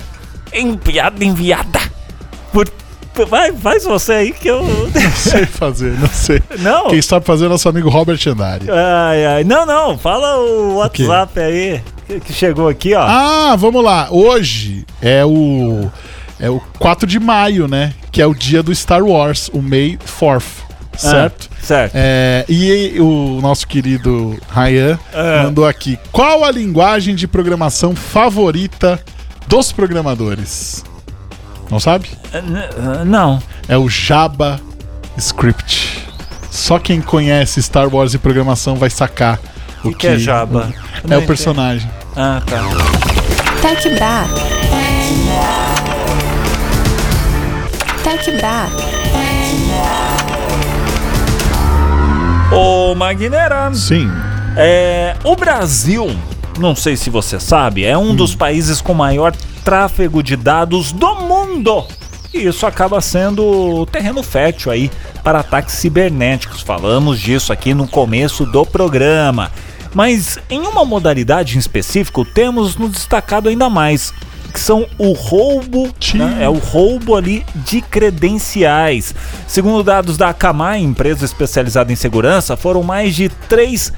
Enviada, 0.53 1.25
enviada. 1.25 1.81
Por, 2.53 2.69
vai, 3.29 3.53
faz 3.53 3.85
você 3.85 4.13
aí 4.13 4.33
que 4.33 4.49
eu. 4.49 4.63
Não 4.93 5.11
sei 5.13 5.47
fazer, 5.47 5.99
não 5.99 6.09
sei. 6.09 6.43
Não. 6.59 6.89
Quem 6.89 7.01
sabe 7.01 7.25
fazer 7.25 7.47
é 7.47 7.49
nosso 7.49 7.69
amigo 7.69 7.89
Robert 7.89 8.19
Andari. 8.27 8.67
Ai, 8.71 9.25
ai. 9.27 9.45
Não, 9.45 9.65
não. 9.65 9.97
Fala 9.97 10.37
o? 10.39 10.75
WhatsApp 10.77 11.41
aí 11.41 11.83
que, 12.25 12.33
chegou 12.33 12.69
aqui, 12.69 12.95
ó. 12.95 13.03
Ah, 13.03 13.57
vamos 13.57 13.83
lá. 13.85 14.09
Hoje 14.11 14.85
é 15.01 15.25
o 15.25 15.91
é 16.41 16.51
o 16.51 16.61
4 16.79 17.07
de 17.07 17.21
maio, 17.21 17.69
né? 17.69 17.93
Que 18.11 18.21
é 18.21 18.27
o 18.27 18.35
dia 18.35 18.63
do 18.63 18.75
Star 18.75 19.03
Wars, 19.05 19.49
o 19.53 19.63
May 19.63 19.97
4th, 20.21 20.43
certo? 20.97 21.49
Ah, 21.53 21.57
certo. 21.63 21.93
É, 21.95 22.45
e 22.49 22.99
o 23.01 23.41
nosso 23.41 23.67
querido 23.67 24.39
Ryan 24.53 24.99
É. 25.13 25.43
mandou 25.45 25.67
aqui: 25.67 25.99
qual 26.11 26.45
a 26.45 26.51
linguagem 26.51 27.15
de 27.15 27.27
programação 27.29 27.95
favorita 27.95 29.01
dos 29.47 29.71
programadores? 29.73 30.85
Não 31.71 31.79
sabe? 31.81 32.09
N- 32.35 33.05
Não. 33.07 33.43
É 33.69 33.79
o 33.79 33.89
Java 33.89 34.61
Script. 35.17 36.07
Só 36.51 36.79
quem 36.79 37.01
conhece 37.01 37.63
Star 37.63 37.89
Wars 37.95 38.13
e 38.13 38.19
programação 38.19 38.77
vai 38.77 38.91
sacar 38.91 39.41
o 39.85 39.95
que 39.95 40.07
é 40.07 40.19
Java? 40.19 40.73
É 41.03 41.07
Não 41.07 41.19
o 41.21 41.27
personagem. 41.27 41.89
Ah, 42.17 42.43
tá. 42.47 42.63
Tech 43.61 43.89
Bra. 43.91 44.25
Tech 48.05 48.31
Bra. 48.33 48.69
Ô, 52.53 52.95
Magnera, 52.95 53.73
Sim. 53.73 54.11
é, 54.57 55.17
o 55.25 55.35
Brasil, 55.35 56.15
não 56.59 56.77
sei 56.77 56.97
se 56.97 57.09
você 57.09 57.41
sabe, 57.41 57.85
é 57.85 57.97
um 57.97 58.15
dos 58.15 58.35
países 58.35 58.81
com 58.83 58.93
maior 58.93 59.33
tráfego 59.65 60.23
de 60.23 60.37
dados 60.37 60.93
do 60.93 61.15
mundo. 61.15 61.87
E 62.35 62.47
isso 62.47 62.67
acaba 62.67 63.01
sendo 63.01 63.87
terreno 63.87 64.23
fértil 64.23 64.73
aí 64.73 64.91
para 65.23 65.41
ataques 65.41 65.75
cibernéticos. 65.75 66.63
Falamos 66.63 67.21
disso 67.21 67.53
aqui 67.53 67.75
no 67.75 67.87
começo 67.87 68.45
do 68.47 68.65
programa. 68.65 69.51
Mas 69.95 70.39
em 70.49 70.61
uma 70.61 70.85
modalidade 70.85 71.57
em 71.57 71.61
específico, 71.61 72.25
temos 72.25 72.77
nos 72.77 72.93
destacado 72.93 73.49
ainda 73.49 73.69
mais, 73.69 74.13
que 74.53 74.61
são 74.61 74.87
o 74.99 75.13
roubo, 75.13 75.91
né? 76.15 76.39
é 76.41 76.49
o 76.49 76.59
roubo 76.59 77.17
ali 77.17 77.45
de 77.55 77.81
credenciais. 77.81 79.15
Segundo 79.47 79.83
dados 79.83 80.17
da 80.17 80.29
Akamai, 80.29 80.81
empresa 80.81 81.25
especializada 81.25 81.93
em 81.93 81.97
segurança, 81.97 82.57
foram 82.57 82.83
mais 82.83 83.15
de 83.15 83.29
3 83.29 83.93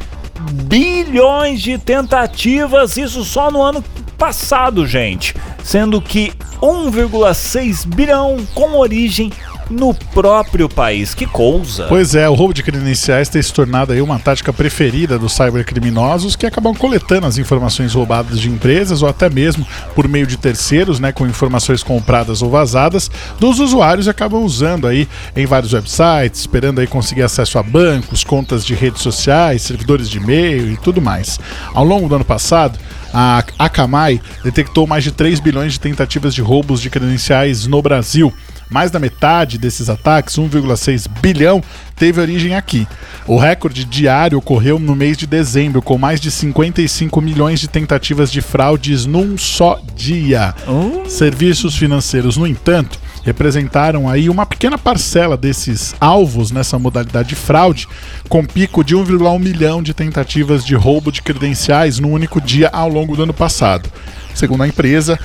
bilhões 0.68 1.60
de 1.60 1.78
tentativas, 1.78 2.96
isso 2.96 3.24
só 3.24 3.50
no 3.50 3.62
ano 3.62 3.82
passado, 4.18 4.86
gente. 4.86 5.34
Sendo 5.62 6.00
que 6.00 6.32
1,6 6.60 7.86
bilhão 7.86 8.38
com 8.54 8.76
origem 8.78 9.32
no 9.70 9.94
próprio 9.94 10.68
país. 10.68 11.14
Que 11.14 11.26
coisa! 11.26 11.86
Pois 11.88 12.14
é, 12.14 12.28
o 12.28 12.34
roubo 12.34 12.54
de 12.54 12.62
credenciais 12.62 13.28
tem 13.28 13.42
se 13.42 13.52
tornado 13.52 13.92
aí 13.92 14.00
uma 14.00 14.18
tática 14.18 14.52
preferida 14.52 15.18
dos 15.18 15.32
cybercriminosos 15.32 16.36
que 16.36 16.46
acabam 16.46 16.74
coletando 16.74 17.26
as 17.26 17.38
informações 17.38 17.94
roubadas 17.94 18.40
de 18.40 18.48
empresas 18.48 19.02
ou 19.02 19.08
até 19.08 19.28
mesmo 19.30 19.66
por 19.94 20.08
meio 20.08 20.26
de 20.26 20.36
terceiros, 20.36 21.00
né, 21.00 21.12
com 21.12 21.26
informações 21.26 21.82
compradas 21.82 22.42
ou 22.42 22.50
vazadas 22.50 23.10
dos 23.38 23.58
usuários 23.58 24.08
acabam 24.08 24.42
usando 24.42 24.86
aí 24.86 25.08
em 25.36 25.46
vários 25.46 25.72
websites, 25.72 26.40
esperando 26.40 26.80
aí 26.80 26.86
conseguir 26.86 27.22
acesso 27.22 27.58
a 27.58 27.62
bancos, 27.62 28.24
contas 28.24 28.64
de 28.64 28.74
redes 28.74 29.02
sociais, 29.02 29.62
servidores 29.62 30.08
de 30.08 30.18
e-mail 30.18 30.70
e 30.72 30.76
tudo 30.76 31.00
mais. 31.00 31.38
Ao 31.72 31.84
longo 31.84 32.08
do 32.08 32.14
ano 32.14 32.24
passado, 32.24 32.78
a 33.12 33.44
Akamai 33.58 34.20
detectou 34.42 34.86
mais 34.86 35.04
de 35.04 35.12
3 35.12 35.38
bilhões 35.38 35.74
de 35.74 35.80
tentativas 35.80 36.34
de 36.34 36.42
roubos 36.42 36.80
de 36.80 36.90
credenciais 36.90 37.66
no 37.66 37.80
Brasil. 37.80 38.32
Mais 38.70 38.90
da 38.90 38.98
metade 38.98 39.58
desses 39.58 39.88
ataques, 39.88 40.36
1,6 40.36 41.08
bilhão, 41.20 41.62
teve 41.96 42.20
origem 42.20 42.54
aqui. 42.54 42.86
O 43.26 43.38
recorde 43.38 43.84
diário 43.84 44.38
ocorreu 44.38 44.78
no 44.78 44.96
mês 44.96 45.16
de 45.16 45.26
dezembro, 45.26 45.80
com 45.80 45.96
mais 45.96 46.20
de 46.20 46.30
55 46.30 47.20
milhões 47.20 47.60
de 47.60 47.68
tentativas 47.68 48.30
de 48.30 48.40
fraudes 48.40 49.06
num 49.06 49.38
só 49.38 49.80
dia. 49.94 50.54
Uh, 50.66 51.08
Serviços 51.08 51.76
financeiros, 51.76 52.36
no 52.36 52.46
entanto, 52.46 52.98
representaram 53.24 54.08
aí 54.08 54.28
uma 54.28 54.44
pequena 54.44 54.76
parcela 54.76 55.36
desses 55.36 55.94
alvos 56.00 56.50
nessa 56.50 56.78
modalidade 56.78 57.30
de 57.30 57.34
fraude, 57.34 57.88
com 58.28 58.44
pico 58.44 58.84
de 58.84 58.94
1,1 58.94 59.38
milhão 59.38 59.82
de 59.82 59.94
tentativas 59.94 60.64
de 60.64 60.74
roubo 60.74 61.10
de 61.10 61.22
credenciais 61.22 61.98
no 61.98 62.08
único 62.08 62.40
dia 62.40 62.68
ao 62.68 62.88
longo 62.88 63.16
do 63.16 63.22
ano 63.22 63.34
passado. 63.34 63.90
Segundo 64.34 64.64
a 64.64 64.68
empresa, 64.68 65.18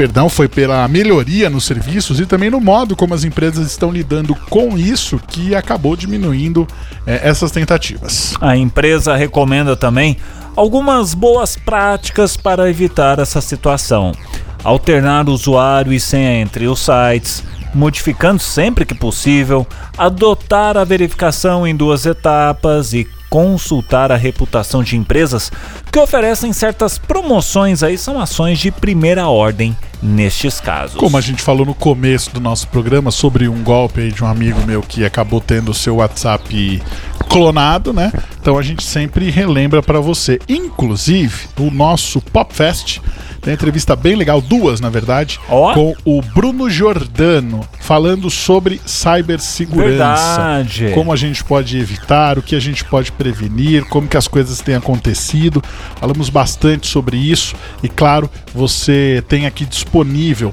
perdão, 0.00 0.30
foi 0.30 0.48
pela 0.48 0.88
melhoria 0.88 1.50
nos 1.50 1.66
serviços 1.66 2.20
e 2.20 2.24
também 2.24 2.48
no 2.48 2.58
modo 2.58 2.96
como 2.96 3.12
as 3.12 3.22
empresas 3.22 3.70
estão 3.70 3.92
lidando 3.92 4.34
com 4.34 4.78
isso 4.78 5.20
que 5.28 5.54
acabou 5.54 5.94
diminuindo 5.94 6.66
eh, 7.06 7.20
essas 7.22 7.50
tentativas. 7.50 8.32
A 8.40 8.56
empresa 8.56 9.14
recomenda 9.14 9.76
também 9.76 10.16
algumas 10.56 11.12
boas 11.12 11.54
práticas 11.54 12.34
para 12.34 12.70
evitar 12.70 13.18
essa 13.18 13.42
situação. 13.42 14.12
Alternar 14.64 15.28
usuário 15.28 15.92
e 15.92 16.00
senha 16.00 16.40
entre 16.40 16.66
os 16.66 16.80
sites, 16.80 17.44
modificando 17.74 18.38
sempre 18.38 18.86
que 18.86 18.94
possível, 18.94 19.66
adotar 19.98 20.78
a 20.78 20.84
verificação 20.84 21.66
em 21.66 21.76
duas 21.76 22.06
etapas 22.06 22.94
e 22.94 23.06
consultar 23.28 24.10
a 24.10 24.16
reputação 24.16 24.82
de 24.82 24.96
empresas 24.96 25.52
que 25.92 25.98
oferecem 25.98 26.54
certas 26.54 26.96
promoções 26.96 27.82
aí 27.82 27.98
são 27.98 28.18
ações 28.18 28.58
de 28.58 28.70
primeira 28.70 29.28
ordem 29.28 29.76
nestes 30.02 30.60
casos. 30.60 30.96
Como 30.96 31.16
a 31.16 31.20
gente 31.20 31.42
falou 31.42 31.66
no 31.66 31.74
começo 31.74 32.32
do 32.32 32.40
nosso 32.40 32.68
programa 32.68 33.10
sobre 33.10 33.48
um 33.48 33.62
golpe 33.62 34.00
aí 34.00 34.12
de 34.12 34.24
um 34.24 34.26
amigo 34.26 34.60
meu 34.66 34.82
que 34.82 35.04
acabou 35.04 35.40
tendo 35.40 35.70
o 35.70 35.74
seu 35.74 35.96
WhatsApp 35.96 36.82
clonado, 37.28 37.92
né? 37.92 38.12
Então 38.40 38.58
a 38.58 38.62
gente 38.62 38.82
sempre 38.82 39.30
relembra 39.30 39.82
para 39.82 40.00
você. 40.00 40.38
Inclusive, 40.48 41.48
o 41.58 41.70
nosso 41.70 42.20
Popfest 42.20 43.00
tem 43.40 43.52
uma 43.52 43.54
entrevista 43.54 43.96
bem 43.96 44.16
legal, 44.16 44.40
duas 44.40 44.80
na 44.80 44.90
verdade, 44.90 45.40
Ó. 45.48 45.72
com 45.72 45.94
o 46.04 46.20
Bruno 46.20 46.68
Giordano, 46.68 47.66
falando 47.80 48.28
sobre 48.28 48.80
cibersegurança. 48.84 49.88
Verdade. 49.88 50.90
Como 50.92 51.10
a 51.10 51.16
gente 51.16 51.42
pode 51.42 51.78
evitar, 51.78 52.38
o 52.38 52.42
que 52.42 52.54
a 52.54 52.60
gente 52.60 52.84
pode 52.84 53.10
prevenir, 53.12 53.84
como 53.86 54.08
que 54.08 54.16
as 54.16 54.28
coisas 54.28 54.60
têm 54.60 54.74
acontecido. 54.74 55.62
Falamos 55.96 56.28
bastante 56.28 56.86
sobre 56.86 57.16
isso 57.16 57.54
e 57.82 57.88
claro, 57.88 58.28
você 58.54 59.24
tem 59.26 59.46
aqui 59.46 59.64
disponível 59.64 59.89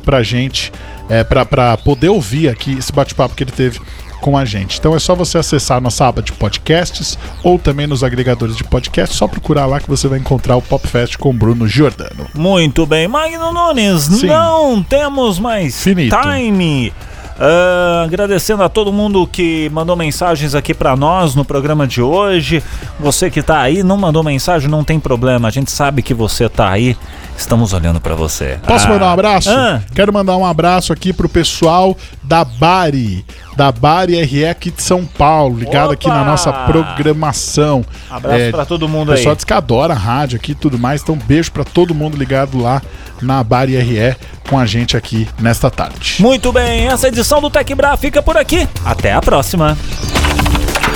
pra 0.04 0.24
gente, 0.24 0.72
é, 1.10 1.24
para 1.24 1.78
poder 1.78 2.10
ouvir 2.10 2.50
aqui 2.50 2.78
esse 2.78 2.92
bate-papo 2.92 3.36
que 3.36 3.44
ele 3.44 3.52
teve 3.52 3.80
com 4.20 4.38
a 4.38 4.46
gente. 4.46 4.80
Então 4.80 4.96
é 4.96 5.00
só 5.00 5.16
você 5.16 5.38
acessar 5.38 5.78
a 5.78 5.82
nossa 5.82 6.08
aba 6.08 6.22
de 6.22 6.32
podcasts 6.32 7.18
ou 7.44 7.58
também 7.58 7.88
nos 7.88 8.04
agregadores 8.04 8.56
de 8.56 8.64
podcast, 8.64 9.16
só 9.16 9.28
procurar 9.28 9.66
lá 9.66 9.80
que 9.80 9.88
você 9.88 10.08
vai 10.08 10.20
encontrar 10.20 10.56
o 10.56 10.62
Popfest 10.62 11.18
com 11.18 11.34
Bruno 11.34 11.68
Giordano. 11.68 12.28
Muito 12.34 12.86
bem, 12.86 13.08
Magno 13.08 13.54
Nunes, 13.54 14.04
Sim. 14.04 14.28
não 14.28 14.82
temos 14.84 15.40
mais 15.40 15.82
Finito. 15.82 16.16
time. 16.22 16.92
Uh, 17.38 18.04
agradecendo 18.04 18.64
a 18.64 18.70
todo 18.70 18.92
mundo 18.92 19.28
que 19.28 19.70
mandou 19.70 19.96
mensagens 19.96 20.56
aqui 20.56 20.74
para 20.74 20.96
nós 20.96 21.36
no 21.36 21.46
programa 21.46 21.86
de 21.86 22.02
hoje. 22.02 22.64
Você 23.00 23.30
que 23.30 23.44
tá 23.44 23.60
aí, 23.60 23.84
não 23.84 23.96
mandou 23.96 24.24
mensagem, 24.24 24.68
não 24.68 24.84
tem 24.84 25.00
problema. 25.00 25.48
A 25.48 25.52
gente 25.52 25.70
sabe 25.70 26.02
que 26.02 26.16
você 26.16 26.50
tá 26.50 26.72
aí. 26.72 26.98
Estamos 27.38 27.72
olhando 27.72 28.02
para 28.02 28.16
você. 28.16 28.60
Posso 28.66 28.88
ah. 28.88 28.90
mandar 28.90 29.06
um 29.06 29.12
abraço? 29.12 29.50
Ah. 29.50 29.82
Quero 29.94 30.12
mandar 30.12 30.36
um 30.36 30.46
abraço 30.46 30.92
aqui 30.92 31.14
pro 31.14 31.30
pessoal 31.30 31.96
da 32.24 32.44
Bari, 32.44 33.24
da 33.56 33.72
Bari 33.72 34.22
RE 34.24 34.48
aqui 34.48 34.72
de 34.72 34.82
São 34.82 35.06
Paulo, 35.06 35.58
ligado 35.58 35.86
Opa! 35.86 35.94
aqui 35.94 36.08
na 36.08 36.24
nossa 36.24 36.52
programação. 36.52 37.86
Abraço 38.10 38.42
é, 38.42 38.52
para 38.52 38.66
todo 38.66 38.90
mundo 38.90 39.12
aí. 39.12 39.16
O 39.16 39.18
pessoal 39.18 39.36
diz 39.36 39.46
que 39.46 39.54
adora 39.54 39.94
a 39.94 39.98
rádio 39.98 40.38
aqui 40.38 40.54
e 40.54 40.56
tudo 40.56 40.80
mais, 40.80 41.02
então 41.02 41.16
beijo 41.16 41.52
para 41.52 41.64
todo 41.64 41.94
mundo 41.94 42.18
ligado 42.18 42.58
lá 42.58 42.82
na 43.22 43.44
Bari 43.44 43.78
RE 43.78 44.16
com 44.50 44.58
a 44.58 44.66
gente 44.66 44.98
aqui 44.98 45.28
nesta 45.40 45.70
tarde. 45.70 46.18
Muito 46.20 46.52
bem, 46.52 46.88
essa 46.88 47.08
edição 47.08 47.40
do 47.40 47.50
Tech 47.50 47.74
Bra 47.76 47.96
fica 47.96 48.22
por 48.22 48.36
aqui. 48.36 48.68
Até 48.84 49.14
a 49.14 49.22
próxima. 49.22 49.78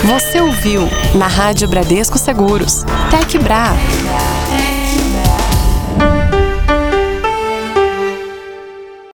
Você 0.03 0.41
ouviu 0.41 0.89
na 1.13 1.27
Rádio 1.27 1.67
Bradesco 1.67 2.17
Seguros, 2.17 2.83
Tech 3.11 3.37
Bra. 3.37 3.73